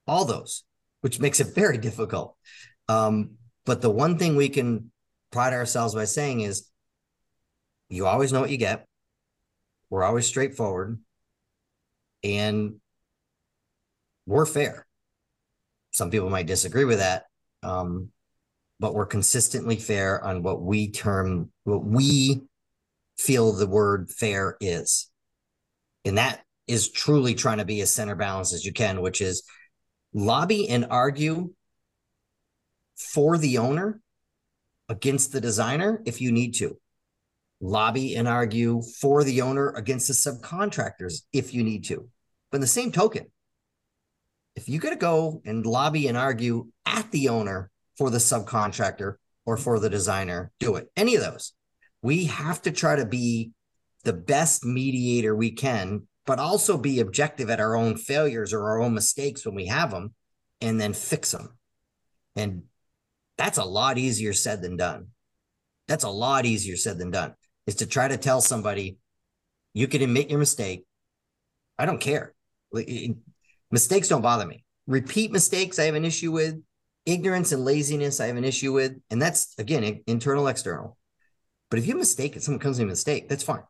All 0.08 0.26
those, 0.26 0.64
which 1.02 1.20
makes 1.20 1.40
it 1.40 1.56
very 1.56 1.78
difficult. 1.78 2.36
Um, 2.90 3.32
but 3.66 3.82
the 3.82 3.90
one 3.90 4.18
thing 4.18 4.36
we 4.36 4.50
can 4.50 4.92
pride 5.32 5.54
ourselves 5.54 5.96
by 5.96 6.06
saying 6.06 6.42
is 6.42 6.70
you 7.90 8.06
always 8.06 8.34
know 8.34 8.42
what 8.42 8.50
you 8.50 8.58
get. 8.58 8.88
We're 9.90 10.04
always 10.04 10.26
straightforward 10.26 11.00
and 12.24 12.76
we're 14.26 14.46
fair. 14.46 14.88
Some 15.92 16.10
people 16.10 16.30
might 16.30 16.48
disagree 16.48 16.86
with 16.86 17.00
that. 17.00 17.26
Um, 17.62 18.10
but 18.80 18.94
we're 18.94 19.06
consistently 19.06 19.78
fair 19.78 20.24
on 20.24 20.44
what 20.44 20.62
we 20.62 20.92
term, 20.92 21.52
what 21.64 21.86
we 21.86 22.42
feel 23.18 23.54
the 23.54 23.68
word 23.68 24.10
fair 24.10 24.58
is. 24.60 25.10
And 26.04 26.18
that 26.18 26.44
is 26.68 26.90
truly 26.90 27.36
trying 27.36 27.60
to 27.60 27.66
be 27.66 27.80
as 27.82 27.94
center 27.94 28.16
balanced 28.16 28.54
as 28.54 28.66
you 28.66 28.74
can, 28.74 29.02
which 29.02 29.22
is 29.22 29.44
lobby 30.14 30.70
and 30.70 30.86
argue 30.90 31.54
for 32.96 33.38
the 33.38 33.58
owner 33.58 34.00
against 34.90 35.32
the 35.32 35.42
designer 35.42 36.02
if 36.06 36.22
you 36.22 36.32
need 36.32 36.54
to 36.56 36.78
lobby 37.64 38.16
and 38.16 38.28
argue 38.28 38.82
for 39.00 39.24
the 39.24 39.42
owner 39.42 39.70
against 39.70 40.08
the 40.08 40.14
subcontractors 40.14 41.22
if 41.32 41.54
you 41.54 41.64
need 41.64 41.86
to. 41.86 42.10
But 42.52 42.58
in 42.58 42.62
the 42.62 42.68
same 42.68 42.92
token, 42.92 43.32
if 44.56 44.70
you 44.70 44.80
got 44.80 44.92
to 44.92 44.98
go 44.98 45.42
and 45.46 45.66
lobby 45.66 46.08
and 46.08 46.18
argue 46.18 46.68
at 46.86 47.10
the 47.12 47.30
owner 47.30 47.72
for 47.98 48.10
the 48.10 48.18
subcontractor 48.18 49.16
or 49.46 49.58
for 49.58 49.80
the 49.80 49.90
designer, 49.90 50.52
do 50.60 50.76
it. 50.76 50.90
Any 50.96 51.16
of 51.16 51.22
those. 51.22 51.54
We 52.02 52.26
have 52.26 52.62
to 52.64 52.72
try 52.72 52.98
to 52.98 53.06
be 53.06 53.52
the 54.04 54.14
best 54.14 54.66
mediator 54.66 55.34
we 55.34 55.52
can, 55.52 56.08
but 56.26 56.40
also 56.40 56.78
be 56.78 57.00
objective 57.00 57.50
at 57.50 57.60
our 57.60 57.76
own 57.76 57.98
failures 57.98 58.54
or 58.54 58.64
our 58.64 58.82
own 58.82 58.94
mistakes 58.94 59.46
when 59.46 59.56
we 59.56 59.66
have 59.68 59.92
them 59.92 60.14
and 60.62 60.80
then 60.80 60.94
fix 60.94 61.32
them. 61.32 61.58
And 62.36 62.64
that's 63.38 63.58
a 63.58 63.66
lot 63.66 63.98
easier 63.98 64.34
said 64.34 64.62
than 64.62 64.78
done. 64.78 65.08
That's 65.88 66.06
a 66.06 66.10
lot 66.10 66.46
easier 66.46 66.78
said 66.78 66.98
than 66.98 67.12
done 67.12 67.34
is 67.68 67.76
to 67.76 67.86
try 67.86 68.08
to 68.08 68.18
tell 68.18 68.42
somebody 68.42 68.98
you 69.74 69.88
can 69.88 70.02
admit 70.02 70.30
your 70.30 70.40
mistake. 70.40 70.86
I 71.78 71.86
don't 71.86 72.00
care. 72.00 72.34
Mistakes 73.72 74.08
don't 74.08 74.22
bother 74.22 74.46
me. 74.46 74.64
Repeat 74.88 75.32
mistakes, 75.32 75.80
I 75.80 75.86
have 75.86 75.96
an 75.96 76.06
issue 76.06 76.32
with. 76.32 76.62
Ignorance 77.06 77.52
and 77.52 77.66
laziness, 77.66 78.22
I 78.22 78.28
have 78.28 78.38
an 78.38 78.46
issue 78.46 78.72
with. 78.72 78.94
And 79.10 79.22
that's, 79.22 79.56
again, 79.58 80.02
internal, 80.08 80.48
external. 80.48 80.98
But 81.70 81.80
if 81.80 81.88
you 81.88 81.96
mistake 81.96 82.36
it, 82.36 82.44
someone 82.44 82.60
comes 82.60 82.78
to 82.78 82.84
me 82.84 82.90
mistake, 82.90 83.28
that's 83.28 83.44
fine. 83.44 83.64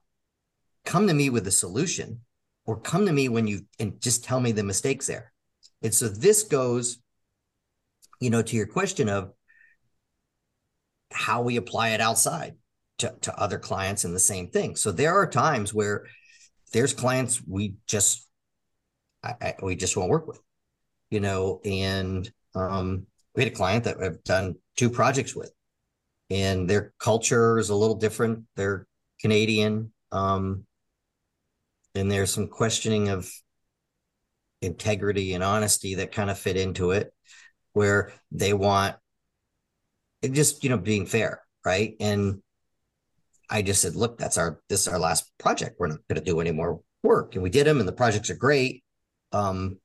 Come 0.86 1.08
to 1.08 1.14
me 1.14 1.30
with 1.30 1.48
a 1.48 1.52
solution 1.52 2.20
or 2.66 2.80
come 2.80 3.06
to 3.06 3.12
me 3.12 3.30
when 3.30 3.48
you 3.48 3.66
and 3.80 4.00
just 4.02 4.24
tell 4.24 4.40
me 4.40 4.52
the 4.52 4.64
mistakes 4.64 5.08
there. 5.08 5.32
And 5.82 5.94
so 5.94 6.08
this 6.08 6.44
goes, 6.44 7.00
you 8.20 8.30
know, 8.30 8.42
to 8.42 8.56
your 8.56 8.68
question 8.68 9.10
of 9.10 9.34
how 11.12 11.42
we 11.42 11.58
apply 11.58 11.90
it 11.90 12.02
outside 12.02 12.56
to, 13.00 13.14
to 13.22 13.38
other 13.40 13.60
clients 13.60 14.04
and 14.04 14.16
the 14.16 14.20
same 14.20 14.48
thing. 14.48 14.76
So 14.76 14.92
there 14.92 15.14
are 15.14 15.28
times 15.28 15.74
where 15.74 16.06
there's 16.72 16.94
clients 16.94 17.42
we 17.46 17.76
just 17.88 18.28
I, 19.24 19.36
I, 19.42 19.56
we 19.62 19.76
just 19.76 19.96
won't 19.96 20.10
work 20.10 20.28
with, 20.28 20.40
you 21.10 21.20
know, 21.20 21.62
and 21.64 22.30
um, 22.56 23.08
we 23.36 23.44
had 23.44 23.52
a 23.52 23.56
client 23.56 23.86
that 23.86 24.02
I've 24.02 24.24
done 24.24 24.56
two 24.76 24.90
projects 24.90 25.36
with, 25.36 25.52
and 26.30 26.70
their 26.70 26.94
culture 27.00 27.58
is 27.58 27.70
a 27.70 27.76
little 27.76 27.96
different. 27.96 28.44
They're 28.56 28.86
Canadian, 29.22 29.94
um, 30.12 30.66
and 31.96 32.12
there's 32.12 32.34
some 32.34 32.48
questioning 32.48 33.10
of 33.10 33.30
integrity 34.62 35.34
and 35.34 35.44
honesty 35.44 35.96
that 35.96 36.12
kind 36.12 36.30
of 36.30 36.38
fit 36.38 36.58
into 36.58 36.92
it, 36.92 37.14
where 37.74 38.12
they 38.32 38.54
want 38.54 38.96
it 40.22 40.32
just 40.32 40.64
you 40.64 40.70
know 40.70 40.78
being 40.78 41.06
fair, 41.06 41.42
right? 41.66 41.96
And 42.00 42.42
I 43.50 43.62
just 43.62 43.82
said, 43.82 43.96
look, 43.96 44.18
that's 44.18 44.38
our 44.38 44.62
this 44.70 44.82
is 44.82 44.88
our 44.88 45.00
last 45.00 45.30
project. 45.38 45.76
We're 45.80 45.88
not 45.88 46.00
going 46.08 46.20
to 46.20 46.26
do 46.26 46.40
any 46.40 46.52
more 46.52 46.82
work, 47.04 47.36
and 47.36 47.44
we 47.44 47.50
did 47.50 47.68
them, 47.68 47.80
and 47.80 47.88
the 47.88 47.94
projects 47.94 48.30
are 48.30 48.36
great. 48.36 48.84
Um, 49.32 49.80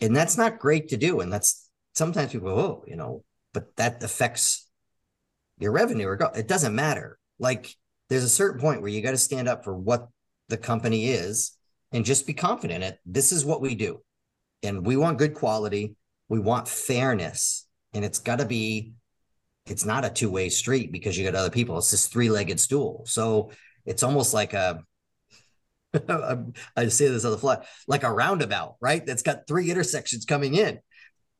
and 0.00 0.16
that's 0.16 0.38
not 0.38 0.58
great 0.58 0.88
to 0.88 0.96
do, 0.96 1.20
and 1.20 1.32
that's 1.32 1.68
sometimes 1.94 2.32
people, 2.32 2.48
oh, 2.48 2.84
you 2.86 2.96
know, 2.96 3.22
but 3.52 3.76
that 3.76 4.02
affects 4.02 4.66
your 5.58 5.72
revenue 5.72 6.06
or 6.06 6.16
go. 6.16 6.26
It 6.26 6.48
doesn't 6.48 6.74
matter. 6.74 7.18
Like 7.38 7.74
there's 8.08 8.24
a 8.24 8.28
certain 8.28 8.60
point 8.60 8.82
where 8.82 8.90
you 8.90 9.02
got 9.02 9.12
to 9.12 9.18
stand 9.18 9.48
up 9.48 9.64
for 9.64 9.76
what 9.76 10.08
the 10.50 10.58
company 10.58 11.08
is 11.08 11.52
and 11.92 12.04
just 12.04 12.26
be 12.26 12.34
confident 12.34 12.84
it. 12.84 12.98
This 13.06 13.32
is 13.32 13.44
what 13.44 13.60
we 13.60 13.74
do, 13.74 14.00
and 14.62 14.84
we 14.86 14.96
want 14.96 15.18
good 15.18 15.34
quality. 15.34 15.96
We 16.28 16.38
want 16.38 16.68
fairness, 16.68 17.66
and 17.94 18.04
it's 18.04 18.18
got 18.18 18.38
to 18.38 18.46
be 18.46 18.92
it's 19.66 19.84
not 19.84 20.04
a 20.04 20.10
two-way 20.10 20.48
street 20.48 20.90
because 20.90 21.16
you 21.16 21.24
got 21.24 21.34
other 21.34 21.50
people. 21.50 21.78
It's 21.78 21.90
this 21.90 22.08
three-legged 22.08 22.58
stool. 22.58 23.04
So 23.06 23.52
it's 23.86 24.02
almost 24.02 24.34
like 24.34 24.52
a 24.52 24.82
I 26.76 26.88
say 26.88 27.08
this 27.08 27.24
on 27.24 27.32
the 27.32 27.38
fly, 27.38 27.64
like 27.88 28.04
a 28.04 28.12
roundabout, 28.12 28.76
right? 28.80 29.04
That's 29.04 29.22
got 29.22 29.46
three 29.46 29.70
intersections 29.70 30.24
coming 30.24 30.54
in. 30.54 30.78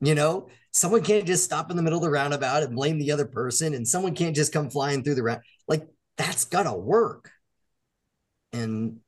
You 0.01 0.15
know, 0.15 0.49
someone 0.71 1.03
can't 1.03 1.27
just 1.27 1.43
stop 1.43 1.69
in 1.69 1.77
the 1.77 1.83
middle 1.83 1.99
of 1.99 2.03
the 2.03 2.09
roundabout 2.09 2.63
and 2.63 2.75
blame 2.75 2.97
the 2.97 3.11
other 3.11 3.25
person, 3.25 3.73
and 3.73 3.87
someone 3.87 4.15
can't 4.15 4.35
just 4.35 4.51
come 4.51 4.69
flying 4.69 5.03
through 5.03 5.15
the 5.15 5.23
round. 5.23 5.41
Like 5.67 5.87
that's 6.17 6.45
gotta 6.45 6.73
work. 6.73 7.31
And 8.53 8.99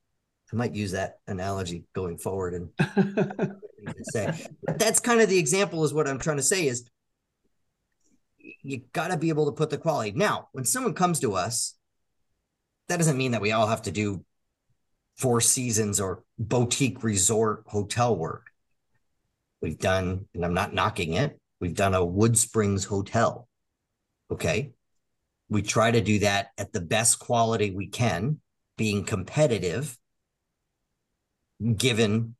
I 0.51 0.55
might 0.55 0.75
use 0.75 0.91
that 0.91 1.19
analogy 1.27 1.85
going 1.93 2.17
forward 2.17 2.53
and 2.53 2.69
say 4.03 4.47
but 4.63 4.77
that's 4.77 4.99
kind 4.99 5.19
of 5.19 5.27
the 5.27 5.37
example 5.37 5.83
is 5.83 5.93
what 5.93 6.07
I'm 6.07 6.19
trying 6.19 6.37
to 6.37 6.43
say 6.43 6.67
is 6.67 6.89
you 8.61 8.81
got 8.93 9.09
to 9.09 9.17
be 9.17 9.29
able 9.29 9.45
to 9.45 9.51
put 9.51 9.69
the 9.69 9.77
quality. 9.77 10.11
Now, 10.11 10.49
when 10.51 10.65
someone 10.65 10.93
comes 10.93 11.19
to 11.21 11.33
us, 11.33 11.75
that 12.87 12.97
doesn't 12.97 13.17
mean 13.17 13.31
that 13.31 13.41
we 13.41 13.51
all 13.51 13.67
have 13.67 13.83
to 13.83 13.91
do 13.91 14.23
four 15.17 15.41
seasons 15.41 15.99
or 15.99 16.23
boutique 16.37 17.03
resort 17.03 17.63
hotel 17.67 18.15
work. 18.15 18.47
We've 19.61 19.79
done, 19.79 20.25
and 20.33 20.43
I'm 20.43 20.53
not 20.53 20.73
knocking 20.73 21.13
it, 21.13 21.39
we've 21.59 21.75
done 21.75 21.93
a 21.93 22.03
Wood 22.03 22.37
Springs 22.37 22.85
hotel. 22.85 23.47
Okay. 24.31 24.71
We 25.49 25.61
try 25.61 25.91
to 25.91 26.01
do 26.01 26.19
that 26.19 26.49
at 26.57 26.73
the 26.73 26.81
best 26.81 27.19
quality 27.19 27.71
we 27.71 27.87
can, 27.87 28.39
being 28.77 29.03
competitive, 29.05 29.97
given 31.77 32.35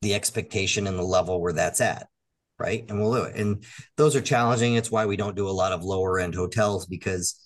the 0.00 0.14
expectation 0.14 0.86
and 0.86 0.98
the 0.98 1.02
level 1.02 1.40
where 1.40 1.52
that's 1.52 1.80
at. 1.80 2.08
right? 2.58 2.84
And 2.88 3.00
we'll 3.00 3.14
do 3.14 3.22
it. 3.22 3.36
And 3.36 3.64
those 3.96 4.14
are 4.14 4.20
challenging. 4.20 4.74
It's 4.74 4.90
why 4.90 5.06
we 5.06 5.16
don't 5.16 5.36
do 5.36 5.48
a 5.48 5.50
lot 5.50 5.72
of 5.72 5.82
lower 5.84 6.20
end 6.20 6.34
hotels 6.34 6.86
because 6.86 7.38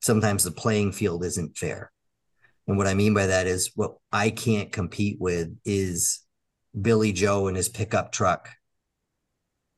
sometimes 0.00 0.42
the 0.42 0.50
playing 0.50 0.92
field 0.92 1.24
isn't 1.24 1.56
fair. 1.56 1.92
And 2.66 2.78
what 2.78 2.86
I 2.86 2.94
mean 2.94 3.14
by 3.14 3.26
that 3.26 3.46
is 3.46 3.70
what 3.74 3.96
I 4.10 4.30
can't 4.30 4.72
compete 4.72 5.18
with 5.20 5.56
is 5.64 6.20
Billy 6.80 7.12
Joe 7.12 7.46
and 7.46 7.56
his 7.56 7.68
pickup 7.68 8.10
truck, 8.10 8.50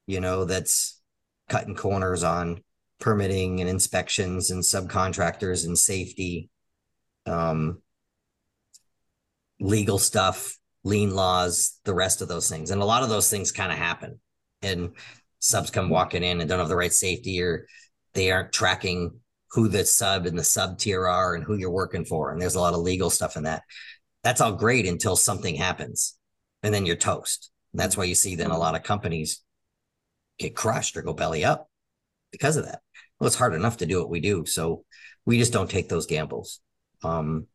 you 0.06 0.20
know, 0.20 0.44
that's 0.44 1.00
cutting 1.48 1.74
corners 1.74 2.22
on 2.22 2.62
permitting 3.00 3.60
and 3.60 3.68
inspections 3.68 4.50
and 4.50 4.62
subcontractors 4.62 5.66
and 5.66 5.76
safety, 5.76 6.48
um, 7.28 7.82
legal 9.60 9.98
stuff, 9.98 10.56
lien 10.84 11.14
laws, 11.14 11.78
the 11.84 11.94
rest 11.94 12.22
of 12.22 12.28
those 12.28 12.48
things. 12.48 12.70
And 12.70 12.80
a 12.80 12.86
lot 12.86 13.02
of 13.02 13.08
those 13.08 13.30
things 13.30 13.52
kind 13.52 13.72
of 13.72 13.78
happen. 13.78 14.20
And 14.62 14.90
subs 15.38 15.70
come 15.70 15.88
walking 15.88 16.22
in 16.22 16.40
and 16.40 16.48
don't 16.48 16.58
have 16.58 16.68
the 16.68 16.76
right 16.76 16.92
safety 16.92 17.40
or 17.42 17.66
they 18.14 18.30
aren't 18.30 18.52
tracking 18.52 19.20
who 19.52 19.68
the 19.68 19.84
sub 19.84 20.26
and 20.26 20.38
the 20.38 20.44
sub 20.44 20.78
tier 20.78 21.06
are 21.06 21.34
and 21.34 21.44
who 21.44 21.56
you're 21.56 21.70
working 21.70 22.04
for. 22.04 22.30
And 22.30 22.40
there's 22.40 22.54
a 22.54 22.60
lot 22.60 22.74
of 22.74 22.80
legal 22.80 23.10
stuff 23.10 23.36
in 23.36 23.44
that. 23.44 23.62
That's 24.24 24.40
all 24.40 24.52
great 24.52 24.86
until 24.86 25.16
something 25.16 25.54
happens 25.54 26.18
and 26.62 26.74
then 26.74 26.86
you're 26.86 26.96
toast. 26.96 27.50
And 27.72 27.80
that's 27.80 27.96
why 27.96 28.04
you 28.04 28.14
see 28.14 28.34
then 28.34 28.50
a 28.50 28.58
lot 28.58 28.74
of 28.74 28.82
companies 28.82 29.42
get 30.38 30.56
crushed 30.56 30.96
or 30.96 31.02
go 31.02 31.12
belly 31.12 31.44
up 31.44 31.68
because 32.30 32.56
of 32.56 32.64
that. 32.66 32.80
Well, 33.18 33.26
it's 33.26 33.36
hard 33.36 33.54
enough 33.54 33.78
to 33.78 33.86
do 33.86 34.00
what 34.00 34.10
we 34.10 34.20
do. 34.20 34.44
So 34.46 34.84
we 35.24 35.38
just 35.38 35.52
don't 35.52 35.70
take 35.70 35.88
those 35.88 36.06
gambles. 36.06 36.60
Um, 37.02 37.46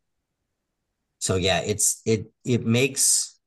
so 1.18 1.36
yeah, 1.36 1.60
it's 1.60 2.02
it 2.04 2.30
it 2.44 2.66
makes 2.66 3.38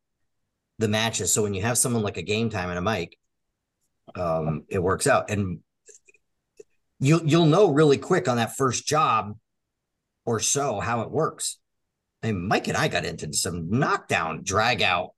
the 0.79 0.87
matches. 0.87 1.33
So 1.33 1.43
when 1.43 1.53
you 1.53 1.61
have 1.61 1.77
someone 1.77 2.03
like 2.03 2.17
a 2.17 2.23
game 2.23 2.49
time 2.49 2.69
and 2.69 2.77
a 2.77 2.81
Mike, 2.81 3.17
um, 4.15 4.63
it 4.69 4.79
works 4.79 5.07
out. 5.07 5.29
And 5.29 5.59
you'll 6.99 7.25
you'll 7.25 7.45
know 7.45 7.71
really 7.71 7.97
quick 7.97 8.27
on 8.27 8.37
that 8.37 8.55
first 8.55 8.87
job 8.87 9.37
or 10.25 10.39
so 10.39 10.79
how 10.79 11.01
it 11.01 11.11
works. 11.11 11.59
I 12.23 12.31
mean, 12.31 12.47
Mike 12.47 12.67
and 12.67 12.77
I 12.77 12.87
got 12.87 13.05
into 13.05 13.31
some 13.33 13.69
knockdown, 13.69 14.41
drag 14.43 14.81
out. 14.81 15.11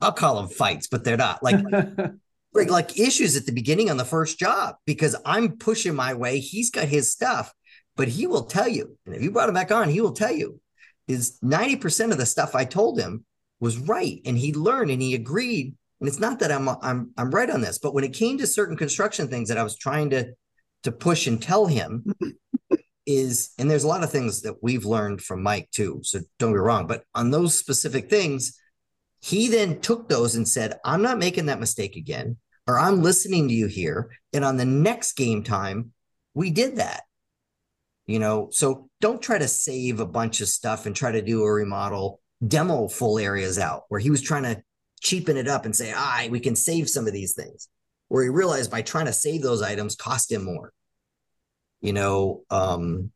I'll 0.00 0.12
call 0.12 0.36
them 0.36 0.48
fights, 0.48 0.86
but 0.86 1.04
they're 1.04 1.16
not 1.16 1.42
like 1.42 1.62
like 2.54 2.70
like 2.70 2.98
issues 2.98 3.36
at 3.36 3.46
the 3.46 3.52
beginning 3.52 3.90
on 3.90 3.96
the 3.96 4.04
first 4.04 4.38
job 4.38 4.76
because 4.86 5.16
I'm 5.24 5.56
pushing 5.56 5.94
my 5.94 6.14
way. 6.14 6.40
He's 6.40 6.70
got 6.70 6.88
his 6.88 7.10
stuff, 7.10 7.52
but 8.00 8.08
he 8.08 8.26
will 8.26 8.44
tell 8.44 8.66
you, 8.66 8.96
and 9.04 9.14
if 9.14 9.20
you 9.20 9.30
brought 9.30 9.50
him 9.50 9.54
back 9.54 9.70
on, 9.70 9.90
he 9.90 10.00
will 10.00 10.12
tell 10.12 10.32
you 10.32 10.58
is 11.06 11.38
90% 11.44 12.12
of 12.12 12.16
the 12.16 12.24
stuff 12.24 12.54
I 12.54 12.64
told 12.64 12.98
him 12.98 13.26
was 13.60 13.76
right. 13.76 14.22
And 14.24 14.38
he 14.38 14.54
learned 14.54 14.90
and 14.90 15.02
he 15.02 15.14
agreed. 15.14 15.74
And 16.00 16.08
it's 16.08 16.18
not 16.18 16.38
that 16.38 16.50
I'm 16.50 16.66
I'm 16.66 17.10
I'm 17.18 17.30
right 17.30 17.50
on 17.50 17.60
this, 17.60 17.78
but 17.78 17.92
when 17.92 18.04
it 18.04 18.14
came 18.14 18.38
to 18.38 18.46
certain 18.46 18.74
construction 18.74 19.28
things 19.28 19.50
that 19.50 19.58
I 19.58 19.62
was 19.62 19.76
trying 19.76 20.08
to 20.10 20.32
to 20.84 20.92
push 20.92 21.26
and 21.26 21.42
tell 21.42 21.66
him 21.66 22.06
is, 23.06 23.50
and 23.58 23.70
there's 23.70 23.84
a 23.84 23.88
lot 23.88 24.02
of 24.02 24.10
things 24.10 24.40
that 24.42 24.62
we've 24.62 24.86
learned 24.86 25.20
from 25.20 25.42
Mike 25.42 25.68
too. 25.70 26.00
So 26.02 26.20
don't 26.38 26.54
be 26.54 26.58
wrong, 26.58 26.86
but 26.86 27.04
on 27.14 27.30
those 27.30 27.54
specific 27.54 28.08
things, 28.08 28.58
he 29.20 29.48
then 29.48 29.78
took 29.82 30.08
those 30.08 30.36
and 30.36 30.48
said, 30.48 30.78
I'm 30.86 31.02
not 31.02 31.18
making 31.18 31.44
that 31.46 31.60
mistake 31.60 31.96
again, 31.96 32.38
or 32.66 32.78
I'm 32.78 33.02
listening 33.02 33.48
to 33.48 33.54
you 33.54 33.66
here. 33.66 34.08
And 34.32 34.42
on 34.42 34.56
the 34.56 34.64
next 34.64 35.16
game 35.16 35.42
time, 35.42 35.92
we 36.32 36.50
did 36.50 36.76
that. 36.76 37.02
You 38.10 38.18
know, 38.18 38.48
so 38.50 38.90
don't 39.00 39.22
try 39.22 39.38
to 39.38 39.46
save 39.46 40.00
a 40.00 40.04
bunch 40.04 40.40
of 40.40 40.48
stuff 40.48 40.84
and 40.84 40.96
try 40.96 41.12
to 41.12 41.22
do 41.22 41.44
a 41.44 41.52
remodel, 41.52 42.20
demo 42.44 42.88
full 42.88 43.20
areas 43.20 43.56
out 43.56 43.84
where 43.88 44.00
he 44.00 44.10
was 44.10 44.20
trying 44.20 44.42
to 44.42 44.60
cheapen 45.00 45.36
it 45.36 45.46
up 45.46 45.64
and 45.64 45.76
say, 45.76 45.92
ah, 45.94 46.26
we 46.28 46.40
can 46.40 46.56
save 46.56 46.90
some 46.90 47.06
of 47.06 47.12
these 47.12 47.34
things 47.34 47.68
where 48.08 48.24
he 48.24 48.28
realized 48.28 48.68
by 48.68 48.82
trying 48.82 49.06
to 49.06 49.12
save 49.12 49.42
those 49.42 49.62
items 49.62 49.94
cost 49.94 50.32
him 50.32 50.44
more. 50.44 50.72
You 51.80 51.92
know, 51.92 52.42
um, 52.50 53.12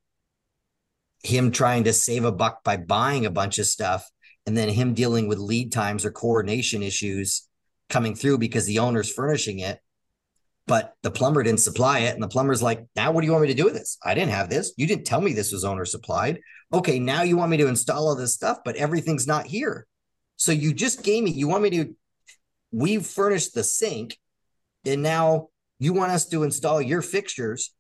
him 1.24 1.51
trying 1.51 1.82
to 1.84 1.92
save 1.92 2.24
a 2.24 2.30
buck 2.30 2.62
by 2.62 2.76
buying 2.76 3.26
a 3.26 3.30
bunch 3.30 3.59
of 3.59 3.66
stuff 3.66 4.09
and 4.47 4.57
then 4.57 4.68
him 4.68 4.95
dealing 4.95 5.26
with 5.26 5.38
lead 5.38 5.72
times 5.72 6.05
or 6.05 6.12
coordination 6.12 6.84
issues 6.84 7.49
coming 7.88 8.14
through 8.14 8.38
because 8.38 8.64
the 8.66 8.78
owner's 8.78 9.12
furnishing 9.12 9.59
it 9.59 9.80
but 10.67 10.95
the 11.03 11.11
plumber 11.11 11.43
didn't 11.43 11.61
supply 11.61 12.01
it 12.01 12.15
and 12.15 12.23
the 12.23 12.29
plumber's 12.29 12.62
like 12.62 12.85
now 12.97 13.12
what 13.12 13.21
do 13.21 13.27
you 13.27 13.33
want 13.33 13.43
me 13.43 13.49
to 13.49 13.55
do 13.55 13.65
with 13.65 13.75
this 13.75 13.99
i 14.05 14.15
didn't 14.15 14.31
have 14.31 14.49
this 14.49 14.73
you 14.77 14.87
didn't 14.87 15.05
tell 15.05 15.21
me 15.21 15.33
this 15.33 15.53
was 15.53 15.65
owner 15.65 15.85
supplied 15.85 16.41
okay 16.73 16.99
now 16.99 17.23
you 17.23 17.37
want 17.37 17.51
me 17.51 17.57
to 17.57 17.69
install 17.69 18.09
all 18.09 18.15
this 18.15 18.35
stuff 18.35 18.59
but 18.65 18.77
everything's 18.77 19.27
not 19.27 19.47
here 19.47 19.87
so 20.37 20.53
you 20.53 20.73
just 20.73 21.03
gave 21.03 21.23
me 21.23 21.31
you 21.31 21.49
want 21.49 21.62
me 21.62 21.71
to 21.71 21.95
we've 22.73 23.07
furnished 23.07 23.55
the 23.55 23.62
sink 23.62 24.19
and 24.85 25.03
now 25.03 25.49
you 25.79 25.93
want 25.93 26.12
us 26.12 26.27
to 26.27 26.43
install 26.43 26.81
your 26.81 27.03
fixtures, 27.03 27.73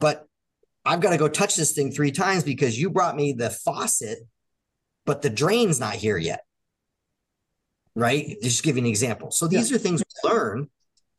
but 0.00 0.26
I've 0.84 1.00
got 1.00 1.10
to 1.10 1.18
go 1.18 1.28
touch 1.28 1.56
this 1.56 1.72
thing 1.72 1.90
three 1.90 2.12
times 2.12 2.44
because 2.44 2.78
you 2.78 2.90
brought 2.90 3.16
me 3.16 3.32
the 3.32 3.50
faucet, 3.50 4.18
but 5.04 5.22
the 5.22 5.30
drain's 5.30 5.80
not 5.80 5.94
here 5.94 6.16
yet. 6.16 6.40
Right? 7.94 8.36
Just 8.42 8.62
give 8.62 8.76
you 8.76 8.82
an 8.82 8.88
example. 8.88 9.30
So 9.30 9.48
these 9.48 9.70
yeah. 9.70 9.76
are 9.76 9.80
things 9.80 10.02
we 10.02 10.30
learn. 10.30 10.70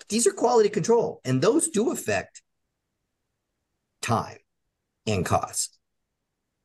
These 0.07 0.27
are 0.27 0.31
quality 0.31 0.69
control, 0.69 1.21
and 1.25 1.41
those 1.41 1.69
do 1.69 1.91
affect 1.91 2.41
time 4.01 4.37
and 5.05 5.25
cost. 5.25 5.77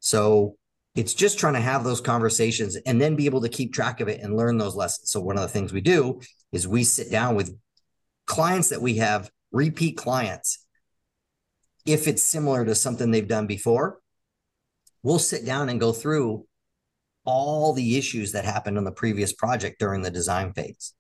So 0.01 0.57
it's 0.95 1.14
just 1.14 1.39
trying 1.39 1.55
to 1.55 1.61
have 1.61 1.82
those 1.82 2.01
conversations 2.01 2.76
and 2.76 3.01
then 3.01 3.16
be 3.16 3.26
able 3.26 3.41
to 3.41 3.49
keep 3.49 3.72
track 3.72 4.01
of 4.01 4.09
it 4.09 4.20
and 4.20 4.37
learn 4.37 4.59
those 4.59 4.76
lessons. 4.76 5.11
So 5.11 5.20
one 5.20 5.37
of 5.37 5.43
the 5.43 5.49
things 5.49 5.72
we 5.72 5.80
do 5.80 6.20
is 6.53 6.68
we 6.68 6.85
sit 6.85 7.11
down 7.11 7.35
with 7.35 7.57
clients 8.26 8.68
that 8.68 8.80
we 8.80 8.99
have, 8.99 9.30
repeat 9.51 9.97
clients, 9.97 10.64
if 11.85 12.07
it's 12.07 12.22
similar 12.22 12.64
to 12.64 12.74
something 12.74 13.11
they've 13.11 13.28
done 13.28 13.47
before, 13.47 13.99
we'll 15.03 15.18
sit 15.18 15.45
down 15.45 15.68
and 15.68 15.80
go 15.80 15.93
through 15.93 16.47
all 17.24 17.72
the 17.72 17.97
issues 17.97 18.32
that 18.32 18.45
happened 18.45 18.78
on 18.78 18.85
the 18.85 18.93
previous 18.93 19.32
project 19.32 19.78
during 19.78 20.03
the 20.03 20.11
design 20.11 20.53
phase. 20.53 20.95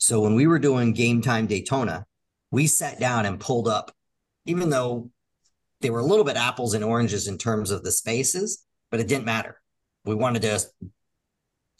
So 0.00 0.22
when 0.22 0.34
we 0.34 0.46
were 0.46 0.58
doing 0.58 0.94
game 0.94 1.20
time 1.20 1.46
Daytona, 1.46 2.06
we 2.50 2.66
sat 2.66 2.98
down 2.98 3.26
and 3.26 3.38
pulled 3.38 3.68
up, 3.68 3.92
even 4.46 4.70
though 4.70 5.10
they 5.82 5.90
were 5.90 6.00
a 6.00 6.04
little 6.04 6.24
bit 6.24 6.38
apples 6.38 6.72
and 6.72 6.82
oranges 6.82 7.28
in 7.28 7.36
terms 7.36 7.70
of 7.70 7.84
the 7.84 7.92
spaces, 7.92 8.64
but 8.90 8.98
it 8.98 9.08
didn't 9.08 9.26
matter. 9.26 9.60
We 10.06 10.14
wanted 10.14 10.42
to, 10.42 10.60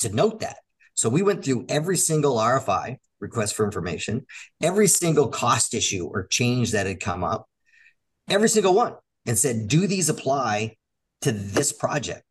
to 0.00 0.14
note 0.14 0.40
that. 0.40 0.58
So 0.92 1.08
we 1.08 1.22
went 1.22 1.42
through 1.42 1.64
every 1.70 1.96
single 1.96 2.36
RFI 2.36 2.98
request 3.20 3.54
for 3.54 3.64
information, 3.64 4.26
every 4.62 4.86
single 4.86 5.28
cost 5.28 5.72
issue 5.72 6.06
or 6.06 6.26
change 6.26 6.72
that 6.72 6.86
had 6.86 7.00
come 7.00 7.24
up, 7.24 7.48
every 8.28 8.50
single 8.50 8.74
one, 8.74 8.96
and 9.24 9.38
said, 9.38 9.66
do 9.66 9.86
these 9.86 10.10
apply 10.10 10.76
to 11.22 11.32
this 11.32 11.72
project? 11.72 12.24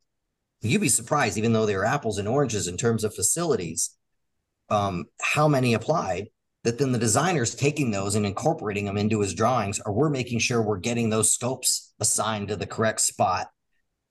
You'd 0.61 0.81
be 0.81 0.89
surprised, 0.89 1.39
even 1.39 1.53
though 1.53 1.65
they 1.65 1.75
were 1.75 1.85
apples 1.85 2.19
and 2.19 2.27
oranges 2.27 2.67
in 2.67 2.77
terms 2.77 3.03
of 3.03 3.15
facilities, 3.15 3.95
um, 4.69 5.05
how 5.21 5.47
many 5.47 5.73
applied. 5.73 6.27
That 6.65 6.77
then 6.77 6.91
the 6.91 6.99
designer's 6.99 7.55
taking 7.55 7.89
those 7.89 8.15
and 8.15 8.25
incorporating 8.25 8.83
them 8.83 8.97
into 8.97 9.21
his 9.21 9.33
drawings, 9.33 9.79
or 9.85 9.93
we're 9.93 10.09
making 10.09 10.39
sure 10.39 10.61
we're 10.61 10.77
getting 10.77 11.09
those 11.09 11.31
scopes 11.31 11.93
assigned 12.01 12.49
to 12.49 12.57
the 12.57 12.67
correct 12.67 12.99
spot 12.99 13.47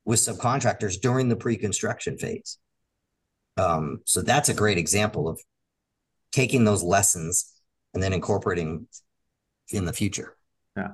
with 0.06 0.18
subcontractors 0.18 0.98
during 0.98 1.28
the 1.28 1.36
pre-construction 1.36 2.16
phase. 2.16 2.56
Um, 3.58 4.00
so 4.06 4.22
that's 4.22 4.48
a 4.48 4.54
great 4.54 4.78
example 4.78 5.28
of 5.28 5.38
taking 6.32 6.64
those 6.64 6.82
lessons 6.82 7.52
and 7.92 8.02
then 8.02 8.14
incorporating 8.14 8.86
in 9.68 9.84
the 9.84 9.92
future. 9.92 10.34
Yeah. 10.74 10.92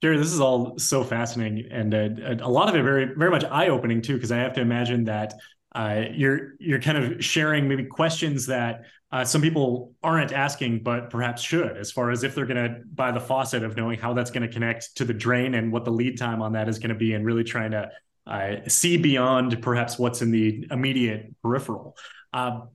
Jerry, 0.00 0.16
this 0.16 0.32
is 0.32 0.40
all 0.40 0.78
so 0.78 1.02
fascinating, 1.02 1.66
and 1.72 1.92
uh, 1.92 2.44
a 2.44 2.48
lot 2.48 2.68
of 2.68 2.76
it 2.76 2.82
very, 2.84 3.06
very 3.16 3.30
much 3.30 3.44
eye-opening 3.44 4.00
too. 4.00 4.14
Because 4.14 4.30
I 4.30 4.38
have 4.38 4.52
to 4.54 4.60
imagine 4.60 5.04
that 5.04 5.34
uh, 5.74 6.04
you're 6.12 6.54
you're 6.58 6.80
kind 6.80 6.98
of 6.98 7.24
sharing 7.24 7.68
maybe 7.68 7.84
questions 7.84 8.46
that 8.46 8.82
uh, 9.12 9.24
some 9.24 9.42
people 9.42 9.92
aren't 10.02 10.32
asking, 10.32 10.82
but 10.82 11.10
perhaps 11.10 11.42
should, 11.42 11.76
as 11.76 11.90
far 11.90 12.10
as 12.10 12.22
if 12.22 12.34
they're 12.34 12.46
going 12.46 12.64
to 12.64 12.80
buy 12.94 13.10
the 13.10 13.20
faucet, 13.20 13.62
of 13.62 13.76
knowing 13.76 13.98
how 13.98 14.12
that's 14.12 14.30
going 14.30 14.46
to 14.46 14.52
connect 14.52 14.96
to 14.96 15.04
the 15.04 15.14
drain 15.14 15.54
and 15.54 15.72
what 15.72 15.84
the 15.84 15.90
lead 15.90 16.16
time 16.16 16.42
on 16.42 16.52
that 16.52 16.68
is 16.68 16.78
going 16.78 16.90
to 16.90 16.94
be, 16.94 17.14
and 17.14 17.24
really 17.24 17.44
trying 17.44 17.72
to 17.72 17.90
uh, 18.26 18.56
see 18.68 18.96
beyond 18.96 19.60
perhaps 19.62 19.98
what's 19.98 20.22
in 20.22 20.30
the 20.30 20.66
immediate 20.70 21.34
peripheral. 21.42 21.96
Um, 22.32 22.68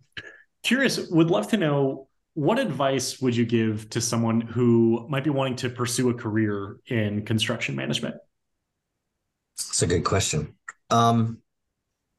curious, 0.63 1.09
would 1.09 1.29
love 1.29 1.47
to 1.49 1.57
know 1.57 2.07
what 2.33 2.59
advice 2.59 3.21
would 3.21 3.35
you 3.35 3.45
give 3.45 3.89
to 3.91 4.01
someone 4.01 4.41
who 4.41 5.05
might 5.09 5.23
be 5.23 5.29
wanting 5.29 5.55
to 5.55 5.69
pursue 5.69 6.09
a 6.09 6.13
career 6.13 6.77
in 6.87 7.23
construction 7.23 7.75
management? 7.75 8.15
That's 9.57 9.81
a 9.81 9.87
good 9.87 10.03
question. 10.03 10.55
Um, 10.89 11.37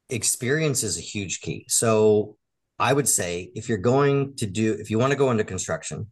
experience 0.09 0.83
is 0.83 0.97
a 0.97 1.01
huge 1.01 1.41
key. 1.41 1.65
So 1.67 2.37
I 2.79 2.93
would 2.93 3.07
say 3.07 3.51
if 3.55 3.69
you're 3.69 3.77
going 3.77 4.35
to 4.35 4.45
do, 4.45 4.73
if 4.73 4.89
you 4.89 4.99
want 4.99 5.11
to 5.11 5.17
go 5.17 5.31
into 5.31 5.43
construction, 5.43 6.07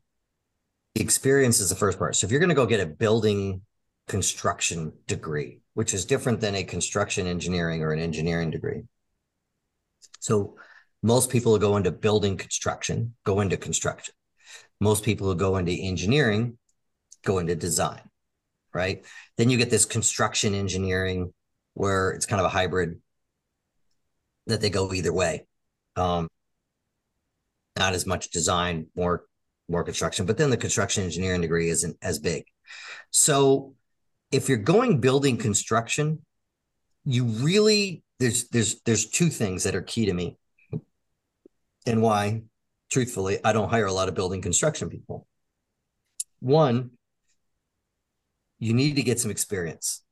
experience 0.96 1.60
is 1.60 1.70
the 1.70 1.76
first 1.76 1.98
part. 1.98 2.16
So 2.16 2.26
if 2.26 2.32
you're 2.32 2.40
going 2.40 2.50
to 2.50 2.56
go 2.56 2.66
get 2.66 2.80
a 2.80 2.86
building 2.86 3.62
construction 4.08 4.94
degree, 5.08 5.62
which 5.74 5.94
is 5.94 6.06
different 6.06 6.40
than 6.40 6.56
a 6.56 6.64
construction 6.64 7.28
engineering 7.28 7.84
or 7.84 7.92
an 7.92 8.00
engineering 8.00 8.52
degree. 8.52 8.84
So 10.20 10.56
most 11.04 11.30
people 11.30 11.58
go 11.58 11.78
into 11.78 11.92
building 11.92 12.38
construction, 12.38 13.16
go 13.26 13.42
into 13.42 13.58
construction. 13.58 14.14
Most 14.80 15.04
people 15.04 15.28
who 15.28 15.36
go 15.36 15.58
into 15.58 15.72
engineering 15.72 16.58
go 17.24 17.40
into 17.40 17.56
design, 17.56 18.02
right? 18.74 19.04
Then 19.38 19.50
you 19.50 19.58
get 19.58 19.70
this 19.70 19.86
construction 19.86 20.54
engineering 20.54 21.34
where 21.74 22.12
it's 22.12 22.26
kind 22.26 22.40
of 22.40 22.46
a 22.46 22.50
hybrid 22.50 23.02
that 24.48 24.62
they 24.62 24.70
go 24.70 24.94
either 24.94 25.14
way. 25.14 25.46
Um, 25.96 26.28
not 27.78 27.94
as 27.94 28.06
much 28.06 28.30
design, 28.30 28.88
more 28.96 29.26
more 29.68 29.84
construction, 29.84 30.26
but 30.26 30.38
then 30.38 30.52
the 30.52 30.58
construction 30.58 31.04
engineering 31.04 31.42
degree 31.42 31.70
isn't 31.70 31.98
as 32.02 32.20
big. 32.20 32.46
So 33.10 33.74
if 34.32 34.48
you're 34.48 34.58
going 34.58 35.00
building 35.00 35.38
construction, 35.38 36.24
you 37.04 37.26
really 37.26 38.04
there's 38.20 38.48
there's 38.50 38.82
there's 38.82 39.10
two 39.10 39.30
things 39.30 39.64
that 39.64 39.76
are 39.76 39.82
key 39.82 40.06
to 40.06 40.14
me 40.14 40.38
and 41.86 42.02
why 42.02 42.44
truthfully 42.90 43.40
I 43.44 43.54
don't 43.54 43.70
hire 43.70 43.86
a 43.86 43.94
lot 43.94 44.08
of 44.08 44.16
building 44.16 44.42
construction 44.42 44.90
people. 44.90 45.28
One, 46.40 46.92
you 48.60 48.74
need 48.74 48.96
to 48.96 49.04
get 49.04 49.20
some 49.20 49.32
experience. 49.32 50.04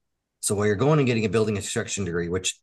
So 0.42 0.56
while 0.56 0.66
you're 0.66 0.76
going 0.76 1.00
and 1.00 1.08
getting 1.08 1.26
a 1.26 1.30
building 1.30 1.56
construction 1.56 2.06
degree, 2.06 2.28
which 2.28 2.60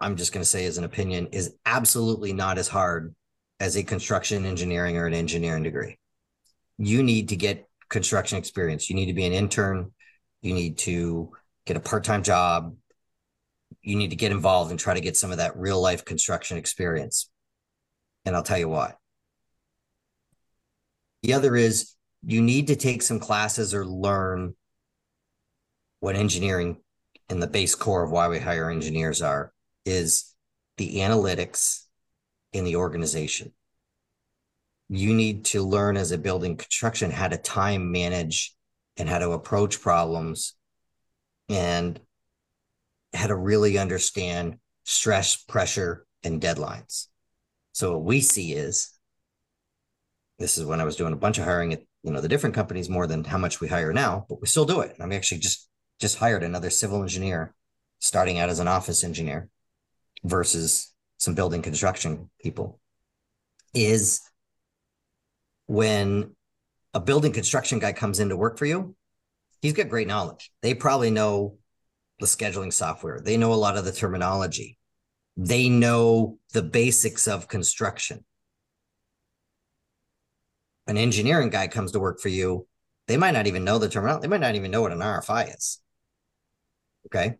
I'm 0.00 0.16
just 0.16 0.32
going 0.32 0.42
to 0.42 0.48
say 0.48 0.64
as 0.64 0.78
an 0.78 0.84
opinion 0.84 1.28
is 1.32 1.54
absolutely 1.66 2.32
not 2.32 2.58
as 2.58 2.68
hard 2.68 3.14
as 3.58 3.76
a 3.76 3.82
construction 3.82 4.46
engineering 4.46 4.96
or 4.96 5.06
an 5.06 5.14
engineering 5.14 5.62
degree. 5.62 5.98
You 6.78 7.02
need 7.02 7.28
to 7.28 7.36
get 7.36 7.68
construction 7.90 8.38
experience. 8.38 8.88
You 8.88 8.96
need 8.96 9.06
to 9.06 9.12
be 9.12 9.26
an 9.26 9.32
intern. 9.32 9.92
You 10.40 10.54
need 10.54 10.78
to 10.78 11.32
get 11.66 11.76
a 11.76 11.80
part 11.80 12.04
time 12.04 12.22
job. 12.22 12.74
You 13.82 13.96
need 13.96 14.10
to 14.10 14.16
get 14.16 14.32
involved 14.32 14.70
and 14.70 14.80
try 14.80 14.94
to 14.94 15.00
get 15.00 15.16
some 15.16 15.30
of 15.30 15.36
that 15.36 15.56
real 15.56 15.80
life 15.80 16.04
construction 16.04 16.56
experience. 16.56 17.30
And 18.24 18.34
I'll 18.34 18.42
tell 18.42 18.58
you 18.58 18.68
why. 18.68 18.94
The 21.22 21.34
other 21.34 21.54
is 21.54 21.94
you 22.24 22.40
need 22.40 22.68
to 22.68 22.76
take 22.76 23.02
some 23.02 23.20
classes 23.20 23.74
or 23.74 23.84
learn 23.84 24.54
what 26.00 26.16
engineering 26.16 26.78
and 27.28 27.42
the 27.42 27.46
base 27.46 27.74
core 27.74 28.02
of 28.02 28.10
why 28.10 28.28
we 28.28 28.38
hire 28.38 28.70
engineers 28.70 29.20
are 29.20 29.52
is 29.84 30.34
the 30.76 30.96
analytics 30.96 31.84
in 32.52 32.64
the 32.64 32.76
organization. 32.76 33.52
You 34.88 35.14
need 35.14 35.44
to 35.46 35.62
learn 35.62 35.96
as 35.96 36.10
a 36.10 36.18
building 36.18 36.56
construction 36.56 37.10
how 37.10 37.28
to 37.28 37.36
time 37.36 37.92
manage 37.92 38.54
and 38.96 39.08
how 39.08 39.18
to 39.18 39.32
approach 39.32 39.80
problems 39.80 40.54
and 41.48 42.00
how 43.14 43.28
to 43.28 43.36
really 43.36 43.78
understand 43.78 44.58
stress, 44.84 45.36
pressure, 45.36 46.06
and 46.22 46.40
deadlines. 46.40 47.06
So 47.72 47.92
what 47.92 48.04
we 48.04 48.20
see 48.20 48.52
is 48.52 48.92
this 50.38 50.58
is 50.58 50.64
when 50.64 50.80
I 50.80 50.84
was 50.84 50.96
doing 50.96 51.12
a 51.12 51.16
bunch 51.16 51.38
of 51.38 51.44
hiring 51.44 51.72
at 51.72 51.82
you 52.02 52.10
know 52.10 52.20
the 52.20 52.28
different 52.28 52.54
companies 52.54 52.88
more 52.88 53.06
than 53.06 53.24
how 53.24 53.38
much 53.38 53.60
we 53.60 53.68
hire 53.68 53.92
now, 53.92 54.24
but 54.28 54.40
we 54.40 54.46
still 54.46 54.64
do 54.64 54.80
it. 54.80 54.96
I'm 54.98 55.12
actually 55.12 55.38
just 55.38 55.68
just 56.00 56.18
hired 56.18 56.42
another 56.42 56.70
civil 56.70 57.02
engineer 57.02 57.54
starting 57.98 58.38
out 58.38 58.48
as 58.48 58.58
an 58.58 58.68
office 58.68 59.04
engineer 59.04 59.48
versus 60.24 60.92
some 61.18 61.34
building 61.34 61.62
construction 61.62 62.30
people 62.40 62.80
is 63.74 64.20
when 65.66 66.34
a 66.94 67.00
building 67.00 67.32
construction 67.32 67.78
guy 67.78 67.92
comes 67.92 68.20
in 68.20 68.30
to 68.30 68.36
work 68.36 68.58
for 68.58 68.66
you, 68.66 68.96
he's 69.60 69.72
got 69.72 69.88
great 69.88 70.08
knowledge. 70.08 70.50
They 70.62 70.74
probably 70.74 71.10
know 71.10 71.58
the 72.18 72.26
scheduling 72.26 72.72
software. 72.72 73.20
They 73.20 73.36
know 73.36 73.52
a 73.52 73.54
lot 73.54 73.76
of 73.76 73.84
the 73.84 73.92
terminology. 73.92 74.78
They 75.36 75.68
know 75.68 76.38
the 76.52 76.62
basics 76.62 77.28
of 77.28 77.48
construction. 77.48 78.24
An 80.86 80.96
engineering 80.96 81.50
guy 81.50 81.68
comes 81.68 81.92
to 81.92 82.00
work 82.00 82.20
for 82.20 82.28
you, 82.28 82.66
they 83.10 83.16
might 83.16 83.32
not 83.32 83.48
even 83.48 83.64
know 83.64 83.78
the 83.78 83.88
terminology. 83.88 84.22
They 84.22 84.28
might 84.28 84.40
not 84.40 84.54
even 84.54 84.70
know 84.70 84.82
what 84.82 84.92
an 84.92 85.00
RFI 85.00 85.56
is. 85.56 85.80
Okay. 87.06 87.38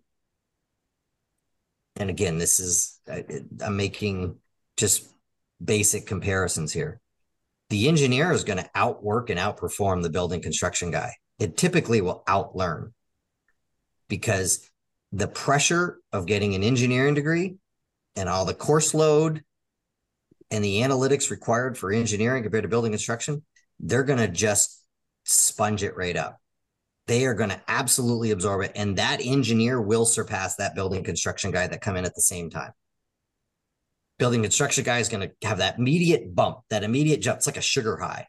And 1.96 2.10
again, 2.10 2.38
this 2.38 2.60
is, 2.60 3.00
I, 3.10 3.24
I'm 3.64 3.76
making 3.76 4.36
just 4.76 5.08
basic 5.62 6.06
comparisons 6.06 6.72
here. 6.72 7.00
The 7.68 7.88
engineer 7.88 8.32
is 8.32 8.44
going 8.44 8.58
to 8.58 8.70
outwork 8.74 9.30
and 9.30 9.38
outperform 9.38 10.02
the 10.02 10.10
building 10.10 10.42
construction 10.42 10.90
guy. 10.90 11.14
It 11.38 11.56
typically 11.56 12.00
will 12.00 12.22
outlearn 12.26 12.92
because 14.08 14.68
the 15.12 15.28
pressure 15.28 15.98
of 16.12 16.26
getting 16.26 16.54
an 16.54 16.62
engineering 16.62 17.14
degree 17.14 17.56
and 18.16 18.28
all 18.28 18.44
the 18.44 18.54
course 18.54 18.94
load 18.94 19.42
and 20.50 20.64
the 20.64 20.80
analytics 20.80 21.30
required 21.30 21.78
for 21.78 21.92
engineering 21.92 22.42
compared 22.42 22.64
to 22.64 22.68
building 22.68 22.92
construction, 22.92 23.44
they're 23.78 24.02
going 24.04 24.18
to 24.18 24.28
just 24.28 24.84
sponge 25.24 25.82
it 25.82 25.96
right 25.96 26.16
up 26.16 26.40
they 27.10 27.26
are 27.26 27.34
going 27.34 27.50
to 27.50 27.60
absolutely 27.66 28.30
absorb 28.30 28.62
it. 28.62 28.70
And 28.76 28.96
that 28.96 29.18
engineer 29.20 29.82
will 29.82 30.04
surpass 30.04 30.54
that 30.56 30.76
building 30.76 31.02
construction 31.02 31.50
guy 31.50 31.66
that 31.66 31.80
come 31.80 31.96
in 31.96 32.04
at 32.04 32.14
the 32.14 32.22
same 32.22 32.50
time. 32.50 32.70
Building 34.20 34.42
construction 34.42 34.84
guy 34.84 34.98
is 34.98 35.08
going 35.08 35.28
to 35.28 35.48
have 35.48 35.58
that 35.58 35.76
immediate 35.76 36.32
bump, 36.32 36.58
that 36.70 36.84
immediate 36.84 37.20
jump. 37.20 37.38
It's 37.38 37.48
like 37.48 37.56
a 37.56 37.62
sugar 37.62 37.96
high. 37.96 38.28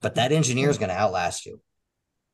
But 0.00 0.14
that 0.14 0.32
engineer 0.32 0.70
is 0.70 0.78
going 0.78 0.88
to 0.88 0.96
outlast 0.96 1.44
you. 1.44 1.60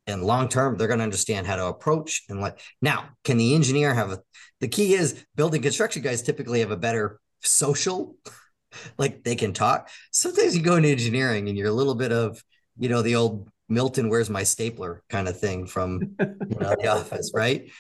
And 0.06 0.22
long 0.22 0.48
term, 0.48 0.76
they're 0.76 0.86
going 0.86 0.98
to 0.98 1.04
understand 1.04 1.48
how 1.48 1.56
to 1.56 1.66
approach 1.66 2.22
and 2.28 2.40
like 2.40 2.60
now, 2.80 3.08
can 3.24 3.38
the 3.38 3.56
engineer 3.56 3.94
have 3.94 4.12
a 4.12 4.20
the 4.60 4.68
key 4.68 4.94
is 4.94 5.24
building 5.34 5.62
construction 5.62 6.02
guys 6.02 6.22
typically 6.22 6.60
have 6.60 6.70
a 6.70 6.76
better 6.76 7.18
social, 7.40 8.14
like 8.98 9.24
they 9.24 9.34
can 9.34 9.52
talk. 9.52 9.88
Sometimes 10.12 10.56
you 10.56 10.62
go 10.62 10.76
into 10.76 10.90
engineering 10.90 11.48
and 11.48 11.58
you're 11.58 11.68
a 11.68 11.72
little 11.72 11.96
bit 11.96 12.12
of, 12.12 12.40
you 12.78 12.88
know, 12.88 13.02
the 13.02 13.16
old 13.16 13.51
Milton, 13.72 14.08
where's 14.08 14.30
my 14.30 14.42
stapler 14.42 15.02
kind 15.08 15.28
of 15.28 15.38
thing 15.38 15.66
from 15.66 16.14
you 16.20 16.56
know, 16.60 16.74
the 16.80 16.86
office, 16.92 17.32
right? 17.34 17.70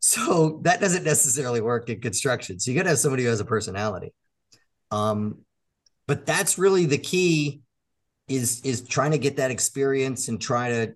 So 0.00 0.60
that 0.64 0.80
doesn't 0.80 1.04
necessarily 1.04 1.60
work 1.60 1.88
in 1.88 2.00
construction. 2.00 2.60
So 2.60 2.70
you 2.70 2.76
got 2.76 2.84
to 2.84 2.90
have 2.90 2.98
somebody 2.98 3.24
who 3.24 3.30
has 3.30 3.40
a 3.40 3.44
personality. 3.44 4.12
Um, 4.90 5.38
but 6.06 6.26
that's 6.26 6.58
really 6.58 6.86
the 6.86 6.98
key 6.98 7.62
is 8.28 8.60
is 8.62 8.82
trying 8.82 9.12
to 9.12 9.18
get 9.18 9.36
that 9.36 9.50
experience 9.50 10.28
and 10.28 10.40
try 10.40 10.68
to 10.68 10.94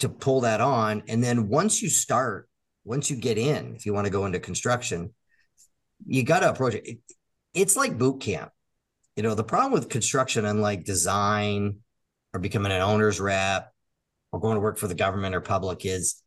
to 0.00 0.08
pull 0.08 0.42
that 0.42 0.60
on. 0.60 1.02
And 1.08 1.22
then 1.22 1.48
once 1.48 1.82
you 1.82 1.88
start, 1.88 2.48
once 2.84 3.10
you 3.10 3.16
get 3.16 3.38
in, 3.38 3.74
if 3.74 3.86
you 3.86 3.94
want 3.94 4.06
to 4.06 4.12
go 4.12 4.26
into 4.26 4.38
construction, 4.38 5.14
you 6.06 6.22
got 6.22 6.40
to 6.40 6.50
approach 6.50 6.74
it. 6.74 6.86
it. 6.86 6.98
It's 7.54 7.76
like 7.76 7.98
boot 7.98 8.20
camp. 8.20 8.50
You 9.16 9.22
know, 9.22 9.34
the 9.34 9.44
problem 9.44 9.72
with 9.72 9.88
construction, 9.88 10.44
unlike 10.44 10.84
design 10.84 11.78
or 12.34 12.40
becoming 12.40 12.72
an 12.72 12.82
owner's 12.82 13.18
rep 13.18 13.72
or 14.36 14.40
going 14.40 14.54
to 14.56 14.60
work 14.60 14.76
for 14.76 14.86
the 14.86 14.94
government 14.94 15.34
or 15.34 15.40
public 15.40 15.86
is 15.86 16.22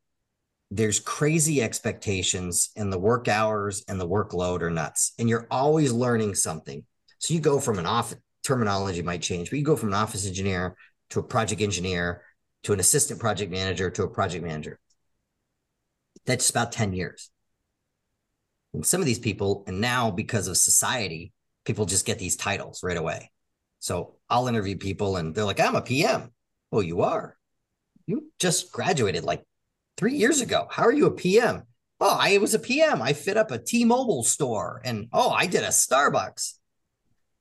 there's 0.72 0.99
crazy 0.99 1.62
expectations 1.62 2.72
and 2.76 2.91
the 2.91 2.99
work 2.99 3.28
hours 3.28 3.84
and 3.88 4.01
the 4.01 4.07
workload 4.07 4.62
are 4.62 4.72
nuts. 4.72 5.14
And 5.20 5.30
you're 5.30 5.47
always 5.51 5.91
learning 5.91 6.36
something. 6.36 6.84
So 7.20 7.36
you 7.36 7.39
go 7.39 7.60
from 7.60 7.78
an 7.78 7.86
office 7.86 8.18
terminology 8.41 9.01
might 9.01 9.22
change 9.22 9.49
but 9.49 9.60
you 9.60 9.66
go 9.66 9.76
from 9.76 9.89
an 9.89 9.95
office 9.95 10.26
engineer 10.26 10.76
to 11.10 11.20
a 11.20 11.24
project 11.24 11.62
engineer 11.62 12.24
to 12.64 12.72
an 12.72 12.80
assistant 12.80 13.20
project 13.20 13.51
manager 13.51 13.91
to 13.91 14.03
a 14.03 14.10
project 14.10 14.43
manager. 14.43 14.80
That's 16.26 16.49
about 16.49 16.72
10 16.72 16.93
years. 16.93 17.30
And 18.74 18.86
some 18.86 19.01
of 19.01 19.05
these 19.05 19.20
people 19.20 19.64
and 19.68 19.82
now 19.82 20.10
because 20.10 20.47
of 20.47 20.57
society 20.57 21.32
people 21.66 21.86
just 21.86 22.05
get 22.05 22.18
these 22.18 22.38
titles 22.38 22.82
right 22.82 22.97
away. 22.97 23.30
So 23.80 24.16
i'll 24.30 24.47
interview 24.47 24.78
people 24.78 25.18
and 25.18 25.36
they're 25.36 25.45
like 25.45 25.60
i'm 25.60 25.76
a 25.76 25.82
pm 25.82 26.32
oh 26.72 26.82
you 26.82 27.01
are 27.01 27.39
you 28.10 28.32
just 28.39 28.72
graduated 28.72 29.24
like 29.24 29.43
three 29.95 30.16
years 30.16 30.41
ago. 30.41 30.68
How 30.72 30.84
are 30.84 30.91
you 30.91 31.05
a 31.05 31.12
PM? 31.12 31.64
Oh, 31.99 32.18
I 32.20 32.38
was 32.39 32.55
a 32.55 32.60
PM. 32.60 33.01
I 33.01 33.14
fit 33.14 33.38
up 33.38 33.51
a 33.51 33.60
T-Mobile 33.60 34.24
store, 34.24 34.82
and 34.84 35.07
oh, 35.14 35.30
I 35.30 35.45
did 35.45 35.64
a 35.64 35.68
Starbucks. 35.68 36.53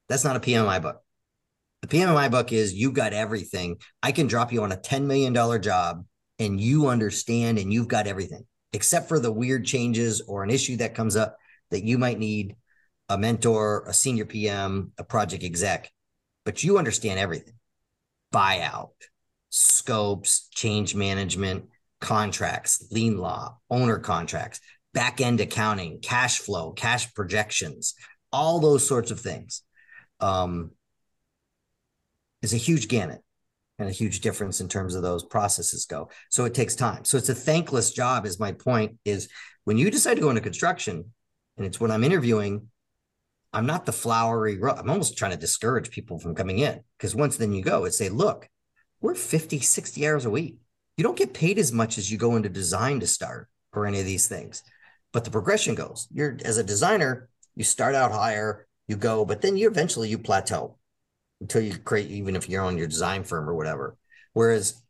That's 0.08 0.24
not 0.24 0.36
a 0.36 0.40
PM 0.40 0.62
in 0.62 0.66
my 0.66 0.78
book. 0.78 1.00
The 1.82 1.88
PM 1.88 2.08
in 2.08 2.14
my 2.14 2.28
book 2.28 2.52
is 2.52 2.74
you 2.74 2.92
got 2.92 3.12
everything. 3.12 3.76
I 4.02 4.12
can 4.12 4.26
drop 4.26 4.52
you 4.52 4.62
on 4.62 4.72
a 4.72 4.76
$10 4.76 5.04
million 5.04 5.62
job 5.62 6.04
and 6.38 6.60
you 6.60 6.88
understand 6.88 7.58
and 7.58 7.72
you've 7.72 7.88
got 7.88 8.06
everything, 8.06 8.46
except 8.72 9.08
for 9.08 9.20
the 9.20 9.32
weird 9.32 9.64
changes 9.64 10.20
or 10.26 10.42
an 10.42 10.50
issue 10.50 10.76
that 10.78 10.94
comes 10.94 11.14
up 11.14 11.36
that 11.70 11.84
you 11.84 11.96
might 11.96 12.18
need 12.18 12.56
a 13.08 13.16
mentor, 13.16 13.84
a 13.86 13.94
senior 13.94 14.24
PM, 14.24 14.92
a 14.98 15.04
project 15.04 15.44
exec, 15.44 15.90
but 16.44 16.64
you 16.64 16.78
understand 16.78 17.20
everything. 17.20 17.54
Buyout, 18.34 18.90
scopes, 19.50 20.48
change 20.50 20.94
management, 20.94 21.66
contracts, 22.00 22.86
lien 22.90 23.18
law, 23.18 23.58
owner 23.70 23.98
contracts, 23.98 24.60
back 24.94 25.20
end 25.20 25.40
accounting, 25.40 26.00
cash 26.00 26.38
flow, 26.38 26.72
cash 26.72 27.12
projections, 27.14 27.94
all 28.32 28.60
those 28.60 28.86
sorts 28.86 29.10
of 29.10 29.20
things. 29.20 29.62
Um, 30.20 30.72
is 32.42 32.52
a 32.52 32.56
huge 32.56 32.88
gamut 32.88 33.22
and 33.78 33.88
a 33.88 33.92
huge 33.92 34.20
difference 34.20 34.60
in 34.60 34.68
terms 34.68 34.94
of 34.94 35.02
those 35.02 35.24
processes 35.24 35.86
go. 35.86 36.08
So 36.30 36.44
it 36.44 36.54
takes 36.54 36.74
time. 36.74 37.04
So 37.04 37.16
it's 37.16 37.28
a 37.28 37.34
thankless 37.34 37.92
job, 37.92 38.26
is 38.26 38.40
my 38.40 38.52
point, 38.52 38.98
is 39.04 39.28
when 39.64 39.78
you 39.78 39.90
decide 39.90 40.14
to 40.14 40.20
go 40.20 40.30
into 40.30 40.40
construction, 40.40 41.12
and 41.56 41.66
it's 41.66 41.80
when 41.80 41.90
I'm 41.90 42.04
interviewing, 42.04 42.68
I'm 43.52 43.66
not 43.66 43.86
the 43.86 43.92
flowery. 43.92 44.54
I'm 44.54 44.90
almost 44.90 45.16
trying 45.16 45.32
to 45.32 45.36
discourage 45.36 45.90
people 45.90 46.18
from 46.18 46.34
coming 46.34 46.58
in 46.58 46.80
because 46.98 47.14
once 47.14 47.36
then 47.36 47.52
you 47.52 47.62
go 47.62 47.84
and 47.84 47.94
say, 47.94 48.08
look, 48.08 48.48
we're 49.00 49.14
50, 49.14 49.60
60 49.60 50.06
hours 50.06 50.24
a 50.24 50.30
week. 50.30 50.56
You 50.96 51.04
don't 51.04 51.16
get 51.16 51.34
paid 51.34 51.58
as 51.58 51.72
much 51.72 51.98
as 51.98 52.10
you 52.10 52.18
go 52.18 52.36
into 52.36 52.48
design 52.48 53.00
to 53.00 53.06
start 53.06 53.48
or 53.72 53.86
any 53.86 54.00
of 54.00 54.06
these 54.06 54.26
things. 54.26 54.62
But 55.12 55.24
the 55.24 55.30
progression 55.30 55.74
goes. 55.74 56.08
You're 56.12 56.36
as 56.44 56.58
a 56.58 56.64
designer, 56.64 57.28
you 57.54 57.64
start 57.64 57.94
out 57.94 58.12
higher, 58.12 58.66
you 58.88 58.96
go, 58.96 59.24
but 59.24 59.40
then 59.40 59.56
you 59.56 59.68
eventually 59.68 60.08
you 60.08 60.18
plateau 60.18 60.76
until 61.40 61.62
you 61.62 61.76
create, 61.78 62.10
even 62.10 62.36
if 62.36 62.48
you're 62.48 62.64
on 62.64 62.76
your 62.76 62.86
design 62.86 63.24
firm 63.24 63.48
or 63.48 63.54
whatever. 63.54 63.96
Whereas 64.32 64.82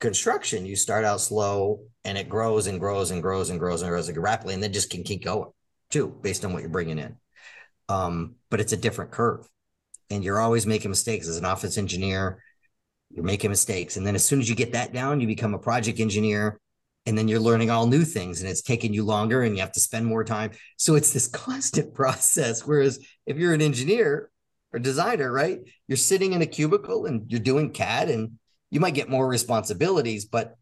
construction, 0.00 0.66
you 0.66 0.76
start 0.76 1.04
out 1.04 1.20
slow 1.20 1.80
and 2.04 2.16
it 2.16 2.28
grows 2.28 2.66
and 2.66 2.78
grows 2.78 3.10
and 3.10 3.22
grows 3.22 3.50
and 3.50 3.58
grows 3.58 3.82
and 3.82 3.90
grows 3.90 4.10
rapidly, 4.12 4.54
and 4.54 4.62
then 4.62 4.72
just 4.72 4.90
can 4.90 5.02
keep 5.02 5.24
going 5.24 5.50
too, 5.90 6.16
based 6.22 6.44
on 6.44 6.52
what 6.52 6.60
you're 6.60 6.70
bringing 6.70 6.98
in. 6.98 7.16
Um, 7.88 8.36
but 8.50 8.60
it's 8.60 8.72
a 8.72 8.76
different 8.76 9.10
curve, 9.10 9.48
and 10.10 10.22
you're 10.22 10.40
always 10.40 10.66
making 10.66 10.90
mistakes 10.90 11.28
as 11.28 11.36
an 11.36 11.44
office 11.44 11.78
engineer. 11.78 12.42
You're 13.14 13.24
making 13.24 13.50
mistakes, 13.50 13.96
and 13.96 14.06
then 14.06 14.14
as 14.14 14.24
soon 14.24 14.40
as 14.40 14.48
you 14.48 14.56
get 14.56 14.72
that 14.72 14.92
down, 14.92 15.20
you 15.20 15.26
become 15.26 15.54
a 15.54 15.58
project 15.58 16.00
engineer, 16.00 16.58
and 17.06 17.16
then 17.16 17.28
you're 17.28 17.40
learning 17.40 17.70
all 17.70 17.86
new 17.86 18.04
things, 18.04 18.40
and 18.40 18.50
it's 18.50 18.62
taking 18.62 18.92
you 18.92 19.04
longer, 19.04 19.42
and 19.42 19.54
you 19.54 19.60
have 19.60 19.72
to 19.72 19.80
spend 19.80 20.06
more 20.06 20.24
time. 20.24 20.50
So 20.78 20.96
it's 20.96 21.12
this 21.12 21.28
constant 21.44 21.94
process. 21.94 22.66
Whereas 22.66 22.98
if 23.26 23.36
you're 23.36 23.54
an 23.54 23.62
engineer 23.62 24.30
or 24.72 24.80
designer, 24.80 25.30
right, 25.30 25.60
you're 25.86 25.96
sitting 25.96 26.32
in 26.32 26.42
a 26.42 26.46
cubicle 26.46 27.06
and 27.06 27.30
you're 27.30 27.40
doing 27.40 27.70
CAD 27.70 28.10
and 28.10 28.38
you 28.70 28.80
might 28.80 28.94
get 28.94 29.08
more 29.08 29.28
responsibilities, 29.28 30.24
but 30.24 30.56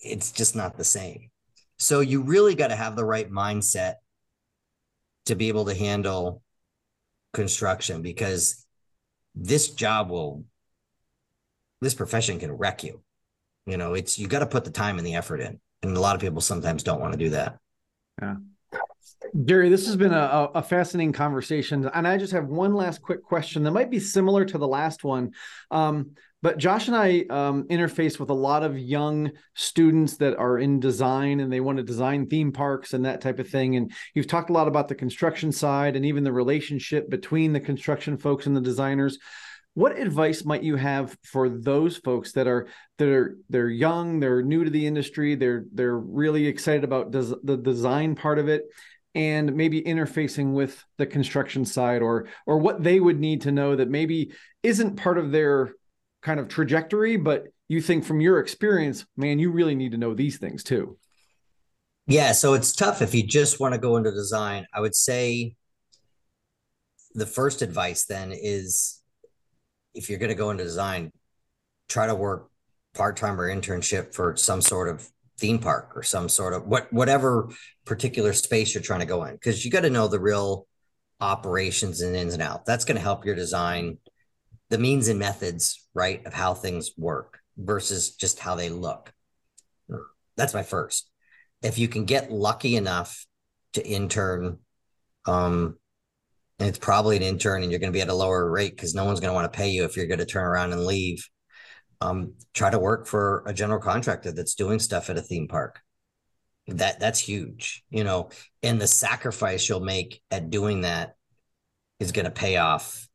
it's 0.00 0.32
just 0.32 0.56
not 0.56 0.76
the 0.76 0.84
same. 0.84 1.30
So 1.78 2.00
you 2.00 2.22
really 2.22 2.56
got 2.56 2.68
to 2.68 2.76
have 2.76 2.96
the 2.96 3.04
right 3.04 3.30
mindset 3.30 3.94
to 5.26 5.36
be 5.36 5.48
able 5.48 5.66
to 5.66 5.74
handle 5.74 6.42
construction 7.32 8.02
because 8.02 8.66
this 9.34 9.70
job 9.70 10.10
will 10.10 10.44
this 11.80 11.94
profession 11.94 12.38
can 12.38 12.52
wreck 12.52 12.84
you. 12.84 13.02
You 13.66 13.76
know, 13.76 13.94
it's 13.94 14.18
you 14.18 14.26
got 14.26 14.40
to 14.40 14.46
put 14.46 14.64
the 14.64 14.70
time 14.70 14.98
and 14.98 15.06
the 15.06 15.14
effort 15.14 15.40
in. 15.40 15.60
And 15.82 15.96
a 15.96 16.00
lot 16.00 16.14
of 16.14 16.20
people 16.20 16.40
sometimes 16.40 16.82
don't 16.82 17.00
want 17.00 17.12
to 17.12 17.18
do 17.18 17.30
that. 17.30 17.58
Yeah. 18.20 18.36
Jerry, 19.44 19.68
this 19.68 19.86
has 19.86 19.96
been 19.96 20.12
a, 20.12 20.48
a, 20.54 20.62
fascinating 20.62 21.12
conversation. 21.12 21.88
And 21.94 22.06
I 22.06 22.16
just 22.16 22.32
have 22.32 22.46
one 22.46 22.74
last 22.74 23.00
quick 23.00 23.22
question 23.22 23.62
that 23.62 23.70
might 23.70 23.90
be 23.90 24.00
similar 24.00 24.44
to 24.44 24.58
the 24.58 24.66
last 24.66 25.04
one. 25.04 25.32
Um, 25.70 26.12
but 26.42 26.58
Josh 26.58 26.88
and 26.88 26.96
I 26.96 27.24
um, 27.28 27.64
interface 27.64 28.18
with 28.18 28.30
a 28.30 28.34
lot 28.34 28.62
of 28.62 28.78
young 28.78 29.30
students 29.54 30.16
that 30.16 30.36
are 30.36 30.58
in 30.58 30.80
design 30.80 31.40
and 31.40 31.52
they 31.52 31.60
want 31.60 31.78
to 31.78 31.84
design 31.84 32.26
theme 32.26 32.50
parks 32.50 32.94
and 32.94 33.04
that 33.04 33.20
type 33.20 33.38
of 33.38 33.48
thing. 33.48 33.76
And 33.76 33.92
you've 34.14 34.26
talked 34.26 34.50
a 34.50 34.54
lot 34.54 34.68
about 34.68 34.88
the 34.88 34.94
construction 34.94 35.52
side 35.52 35.96
and 35.96 36.06
even 36.06 36.24
the 36.24 36.32
relationship 36.32 37.10
between 37.10 37.52
the 37.52 37.60
construction 37.60 38.16
folks 38.16 38.46
and 38.46 38.56
the 38.56 38.60
designers. 38.62 39.18
What 39.74 39.98
advice 39.98 40.44
might 40.44 40.62
you 40.62 40.76
have 40.76 41.16
for 41.22 41.48
those 41.48 41.96
folks 41.96 42.32
that 42.32 42.46
are 42.46 42.66
that 42.98 43.08
are 43.08 43.36
they're 43.48 43.68
young, 43.68 44.20
they're 44.20 44.42
new 44.42 44.64
to 44.64 44.70
the 44.70 44.86
industry, 44.86 45.36
they're 45.36 45.64
they're 45.72 45.96
really 45.96 46.46
excited 46.46 46.84
about 46.84 47.12
des- 47.12 47.36
the 47.44 47.56
design 47.56 48.14
part 48.14 48.38
of 48.38 48.48
it, 48.48 48.64
and 49.14 49.54
maybe 49.54 49.80
interfacing 49.80 50.52
with 50.52 50.84
the 50.98 51.06
construction 51.06 51.64
side, 51.64 52.02
or 52.02 52.28
or 52.46 52.58
what 52.58 52.82
they 52.82 52.98
would 52.98 53.20
need 53.20 53.42
to 53.42 53.52
know 53.52 53.76
that 53.76 53.88
maybe 53.88 54.32
isn't 54.62 54.96
part 54.96 55.18
of 55.18 55.30
their 55.30 55.72
kind 56.22 56.40
of 56.40 56.48
trajectory, 56.48 57.16
but 57.16 57.44
you 57.68 57.80
think 57.80 58.04
from 58.04 58.20
your 58.20 58.40
experience, 58.40 59.06
man, 59.16 59.38
you 59.38 59.52
really 59.52 59.74
need 59.74 59.92
to 59.92 59.98
know 59.98 60.14
these 60.14 60.38
things 60.38 60.64
too. 60.64 60.98
Yeah, 62.06 62.32
so 62.32 62.54
it's 62.54 62.72
tough 62.72 63.02
if 63.02 63.14
you 63.14 63.22
just 63.22 63.60
want 63.60 63.74
to 63.74 63.80
go 63.80 63.96
into 63.96 64.10
design. 64.10 64.66
I 64.74 64.80
would 64.80 64.96
say 64.96 65.54
the 67.14 67.26
first 67.26 67.62
advice 67.62 68.06
then 68.06 68.32
is 68.32 68.99
if 69.94 70.08
you're 70.08 70.18
going 70.18 70.30
to 70.30 70.36
go 70.36 70.50
into 70.50 70.64
design, 70.64 71.12
try 71.88 72.06
to 72.06 72.14
work 72.14 72.50
part-time 72.94 73.40
or 73.40 73.48
internship 73.48 74.14
for 74.14 74.36
some 74.36 74.60
sort 74.60 74.88
of 74.88 75.08
theme 75.38 75.58
park 75.58 75.92
or 75.94 76.02
some 76.02 76.28
sort 76.28 76.52
of 76.52 76.66
what 76.66 76.92
whatever 76.92 77.48
particular 77.86 78.32
space 78.32 78.74
you're 78.74 78.82
trying 78.82 79.00
to 79.00 79.06
go 79.06 79.24
in 79.24 79.32
because 79.32 79.64
you 79.64 79.70
got 79.70 79.80
to 79.80 79.90
know 79.90 80.06
the 80.06 80.20
real 80.20 80.66
operations 81.20 82.00
and 82.00 82.16
ins 82.16 82.34
and 82.34 82.42
outs. 82.42 82.64
That's 82.66 82.84
going 82.84 82.96
to 82.96 83.02
help 83.02 83.24
your 83.24 83.34
design 83.34 83.98
the 84.70 84.78
means 84.78 85.08
and 85.08 85.18
methods, 85.18 85.86
right, 85.94 86.24
of 86.26 86.32
how 86.32 86.54
things 86.54 86.92
work 86.96 87.40
versus 87.56 88.14
just 88.14 88.38
how 88.38 88.54
they 88.54 88.70
look. 88.70 89.12
That's 90.36 90.54
my 90.54 90.62
first. 90.62 91.10
If 91.62 91.78
you 91.78 91.88
can 91.88 92.04
get 92.04 92.32
lucky 92.32 92.76
enough 92.76 93.26
to 93.74 93.86
intern, 93.86 94.58
um, 95.26 95.76
and 96.60 96.68
it's 96.68 96.78
probably 96.78 97.16
an 97.16 97.22
intern 97.22 97.62
and 97.62 97.72
you're 97.72 97.80
going 97.80 97.92
to 97.92 97.96
be 97.96 98.02
at 98.02 98.10
a 98.10 98.14
lower 98.14 98.48
rate 98.48 98.76
because 98.76 98.94
no 98.94 99.06
one's 99.06 99.18
going 99.18 99.30
to 99.30 99.34
want 99.34 99.50
to 99.50 99.56
pay 99.56 99.70
you 99.70 99.84
if 99.84 99.96
you're 99.96 100.06
going 100.06 100.18
to 100.18 100.26
turn 100.26 100.44
around 100.44 100.72
and 100.72 100.84
leave. 100.84 101.26
Um, 102.02 102.34
try 102.52 102.68
to 102.70 102.78
work 102.78 103.06
for 103.06 103.42
a 103.46 103.54
general 103.54 103.80
contractor 103.80 104.30
that's 104.30 104.54
doing 104.54 104.78
stuff 104.78 105.08
at 105.08 105.16
a 105.16 105.22
theme 105.22 105.48
park. 105.48 105.80
That 106.66 107.00
that's 107.00 107.18
huge, 107.18 107.82
you 107.90 108.04
know, 108.04 108.30
and 108.62 108.80
the 108.80 108.86
sacrifice 108.86 109.68
you'll 109.68 109.80
make 109.80 110.22
at 110.30 110.50
doing 110.50 110.82
that 110.82 111.14
is 111.98 112.12
going 112.12 112.26
to 112.26 112.30
pay 112.30 112.56
off 112.58 113.08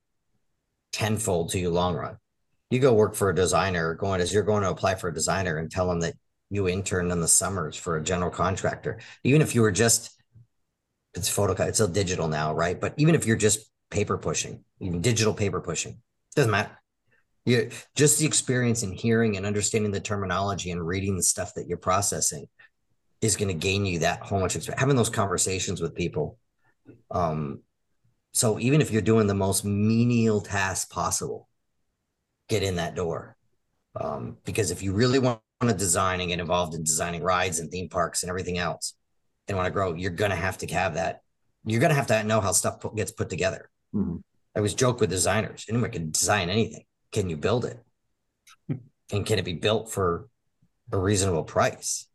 tenfold 0.91 1.51
to 1.51 1.59
you 1.59 1.69
long 1.69 1.95
run. 1.95 2.17
You 2.71 2.79
go 2.79 2.93
work 2.93 3.15
for 3.15 3.29
a 3.29 3.35
designer, 3.35 3.93
going 3.93 4.21
as 4.21 4.33
you're 4.33 4.43
going 4.43 4.63
to 4.63 4.71
apply 4.71 4.95
for 4.95 5.07
a 5.07 5.13
designer 5.13 5.57
and 5.57 5.69
tell 5.69 5.87
them 5.87 6.01
that 6.01 6.15
you 6.49 6.67
interned 6.67 7.11
in 7.11 7.21
the 7.21 7.27
summers 7.27 7.75
for 7.75 7.97
a 7.97 8.03
general 8.03 8.31
contractor. 8.31 8.99
Even 9.23 9.41
if 9.41 9.55
you 9.55 9.61
were 9.61 9.71
just, 9.71 10.14
it's 11.15 11.29
photo, 11.29 11.61
it's 11.63 11.81
all 11.81 11.87
digital 11.87 12.27
now, 12.27 12.53
right? 12.53 12.79
But 12.79 12.93
even 12.97 13.15
if 13.15 13.25
you're 13.25 13.37
just 13.37 13.71
paper 13.89 14.17
pushing, 14.17 14.63
even 14.79 15.01
digital 15.01 15.33
paper 15.33 15.61
pushing, 15.61 16.01
doesn't 16.35 16.51
matter. 16.51 16.71
You 17.45 17.69
just 17.95 18.19
the 18.19 18.25
experience 18.25 18.83
in 18.83 18.91
hearing 18.91 19.37
and 19.37 19.45
understanding 19.45 19.91
the 19.91 19.99
terminology 19.99 20.71
and 20.71 20.85
reading 20.85 21.15
the 21.15 21.23
stuff 21.23 21.53
that 21.55 21.67
you're 21.67 21.77
processing 21.77 22.47
is 23.21 23.35
going 23.35 23.47
to 23.47 23.53
gain 23.53 23.85
you 23.85 23.99
that 23.99 24.21
whole 24.21 24.39
much 24.39 24.55
experience. 24.55 24.79
Having 24.79 24.95
those 24.97 25.09
conversations 25.09 25.79
with 25.79 25.95
people, 25.95 26.37
um, 27.11 27.61
so 28.33 28.59
even 28.59 28.81
if 28.81 28.91
you're 28.91 29.01
doing 29.01 29.27
the 29.27 29.33
most 29.33 29.63
menial 29.63 30.41
task 30.41 30.89
possible, 30.89 31.47
get 32.49 32.63
in 32.63 32.75
that 32.75 32.95
door. 32.95 33.37
Um, 33.95 34.37
because 34.43 34.71
if 34.71 34.83
you 34.83 34.91
really 34.91 35.19
want 35.19 35.39
to 35.61 35.73
design 35.73 36.19
and 36.19 36.29
get 36.29 36.39
involved 36.39 36.73
in 36.73 36.83
designing 36.83 37.23
rides 37.23 37.59
and 37.59 37.71
theme 37.71 37.87
parks 37.87 38.23
and 38.23 38.29
everything 38.29 38.57
else 38.57 38.95
and 39.47 39.57
want 39.57 39.67
to 39.67 39.71
grow, 39.71 39.93
you're 39.93 40.11
going 40.11 40.31
to 40.31 40.37
have 40.37 40.57
to 40.59 40.67
have 40.67 40.95
that. 40.95 41.21
You're 41.65 41.79
going 41.79 41.91
to 41.91 41.95
have 41.95 42.07
to 42.07 42.23
know 42.23 42.41
how 42.41 42.51
stuff 42.51 42.79
put, 42.79 42.95
gets 42.95 43.11
put 43.11 43.29
together. 43.29 43.69
Mm-hmm. 43.93 44.17
I 44.55 44.59
always 44.59 44.73
joke 44.73 44.99
with 44.99 45.09
designers 45.09 45.65
anyone 45.69 45.91
can 45.91 46.11
design 46.11 46.49
anything. 46.49 46.85
Can 47.11 47.29
you 47.29 47.37
build 47.37 47.65
it? 47.65 47.83
and 49.11 49.25
can 49.25 49.39
it 49.39 49.45
be 49.45 49.53
built 49.53 49.91
for 49.91 50.27
a 50.91 50.97
reasonable 50.97 51.43
price? 51.43 52.07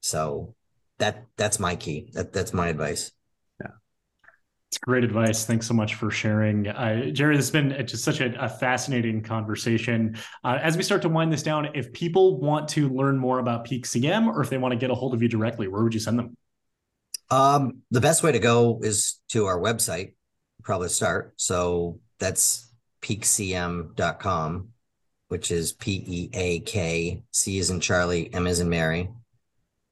So 0.00 0.54
that 0.98 1.26
that's 1.36 1.58
my 1.58 1.76
key. 1.76 2.10
That 2.12 2.32
that's 2.32 2.52
my 2.52 2.68
advice. 2.68 3.12
It's 4.72 4.78
great 4.78 5.04
advice. 5.04 5.44
Thanks 5.44 5.66
so 5.66 5.74
much 5.74 5.96
for 5.96 6.10
sharing. 6.10 6.66
Uh, 6.66 7.10
Jerry, 7.10 7.36
this 7.36 7.44
has 7.44 7.50
been 7.50 7.86
just 7.86 8.02
such 8.02 8.22
a, 8.22 8.42
a 8.42 8.48
fascinating 8.48 9.22
conversation. 9.22 10.16
Uh, 10.42 10.60
as 10.62 10.78
we 10.78 10.82
start 10.82 11.02
to 11.02 11.10
wind 11.10 11.30
this 11.30 11.42
down, 11.42 11.68
if 11.74 11.92
people 11.92 12.40
want 12.40 12.68
to 12.68 12.88
learn 12.88 13.18
more 13.18 13.38
about 13.38 13.64
Peak 13.64 13.84
CM 13.84 14.28
or 14.28 14.40
if 14.40 14.48
they 14.48 14.56
want 14.56 14.72
to 14.72 14.78
get 14.78 14.90
a 14.90 14.94
hold 14.94 15.12
of 15.12 15.20
you 15.20 15.28
directly, 15.28 15.68
where 15.68 15.82
would 15.82 15.92
you 15.92 16.00
send 16.00 16.18
them? 16.18 16.38
Um, 17.28 17.82
the 17.90 18.00
best 18.00 18.22
way 18.22 18.32
to 18.32 18.38
go 18.38 18.80
is 18.82 19.20
to 19.32 19.44
our 19.44 19.58
website, 19.60 20.14
probably 20.62 20.88
start. 20.88 21.34
So 21.36 22.00
that's 22.18 22.72
peakcm.com, 23.02 24.68
which 25.28 25.50
is 25.50 25.74
P 25.74 26.02
E 26.06 26.30
A 26.32 26.60
K, 26.60 27.24
C 27.30 27.58
is 27.58 27.68
in 27.68 27.80
Charlie, 27.80 28.32
M 28.32 28.46
is 28.46 28.60
in 28.60 28.70
Mary. 28.70 29.10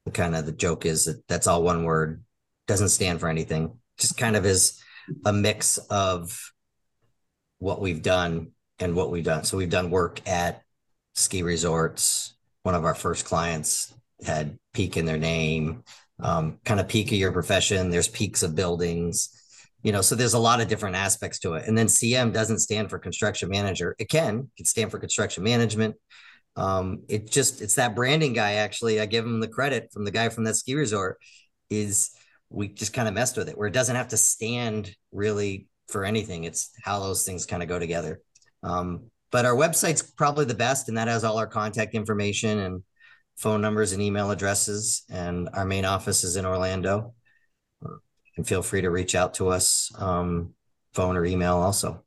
The 0.07 0.11
kind 0.11 0.35
of 0.35 0.47
the 0.47 0.53
joke 0.53 0.87
is 0.87 1.05
that 1.05 1.29
that's 1.29 1.47
all 1.47 1.63
one 1.63 1.85
word, 1.85 2.25
doesn't 2.67 2.89
stand 2.89 3.21
for 3.21 3.29
anything 3.29 3.77
just 4.01 4.17
kind 4.17 4.37
of 4.37 4.45
is 4.45 4.83
a 5.25 5.33
mix 5.33 5.79
of 5.79 6.39
what 7.59 7.81
we've 7.81 8.03
done 8.03 8.53
and 8.79 8.95
what 8.95 9.11
we've 9.11 9.25
done. 9.25 9.45
So 9.45 9.57
we've 9.57 9.71
done 9.71 9.91
work 9.91 10.27
at 10.27 10.63
ski 11.15 11.43
resorts. 11.43 12.35
One 12.63 12.75
of 12.75 12.85
our 12.85 12.95
first 12.95 13.25
clients 13.25 13.95
had 14.25 14.59
peak 14.73 14.97
in 14.97 15.05
their 15.05 15.19
name, 15.19 15.85
um, 16.23 16.59
kind 16.65 16.81
of 16.81 16.89
peak 16.89 17.09
of 17.09 17.19
your 17.19 17.33
profession. 17.33 17.91
There's 17.91 18.09
peaks 18.09 18.43
of 18.43 18.55
buildings, 18.55 19.31
you 19.83 19.93
know, 19.93 20.03
so 20.03 20.15
there's 20.15 20.35
a 20.35 20.39
lot 20.39 20.61
of 20.61 20.69
different 20.69 20.97
aspects 20.97 21.39
to 21.41 21.55
it. 21.55 21.67
And 21.67 21.77
then 21.77 21.87
CM 21.87 22.33
doesn't 22.33 22.59
stand 22.59 22.91
for 22.91 22.99
construction 22.99 23.49
manager. 23.49 23.97
It 23.99 24.09
can, 24.09 24.39
it 24.39 24.57
can 24.57 24.67
stand 24.67 24.91
for 24.91 24.99
construction 24.99 25.43
management. 25.43 25.97
Um, 26.57 27.03
it 27.09 27.31
just, 27.31 27.63
it's 27.63 27.77
that 27.77 27.95
branding 27.95 28.33
guy. 28.33 28.55
Actually, 28.55 29.01
I 29.01 29.07
give 29.07 29.25
him 29.25 29.41
the 29.41 29.49
credit 29.49 29.91
from 29.93 30.05
the 30.05 30.11
guy 30.11 30.29
from 30.29 30.45
that 30.45 30.57
ski 30.57 30.75
resort 30.75 31.19
is 31.71 32.11
we 32.51 32.69
just 32.69 32.93
kind 32.93 33.09
of 33.09 33.15
messed 33.15 33.37
with 33.37 33.49
it 33.49 33.57
where 33.57 33.69
it 33.69 33.75
doesn't 33.75 33.97
have 33.97 34.09
to 34.09 34.17
stand 34.17 34.95
really 35.13 35.69
for 35.89 36.05
anything. 36.05 36.45
It's 36.45 36.71
how 36.83 37.01
those 37.01 37.25
things 37.25 37.47
kind 37.47 37.63
of 37.63 37.69
go 37.69 37.79
together. 37.79 38.21
Um, 38.63 39.11
but 39.31 39.45
our 39.45 39.55
website's 39.55 40.03
probably 40.03 40.45
the 40.45 40.55
best, 40.55 40.89
and 40.89 40.99
that 40.99 41.09
has 41.09 41.25
all 41.25 41.39
our 41.39 41.47
contact 41.47 41.95
information 41.95 42.59
and 42.59 42.83
phone 43.37 43.61
numbers 43.61 43.93
and 43.93 44.03
email 44.03 44.31
addresses. 44.31 45.05
And 45.09 45.49
our 45.55 45.65
main 45.65 45.85
office 45.85 46.25
is 46.25 46.37
in 46.37 46.45
Orlando. 46.45 47.15
and 48.37 48.47
feel 48.47 48.63
free 48.63 48.81
to 48.83 48.91
reach 48.91 49.15
out 49.15 49.35
to 49.35 49.49
us, 49.49 49.93
um, 49.99 50.55
phone 50.95 51.17
or 51.17 51.25
email 51.25 51.57
also. 51.57 52.05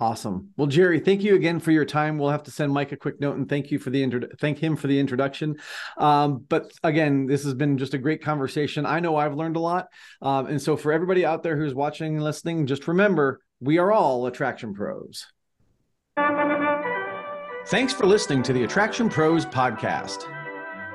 Awesome. 0.00 0.50
Well, 0.56 0.68
Jerry, 0.68 1.00
thank 1.00 1.24
you 1.24 1.34
again 1.34 1.58
for 1.58 1.72
your 1.72 1.84
time. 1.84 2.18
We'll 2.18 2.30
have 2.30 2.44
to 2.44 2.52
send 2.52 2.72
Mike 2.72 2.92
a 2.92 2.96
quick 2.96 3.20
note 3.20 3.36
and 3.36 3.48
thank 3.48 3.72
you 3.72 3.80
for 3.80 3.90
the 3.90 4.00
intro- 4.00 4.28
thank 4.38 4.58
him 4.58 4.76
for 4.76 4.86
the 4.86 4.98
introduction. 4.98 5.56
Um, 5.96 6.44
but 6.48 6.70
again, 6.84 7.26
this 7.26 7.42
has 7.42 7.54
been 7.54 7.78
just 7.78 7.94
a 7.94 7.98
great 7.98 8.22
conversation. 8.22 8.86
I 8.86 9.00
know 9.00 9.16
I've 9.16 9.34
learned 9.34 9.56
a 9.56 9.60
lot, 9.60 9.88
um, 10.22 10.46
and 10.46 10.62
so 10.62 10.76
for 10.76 10.92
everybody 10.92 11.26
out 11.26 11.42
there 11.42 11.56
who's 11.56 11.74
watching 11.74 12.14
and 12.14 12.24
listening, 12.24 12.66
just 12.66 12.86
remember 12.86 13.40
we 13.60 13.78
are 13.78 13.90
all 13.90 14.26
attraction 14.26 14.72
pros. 14.72 15.26
Thanks 17.66 17.92
for 17.92 18.06
listening 18.06 18.44
to 18.44 18.52
the 18.52 18.62
Attraction 18.62 19.08
Pros 19.08 19.44
podcast. 19.44 20.26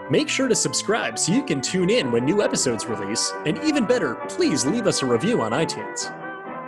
Make 0.09 0.29
sure 0.29 0.47
to 0.47 0.55
subscribe 0.55 1.19
so 1.19 1.33
you 1.33 1.43
can 1.43 1.61
tune 1.61 1.89
in 1.89 2.11
when 2.11 2.23
new 2.25 2.41
episodes 2.41 2.85
release, 2.85 3.33
and 3.45 3.57
even 3.63 3.85
better, 3.85 4.15
please 4.29 4.65
leave 4.65 4.87
us 4.87 5.01
a 5.01 5.05
review 5.05 5.41
on 5.41 5.51
iTunes. 5.51 6.22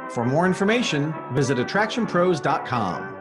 For 0.10 0.26
more 0.26 0.46
information, 0.46 1.14
visit 1.34 1.58
attractionpros.com. 1.58 3.15